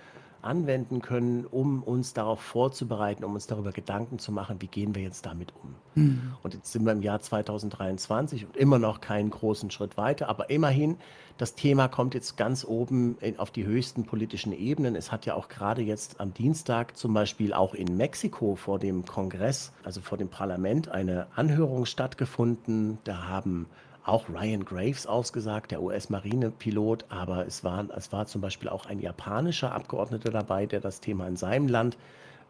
anwenden 0.48 1.02
können, 1.02 1.46
um 1.46 1.84
uns 1.84 2.14
darauf 2.14 2.42
vorzubereiten, 2.42 3.24
um 3.24 3.34
uns 3.34 3.48
darüber 3.48 3.72
Gedanken 3.72 4.18
zu 4.18 4.32
machen, 4.32 4.58
wie 4.60 4.68
gehen 4.68 4.96
wir 4.96 5.04
jetzt 5.04 5.26
damit 5.26 5.54
um. 5.62 5.76
Mhm. 5.96 6.34
Und 6.42 6.54
jetzt 6.54 6.72
sind 6.72 6.86
wir 6.86 6.94
im 6.94 7.02
Jahr 7.02 7.20
2023 7.20 8.46
und 8.46 8.58
immer 8.58 8.80
noch 8.80 9.02
keinen 9.02 9.30
großen 9.30 9.70
Schritt 9.70 9.98
weiter, 9.98 10.30
aber 10.30 10.50
immerhin, 10.50 10.98
das 11.38 11.54
Thema 11.54 11.88
kommt 11.88 12.16
jetzt 12.16 12.36
ganz 12.36 12.66
oben 12.66 13.18
in, 13.20 13.38
auf 13.38 13.52
die 13.52 13.66
höchsten 13.66 14.06
politischen 14.06 14.54
Ebenen. 14.54 14.96
Es 14.96 15.12
hat 15.12 15.28
ja 15.28 15.36
auch 15.36 15.50
gerade 15.50 15.84
jetzt 15.84 16.20
am 16.20 16.34
Dienstag 16.34 16.98
zum 16.98 17.14
Beispiel 17.14 17.54
auch 17.54 17.76
in 17.76 17.96
Mexiko 17.96 18.56
vor 18.56 18.80
dem 18.80 19.06
Kongress, 19.06 19.72
also 19.84 20.02
vor 20.02 20.18
dem 20.18 20.30
Parlament, 20.30 20.90
eine 20.90 21.28
Anhörung 21.36 21.86
stattgefunden. 21.86 22.98
Da 23.04 23.28
haben 23.28 23.68
auch 24.08 24.30
Ryan 24.30 24.64
Graves 24.64 25.06
ausgesagt, 25.06 25.72
der 25.72 25.82
US-Marinepilot, 25.82 27.06
aber 27.10 27.46
es 27.46 27.64
war, 27.64 27.86
es 27.96 28.12
war 28.12 28.26
zum 28.26 28.42
Beispiel 28.42 28.70
auch 28.70 28.86
ein 28.86 29.00
japanischer 29.00 29.74
Abgeordneter 29.74 30.32
dabei, 30.32 30.66
der 30.66 30.80
das 30.80 31.02
Thema 31.02 31.28
in 31.28 31.36
seinem 31.36 31.68
Land 31.68 31.98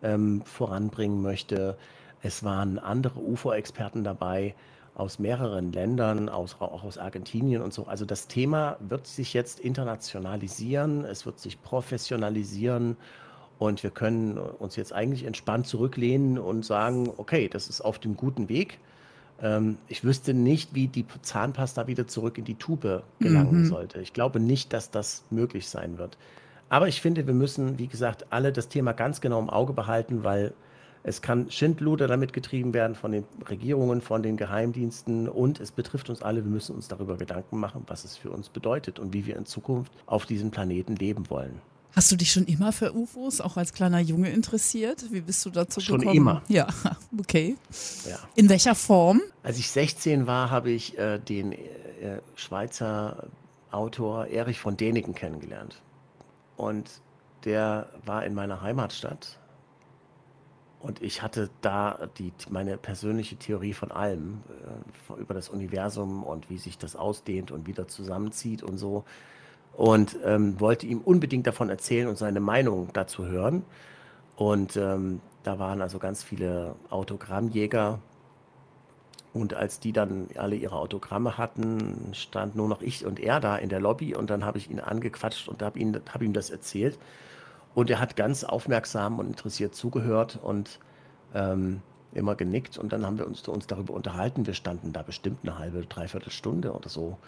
ähm, 0.04 0.41
voranbringen 0.46 1.22
möchte. 1.22 1.78
Es 2.22 2.43
waren 2.43 2.80
andere 2.80 3.20
UFO-Experten 3.20 4.04
dabei 4.04 4.56
aus 4.96 5.20
mehreren 5.20 5.72
Ländern, 5.72 6.30
aus, 6.30 6.58
auch 6.60 6.84
aus 6.84 6.98
Argentinien 6.98 7.62
und 7.62 7.74
so. 7.74 7.86
Also 7.86 8.06
das 8.06 8.28
Thema 8.28 8.78
wird 8.80 9.06
sich 9.06 9.34
jetzt 9.34 9.60
internationalisieren, 9.60 11.06
es 11.06 11.26
wird 11.26 11.39
sich 11.39 11.62
professionalisieren 11.62 12.98
und 13.60 13.84
wir 13.84 13.91
können 13.91 14.38
uns 14.38 14.76
jetzt 14.76 14.93
eigentlich 14.93 15.26
entspannt 15.26 15.67
zurücklehnen 15.67 16.38
und 16.38 16.65
sagen, 16.65 17.12
okay, 17.17 17.48
das 17.48 17.67
ist 17.67 17.82
auf 17.82 18.00
dem 18.00 18.15
guten 18.15 18.50
Weg. 18.50 18.80
Ähm, 19.41 19.78
ich 19.88 20.04
wüsste 20.04 20.34
nicht, 20.34 20.73
wie 20.73 20.88
die 20.88 21.06
Zahnpasta 21.21 21.88
wieder 21.88 22.08
zurück 22.08 22.38
in 22.38 22.45
die 22.45 22.56
Tube 22.56 23.04
gelangen 23.19 23.62
mhm. 23.62 23.65
sollte. 23.65 24.02
Ich 24.02 24.13
glaube 24.13 24.39
nicht, 24.39 24.73
dass 24.73 24.91
das 24.91 25.23
möglich 25.30 25.67
sein 25.69 25.97
wird. 25.97 26.17
Aber 26.69 26.88
ich 26.88 27.02
finde, 27.02 27.28
wir 27.28 27.34
müssen, 27.34 27.80
wie 27.80 27.88
gesagt, 27.88 28.28
alle 28.30 28.52
das 28.52 28.67
Thema 28.67 28.91
ganz 28.91 29.21
genau 29.21 29.39
im 29.39 29.50
Auge 29.50 29.73
behalten, 29.73 30.23
weil 30.23 30.54
es 31.04 31.21
kann 31.21 31.50
Schindluder 31.50 32.08
damit 32.08 32.34
getrieben 32.34 32.73
werden 32.73 32.95
von 32.95 33.13
den 33.13 33.23
Regierungen, 33.50 34.02
von 34.02 34.23
den 34.23 34.36
Geheimdiensten 34.36 35.30
und 35.30 35.62
es 35.62 35.71
betrifft 35.71 36.10
uns 36.10 36.21
alle. 36.21 36.43
Wir 36.43 36.52
müssen 36.52 36.76
uns 36.76 36.89
darüber 36.89 37.15
Gedanken 37.15 37.60
machen, 37.60 37.84
was 37.88 38.04
es 38.04 38.17
für 38.17 38.30
uns 38.30 38.50
bedeutet 38.50 39.00
und 39.00 39.13
wie 39.13 39.26
wir 39.26 39.38
in 39.38 39.45
Zukunft 39.45 39.93
auf 40.06 40.26
diesem 40.26 40.52
Planeten 40.52 40.97
leben 40.97 41.30
wollen. 41.30 41.62
Hast 41.97 42.12
du 42.12 42.15
dich 42.15 42.31
schon 42.31 42.45
immer 42.45 42.71
für 42.71 42.93
UFOs, 42.93 43.41
auch 43.41 43.57
als 43.57 43.73
kleiner 43.73 43.99
Junge, 43.99 44.29
interessiert? 44.29 45.12
Wie 45.12 45.21
bist 45.21 45.43
du 45.47 45.49
dazu 45.49 45.81
schon 45.81 45.97
gekommen? 45.97 46.15
Schon 46.15 46.21
immer. 46.21 46.41
Ja, 46.47 46.67
okay. 47.19 47.57
Ja. 48.07 48.19
In 48.36 48.49
welcher 48.49 48.75
Form? 48.75 49.19
Als 49.41 49.57
ich 49.57 49.71
16 49.71 50.27
war, 50.27 50.51
habe 50.51 50.69
ich 50.69 50.95
äh, 50.99 51.17
den 51.17 51.53
äh, 51.53 51.57
Schweizer 52.36 53.29
Autor 53.71 54.27
Erich 54.27 54.60
von 54.60 54.77
Däniken 54.77 55.15
kennengelernt. 55.15 55.81
Und 56.55 57.01
der 57.45 57.89
war 58.05 58.23
in 58.23 58.36
meiner 58.36 58.62
Heimatstadt. 58.62 59.39
Und 60.79 61.01
ich 61.01 61.23
hatte 61.23 61.49
da 61.62 62.07
die, 62.19 62.31
meine 62.51 62.77
persönliche 62.77 63.38
Theorie 63.38 63.73
von 63.73 63.91
allem, 63.91 64.43
äh, 65.10 65.19
über 65.19 65.33
das 65.33 65.49
Universum 65.49 66.21
und 66.21 66.51
wie 66.51 66.60
sich 66.60 66.77
das 66.77 66.95
ausdehnt 66.95 67.49
und 67.49 67.65
wieder 67.65 67.88
zusammenzieht 67.88 68.62
und 68.62 68.77
so 68.77 69.03
und 69.77 70.17
ähm, 70.25 70.59
wollte 70.59 70.87
ihm 70.87 71.01
unbedingt 71.01 71.45
davon 71.45 71.69
erzählen 71.69 72.07
und 72.07 72.17
seine 72.17 72.39
Meinung 72.39 72.89
dazu 72.93 73.27
hören. 73.27 73.63
Und 74.35 74.75
ähm, 74.75 75.21
da 75.43 75.59
waren 75.59 75.81
also 75.81 75.99
ganz 75.99 76.23
viele 76.23 76.75
Autogrammjäger. 76.89 77.99
Und 79.33 79.53
als 79.53 79.79
die 79.79 79.93
dann 79.93 80.29
alle 80.35 80.55
ihre 80.55 80.75
Autogramme 80.75 81.37
hatten, 81.37 82.09
stand 82.13 82.55
nur 82.55 82.67
noch 82.67 82.81
ich 82.81 83.05
und 83.05 83.19
er 83.19 83.39
da 83.39 83.55
in 83.55 83.69
der 83.69 83.79
Lobby. 83.79 84.15
Und 84.15 84.31
dann 84.31 84.43
habe 84.43 84.57
ich 84.57 84.71
ihn 84.71 84.79
angequatscht 84.79 85.47
und 85.47 85.61
habe 85.61 85.79
hab 86.11 86.21
ihm 86.23 86.33
das 86.33 86.49
erzählt. 86.49 86.97
Und 87.75 87.91
er 87.91 87.99
hat 87.99 88.15
ganz 88.15 88.43
aufmerksam 88.43 89.19
und 89.19 89.27
interessiert 89.27 89.75
zugehört 89.75 90.39
und 90.41 90.79
ähm, 91.35 91.81
immer 92.13 92.33
genickt. 92.33 92.79
Und 92.79 92.93
dann 92.93 93.05
haben 93.05 93.19
wir 93.19 93.27
uns, 93.27 93.47
uns 93.47 93.67
darüber 93.67 93.93
unterhalten. 93.93 94.47
Wir 94.47 94.55
standen 94.55 94.91
da 94.91 95.03
bestimmt 95.03 95.37
eine 95.43 95.59
halbe, 95.59 95.85
dreiviertel 95.85 96.31
Stunde 96.31 96.73
oder 96.73 96.89
so 96.89 97.19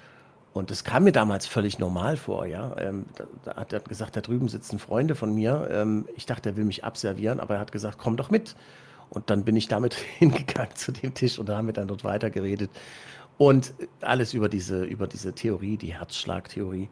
Und 0.53 0.71
das 0.71 0.83
kam 0.83 1.03
mir 1.03 1.12
damals 1.12 1.45
völlig 1.45 1.77
normal 1.79 2.17
vor, 2.17 2.45
ja. 2.45 2.75
Ähm, 2.79 3.05
da, 3.15 3.25
da, 3.45 3.55
hat 3.55 3.73
er 3.73 3.79
gesagt, 3.81 4.15
da 4.15 4.21
drüben 4.21 4.47
sitzen 4.47 4.79
Freunde 4.79 5.15
von 5.15 5.33
mir. 5.33 5.69
Ähm, 5.71 6.08
ich 6.15 6.25
dachte, 6.25 6.50
er 6.50 6.58
will 6.58 6.65
mich 6.65 6.83
abservieren, 6.83 7.39
aber 7.39 7.56
er 7.56 7.60
hat 7.60 7.71
gesagt, 7.71 7.97
komm 7.97 8.17
doch 8.17 8.31
mit. 8.31 8.56
Und 9.10 9.29
dann 9.29 9.43
bin 9.43 9.56
ich 9.56 9.67
damit 9.67 9.93
hingegangen 10.17 10.75
zu 10.75 10.91
dem 10.91 11.13
Tisch 11.13 11.37
und 11.39 11.50
da 11.50 11.58
haben 11.58 11.67
wir 11.67 11.73
dann 11.73 11.87
dort 11.87 12.04
weitergeredet. 12.04 12.71
Und 13.37 13.73
alles 14.02 14.33
über 14.33 14.50
diese, 14.50 14.83
über 14.83 15.08
diese 15.08 15.33
Theorie, 15.33 15.77
die 15.77 15.93
Herzschlagtheorie 15.93 16.89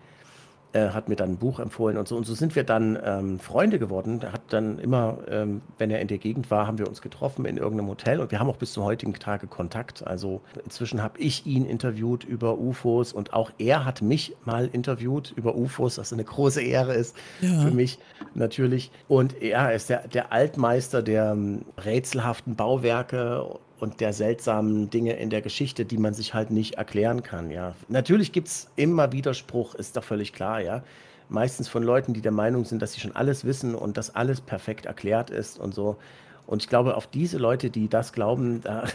äh, 0.78 0.90
hat 0.90 1.10
mir 1.10 1.16
dann 1.16 1.32
ein 1.32 1.38
Buch 1.38 1.60
empfohlen 1.60 1.98
und 1.98 2.08
so. 2.08 2.16
Und 2.16 2.26
so 2.26 2.34
sind 2.34 2.56
wir 2.56 2.64
dann 2.64 2.98
ähm, 3.04 3.40
Freunde 3.40 3.80
geworden. 3.80 4.20
Er 4.22 4.34
hat 4.34 4.42
dann 4.50 4.80
immer, 4.80 5.18
ähm, 5.30 5.62
wenn 5.78 5.92
er 5.92 6.00
in 6.00 6.08
der 6.08 6.18
Gegend 6.18 6.52
war, 6.52 6.68
haben 6.68 6.78
wir 6.78 6.88
uns 6.88 7.02
getroffen 7.02 7.46
in 7.46 7.58
irgendeinem 7.58 7.90
Hotel 7.90 8.20
und 8.20 8.32
wir 8.32 8.40
haben 8.40 8.50
auch 8.50 8.58
bis 8.58 8.74
zum 8.74 8.84
heutigen 8.84 9.14
Tage 9.14 9.48
Kontakt. 9.48 10.06
Also 10.06 10.42
inzwischen 10.64 11.02
habe 11.02 11.20
ich 11.20 11.46
ihn 11.46 11.66
interviewt 11.66 12.24
über 12.24 12.58
UFOs 12.58 13.14
und 13.14 13.34
auch 13.34 13.52
er 13.58 13.86
hat 13.86 14.02
mich 14.02 14.36
mal 14.46 14.70
interviewt 14.72 15.34
über 15.36 15.56
UFOs, 15.56 15.98
was 15.98 16.14
eine 16.14 16.24
große 16.24 16.62
Ehre 16.62 16.94
ist 16.94 17.16
ja. 17.42 17.60
für 17.62 17.72
mich 17.72 18.00
natürlich. 18.34 18.92
Und 19.08 19.42
er 19.42 19.74
ist 19.74 19.90
der, 19.90 20.08
der 20.08 20.32
Altmeister 20.32 21.02
der 21.02 21.32
ähm, 21.32 21.62
rätselhaften 21.84 22.56
Bauwerke 22.56 23.60
und 23.80 24.00
der 24.02 24.14
seltsamen 24.14 24.90
Dinge 24.90 25.14
in 25.14 25.30
der 25.30 25.42
Geschichte, 25.42 25.86
die 25.86 25.98
man 25.98 26.14
sich 26.14 26.34
halt 26.34 26.52
nicht 26.52 26.76
erklären 26.76 27.24
kann, 27.24 27.52
ja. 27.52 27.76
Natürlich 27.88 28.32
gibt 28.32 28.48
es 28.48 28.70
immer 28.76 29.12
Widerspruch, 29.12 29.76
ist 29.76 29.98
doch 29.98 30.04
völlig 30.04 30.34
klar, 30.34 30.62
ja. 30.62 30.84
Meistens 31.30 31.68
von 31.68 31.84
Leuten, 31.84 32.14
die 32.14 32.22
der 32.22 32.32
Meinung 32.32 32.66
sind, 32.66 32.82
dass 32.82 32.94
sie 32.94 33.02
schon 33.02 33.16
alles 33.16 33.44
wissen 33.44 33.76
und 33.76 33.98
dass 33.98 34.16
alles 34.16 34.42
perfekt 34.42 34.86
erklärt 34.86 35.30
ist 35.30 35.60
und 35.60 35.74
so. 35.74 35.98
Und 36.46 36.64
ich 36.64 36.70
glaube, 36.70 36.96
auf 36.96 37.08
diese 37.08 37.38
Leute, 37.38 37.70
die 37.70 37.90
das 37.90 38.14
glauben, 38.14 38.62
da, 38.64 38.86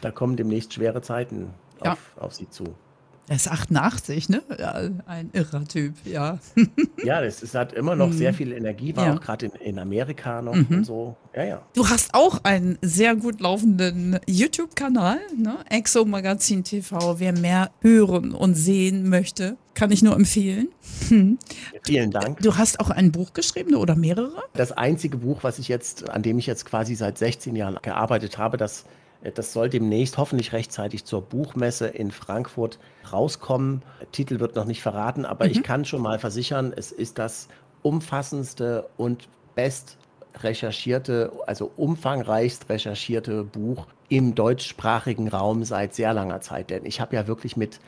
da 0.00 0.10
kommen 0.10 0.36
demnächst 0.36 0.74
schwere 0.74 1.02
Zeiten 1.02 1.54
ja. 1.82 1.92
auf, 1.92 2.12
auf 2.16 2.34
sie 2.34 2.48
zu. 2.48 2.74
Er 3.28 3.36
ist 3.36 3.48
88, 3.48 4.28
ne? 4.28 4.42
Ein 5.06 5.30
irrer 5.32 5.64
Typ, 5.64 5.94
ja. 6.04 6.38
ja, 7.04 7.22
das 7.22 7.42
ist, 7.42 7.54
hat 7.54 7.72
immer 7.72 7.94
noch 7.94 8.08
mhm. 8.08 8.14
sehr 8.14 8.34
viel 8.34 8.52
Energie, 8.52 8.96
war 8.96 9.06
ja. 9.06 9.14
auch 9.14 9.20
gerade 9.20 9.46
in, 9.46 9.52
in 9.52 9.78
Amerika 9.78 10.42
noch 10.42 10.54
mhm. 10.54 10.66
und 10.68 10.84
so. 10.84 11.16
Ja, 11.36 11.44
ja. 11.44 11.62
Du 11.74 11.88
hast 11.88 12.14
auch 12.14 12.42
einen 12.42 12.76
sehr 12.82 13.14
gut 13.14 13.40
laufenden 13.40 14.18
YouTube-Kanal, 14.26 15.20
ne? 15.36 15.58
Exo 15.68 16.04
Magazin 16.04 16.64
TV. 16.64 17.20
Wer 17.20 17.32
mehr 17.32 17.70
hören 17.80 18.32
und 18.32 18.54
sehen 18.56 19.08
möchte, 19.08 19.56
kann 19.74 19.92
ich 19.92 20.02
nur 20.02 20.16
empfehlen. 20.16 20.68
Vielen 21.86 22.10
Dank. 22.10 22.40
Du 22.40 22.56
hast 22.56 22.80
auch 22.80 22.90
ein 22.90 23.12
Buch 23.12 23.32
geschrieben 23.32 23.76
oder 23.76 23.94
mehrere? 23.94 24.42
Das 24.54 24.72
einzige 24.72 25.18
Buch, 25.18 25.44
was 25.44 25.60
ich 25.60 25.68
jetzt, 25.68 26.10
an 26.10 26.22
dem 26.22 26.38
ich 26.38 26.46
jetzt 26.46 26.64
quasi 26.64 26.96
seit 26.96 27.16
16 27.16 27.54
Jahren 27.54 27.78
gearbeitet 27.80 28.38
habe, 28.38 28.56
das 28.56 28.84
das 29.34 29.52
soll 29.52 29.68
demnächst 29.68 30.18
hoffentlich 30.18 30.52
rechtzeitig 30.52 31.04
zur 31.04 31.22
Buchmesse 31.22 31.88
in 31.88 32.10
Frankfurt 32.10 32.78
rauskommen. 33.12 33.82
Titel 34.12 34.40
wird 34.40 34.56
noch 34.56 34.64
nicht 34.64 34.82
verraten, 34.82 35.24
aber 35.24 35.44
mhm. 35.44 35.50
ich 35.52 35.62
kann 35.62 35.84
schon 35.84 36.02
mal 36.02 36.18
versichern, 36.18 36.72
es 36.74 36.92
ist 36.92 37.18
das 37.18 37.48
umfassendste 37.82 38.88
und 38.96 39.28
best 39.54 39.98
recherchierte, 40.42 41.32
also 41.46 41.70
umfangreichst 41.76 42.68
recherchierte 42.68 43.44
Buch 43.44 43.86
im 44.08 44.34
deutschsprachigen 44.34 45.28
Raum 45.28 45.64
seit 45.64 45.94
sehr 45.94 46.14
langer 46.14 46.40
Zeit. 46.40 46.70
Denn 46.70 46.86
ich 46.86 47.00
habe 47.00 47.16
ja 47.16 47.26
wirklich 47.26 47.56
mit 47.56 47.80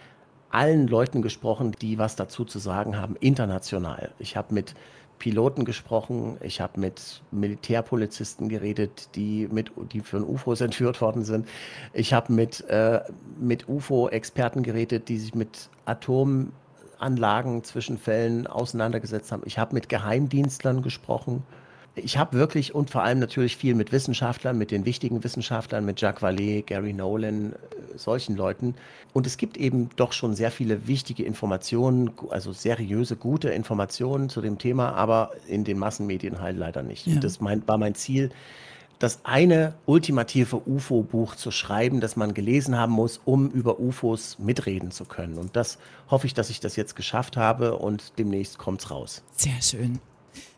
allen 0.51 0.87
Leuten 0.87 1.23
gesprochen, 1.23 1.73
die 1.81 1.99
was 1.99 2.17
dazu 2.17 2.45
zu 2.45 2.59
sagen 2.59 2.97
haben, 2.99 3.17
international. 3.17 4.13
Ich 4.19 4.37
habe 4.37 4.53
mit 4.53 4.75
Piloten 5.23 5.65
gesprochen, 5.65 6.37
ich 6.41 6.61
habe 6.61 6.81
mit 6.81 7.23
Militärpolizisten 7.31 8.49
geredet, 8.49 9.09
die, 9.15 9.47
mit, 9.53 9.71
die 9.93 10.01
von 10.01 10.25
UFOs 10.25 10.61
entführt 10.61 11.01
worden 11.01 11.23
sind. 11.23 11.47
Ich 11.93 12.13
habe 12.13 12.33
mit, 12.33 12.63
äh, 12.63 12.99
mit 13.39 13.69
UFO-Experten 13.69 14.65
geredet, 14.65 15.09
die 15.09 15.19
sich 15.19 15.33
mit 15.37 15.71
Atomanlagen, 15.85 17.63
Zwischenfällen 17.63 18.49
auseinandergesetzt 18.49 19.31
haben. 19.31 19.45
Ich 19.47 19.59
habe 19.59 19.75
mit 19.75 19.89
Geheimdienstlern 19.89 20.83
gesprochen 20.83 21.45
ich 21.95 22.17
habe 22.17 22.39
wirklich 22.39 22.75
und 22.75 22.91
vor 22.91 23.03
allem 23.03 23.19
natürlich 23.19 23.57
viel 23.57 23.75
mit 23.75 23.93
Wissenschaftlern, 23.93 24.57
mit 24.57 24.71
den 24.71 24.85
wichtigen 24.85 25.23
Wissenschaftlern, 25.23 25.85
mit 25.85 26.01
Jacques 26.01 26.23
Vallée, 26.23 26.63
Gary 26.63 26.93
Nolan, 26.93 27.53
äh, 27.53 27.57
solchen 27.99 28.37
Leuten. 28.37 28.75
Und 29.13 29.27
es 29.27 29.37
gibt 29.37 29.57
eben 29.59 29.91
doch 29.97 30.13
schon 30.13 30.35
sehr 30.35 30.51
viele 30.51 30.87
wichtige 30.87 31.25
Informationen, 31.25 32.11
also 32.31 32.53
seriöse, 32.53 33.17
gute 33.17 33.51
Informationen 33.51 34.31
zu 34.31 34.41
dem 34.41 34.59
Thema, 34.59 34.95
aber 34.95 35.33
in 35.47 35.65
den 35.65 35.79
Massenmedien 35.79 36.41
halt 36.41 36.57
leider 36.57 36.83
nicht. 36.83 37.07
Ja. 37.07 37.21
Das 37.21 37.41
mein, 37.41 37.67
war 37.69 37.77
mein 37.77 37.95
Ziel, 37.95 38.31
das 38.99 39.21
eine 39.25 39.75
ultimative 39.85 40.63
UFO-Buch 40.65 41.35
zu 41.35 41.51
schreiben, 41.51 42.01
das 42.01 42.15
man 42.17 42.35
gelesen 42.35 42.79
haben 42.79 42.93
muss, 42.93 43.21
um 43.25 43.51
über 43.51 43.81
UFOs 43.81 44.39
mitreden 44.39 44.93
zu 44.93 45.05
können. 45.05 45.39
Und 45.39 45.57
das 45.57 45.79
hoffe 46.09 46.27
ich, 46.27 46.35
dass 46.35 46.51
ich 46.51 46.61
das 46.61 46.77
jetzt 46.77 46.95
geschafft 46.95 47.37
habe 47.37 47.77
und 47.77 48.13
demnächst 48.19 48.59
kommt 48.59 48.81
es 48.81 48.91
raus. 48.91 49.23
Sehr 49.37 49.61
schön. 49.61 49.99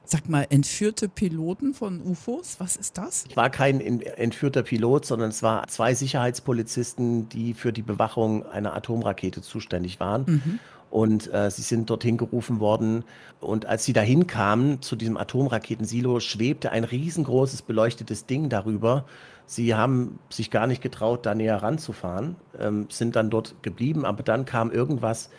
Sag 0.06 0.28
mal, 0.28 0.46
entführte 0.50 1.08
Piloten 1.08 1.72
von 1.72 2.02
UFOs, 2.02 2.60
was 2.60 2.76
ist 2.76 2.98
das? 2.98 3.24
Ich 3.28 3.36
war 3.36 3.48
kein 3.48 3.80
entführter 3.80 4.62
Pilot, 4.62 5.06
sondern 5.06 5.30
es 5.30 5.42
waren 5.42 5.66
zwei 5.68 5.94
Sicherheitspolizisten, 5.94 7.30
die 7.30 7.54
für 7.54 7.72
die 7.72 7.82
Bewachung 7.82 8.44
einer 8.44 8.74
Atomrakete 8.74 9.40
zuständig 9.40 10.00
waren. 10.00 10.24
Mhm. 10.26 10.58
Und 10.90 11.32
äh, 11.32 11.50
sie 11.50 11.62
sind 11.62 11.88
dorthin 11.88 12.18
gerufen 12.18 12.60
worden. 12.60 13.04
Und 13.40 13.66
als 13.66 13.84
sie 13.84 13.94
dahin 13.94 14.26
kamen, 14.26 14.82
zu 14.82 14.94
diesem 14.94 15.16
Atomraketensilo, 15.16 16.20
schwebte 16.20 16.70
ein 16.70 16.84
riesengroßes 16.84 17.62
beleuchtetes 17.62 18.26
Ding 18.26 18.50
darüber. 18.50 19.06
Sie 19.46 19.74
haben 19.74 20.18
sich 20.28 20.50
gar 20.50 20.66
nicht 20.66 20.82
getraut, 20.82 21.26
da 21.26 21.34
näher 21.34 21.62
ranzufahren, 21.62 22.36
ähm, 22.58 22.86
sind 22.90 23.16
dann 23.16 23.30
dort 23.30 23.56
geblieben. 23.62 24.04
Aber 24.04 24.22
dann 24.22 24.44
kam 24.44 24.70
irgendwas, 24.70 25.30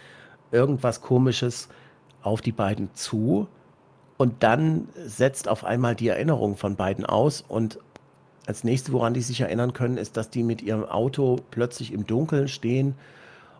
irgendwas 0.51 1.01
Komisches 1.01 1.69
auf 2.21 2.41
die 2.41 2.51
beiden 2.51 2.89
zu 2.95 3.47
und 4.17 4.43
dann 4.43 4.87
setzt 5.05 5.47
auf 5.47 5.63
einmal 5.63 5.95
die 5.95 6.07
Erinnerung 6.07 6.55
von 6.55 6.75
beiden 6.75 7.05
aus. 7.05 7.43
Und 7.47 7.79
als 8.47 8.63
nächstes, 8.63 8.93
woran 8.93 9.13
die 9.13 9.21
sich 9.21 9.41
erinnern 9.41 9.73
können, 9.73 9.97
ist, 9.97 10.17
dass 10.17 10.29
die 10.29 10.43
mit 10.43 10.61
ihrem 10.61 10.85
Auto 10.85 11.37
plötzlich 11.51 11.91
im 11.91 12.05
Dunkeln 12.05 12.47
stehen 12.47 12.95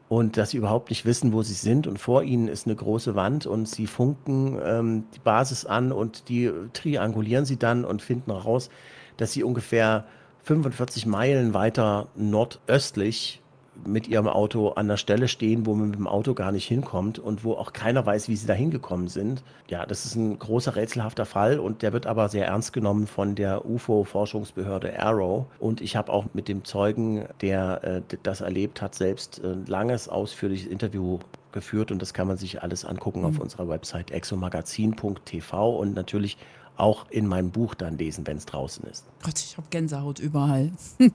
und 0.08 0.38
dass 0.38 0.51
sie 0.51 0.58
überhaupt 0.58 0.91
nicht 0.91 1.06
wissen, 1.06 1.34
wo 1.34 1.41
sie 1.41 1.53
sind. 1.53 1.88
Und 1.88 1.99
vor 1.99 2.24
ihnen 2.24 2.47
ist 2.47 2.68
eine 2.68 2.76
große 2.76 3.16
Wand 3.16 3.45
und 3.45 3.68
sie 3.68 3.88
funken 3.88 4.60
ähm, 4.64 5.03
die 5.16 5.20
Basis 5.20 5.66
an 5.66 5.91
und 5.91 6.30
die 6.30 6.51
triangulieren 6.74 7.45
sie 7.45 7.58
dann 7.58 7.84
und 7.84 8.01
finden 8.01 8.32
heraus, 8.32 8.70
dass 9.18 9.34
sie 9.34 9.43
ungefähr 9.43 10.06
45 10.43 11.06
Meilen 11.06 11.53
weiter 11.53 12.08
nordöstlich 12.16 13.41
mit 13.86 14.07
ihrem 14.07 14.28
Auto 14.28 14.69
an 14.69 14.88
der 14.88 14.97
Stelle 14.97 15.28
stehen, 15.28 15.65
wo 15.65 15.73
man 15.73 15.89
mit 15.89 15.99
dem 15.99 16.07
Auto 16.07 16.34
gar 16.34 16.51
nicht 16.51 16.67
hinkommt 16.67 17.19
und 17.19 17.43
wo 17.43 17.53
auch 17.53 17.73
keiner 17.73 18.05
weiß, 18.05 18.30
wie 18.30 18.36
sie 18.36 18.47
da 18.47 18.53
hingekommen 18.53 19.07
sind. 19.07 19.43
Ja, 19.67 19.86
das 19.86 20.05
ist 20.05 20.15
ein 20.15 20.39
großer 20.39 20.76
rätselhafter 20.76 21.26
Fall 21.26 21.59
und 21.59 21.82
der 21.82 21.93
wird 21.93 22.07
aber 22.07 22.30
sehr 22.30 22.47
ernst 22.47 22.73
genommen 22.73 23.07
von 23.07 23.36
der 23.36 23.65
UFO-Forschungsbehörde 23.65 24.99
Arrow. 24.99 25.45
Und 25.59 25.82
ich 25.82 25.95
habe 25.95 26.11
auch 26.11 26.26
mit 26.34 26.47
dem 26.47 26.63
Zeugen, 26.63 27.26
der 27.41 27.84
äh, 27.84 28.01
das 28.23 28.41
erlebt 28.41 28.82
hat, 28.82 28.95
selbst 28.95 29.43
ein 29.43 29.65
langes, 29.65 30.09
ausführliches 30.09 30.67
Interview 30.67 31.19
geführt 31.51 31.91
und 31.91 32.01
das 32.01 32.13
kann 32.13 32.28
man 32.28 32.38
sich 32.38 32.61
alles 32.61 32.86
angucken 32.86 33.21
mhm. 33.21 33.26
auf 33.26 33.39
unserer 33.39 33.67
Website 33.67 34.11
exomagazin.tv 34.11 35.78
und 35.78 35.95
natürlich 35.95 36.38
auch 36.78 37.09
in 37.09 37.26
meinem 37.26 37.51
Buch 37.51 37.73
dann 37.73 37.97
lesen, 37.97 38.28
wenn 38.28 38.38
es 38.38 38.45
draußen 38.45 38.86
ist. 38.86 39.05
Gott, 39.23 39.39
ich 39.39 39.57
habe 39.57 39.67
Gänsehaut 39.69 40.19
überall. 40.19 40.71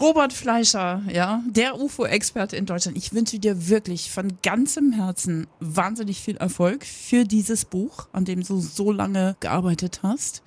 Robert 0.00 0.32
Fleischer, 0.32 1.02
ja, 1.12 1.42
der 1.46 1.78
UFO-Experte 1.78 2.56
in 2.56 2.64
Deutschland. 2.64 2.96
Ich 2.96 3.12
wünsche 3.12 3.38
dir 3.38 3.68
wirklich 3.68 4.10
von 4.10 4.38
ganzem 4.42 4.92
Herzen 4.92 5.46
wahnsinnig 5.60 6.20
viel 6.20 6.38
Erfolg 6.38 6.86
für 6.86 7.24
dieses 7.24 7.66
Buch, 7.66 8.08
an 8.12 8.24
dem 8.24 8.42
du 8.42 8.60
so 8.60 8.92
lange 8.92 9.36
gearbeitet 9.40 10.00
hast. 10.02 10.42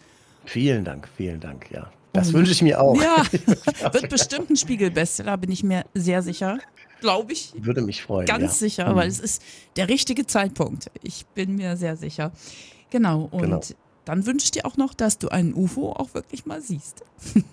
Vielen 0.46 0.84
Dank, 0.84 1.08
vielen 1.16 1.40
Dank, 1.40 1.70
ja. 1.70 1.92
Das 2.14 2.30
Und, 2.30 2.34
wünsche 2.34 2.52
ich 2.52 2.64
mir 2.64 2.82
auch. 2.82 3.00
Ja, 3.00 3.24
wird 3.94 4.10
bestimmt 4.10 4.50
ein 4.50 4.58
Spiegel-Bestseller, 4.58 5.38
bin 5.38 5.52
ich 5.52 5.64
mir 5.64 5.86
sehr 5.94 6.24
sicher. 6.24 6.58
Glaube 7.00 7.34
ich. 7.34 7.54
Würde 7.56 7.82
mich 7.82 8.02
freuen. 8.02 8.26
Ganz 8.26 8.44
ja. 8.44 8.50
sicher, 8.50 8.92
mhm. 8.92 8.96
weil 8.96 9.08
es 9.08 9.20
ist 9.20 9.44
der 9.76 9.88
richtige 9.88 10.26
Zeitpunkt. 10.26 10.90
Ich 11.04 11.28
bin 11.28 11.56
mir 11.58 11.78
sehr 11.78 11.96
sicher. 11.96 12.32
Genau. 12.90 13.28
Und 13.32 13.42
genau 13.42 13.62
dann 14.06 14.26
wünsche 14.26 14.46
ich 14.46 14.52
dir 14.52 14.66
auch 14.66 14.78
noch, 14.78 14.94
dass 14.94 15.18
du 15.18 15.30
einen 15.30 15.54
UFO 15.54 15.92
auch 15.92 16.14
wirklich 16.14 16.46
mal 16.46 16.62
siehst. 16.62 17.04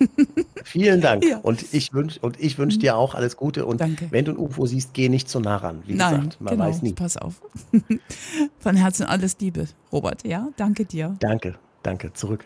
Vielen 0.63 1.01
Dank. 1.01 1.25
Ja. 1.25 1.37
Und 1.37 1.73
ich 1.73 1.93
wünsche 1.93 2.19
wünsch 2.21 2.79
dir 2.79 2.97
auch 2.97 3.15
alles 3.15 3.37
Gute. 3.37 3.65
Und 3.65 3.81
Danke. 3.81 4.07
wenn 4.11 4.25
du 4.25 4.31
ein 4.31 4.37
UFO 4.37 4.65
siehst, 4.65 4.93
geh 4.93 5.09
nicht 5.09 5.29
zu 5.29 5.39
nah 5.39 5.57
ran. 5.57 5.83
Wie 5.85 5.93
Nein, 5.93 6.15
gesagt, 6.15 6.41
man 6.41 6.53
genau, 6.53 6.65
weiß 6.65 6.81
nie. 6.81 6.93
Pass 6.93 7.17
auf. 7.17 7.41
Von 8.59 8.75
Herzen 8.75 9.05
alles 9.05 9.37
Liebe, 9.39 9.67
Robert. 9.91 10.25
Ja, 10.25 10.49
danke 10.57 10.85
dir. 10.85 11.15
Danke, 11.19 11.55
danke. 11.83 12.13
Zurück. 12.13 12.45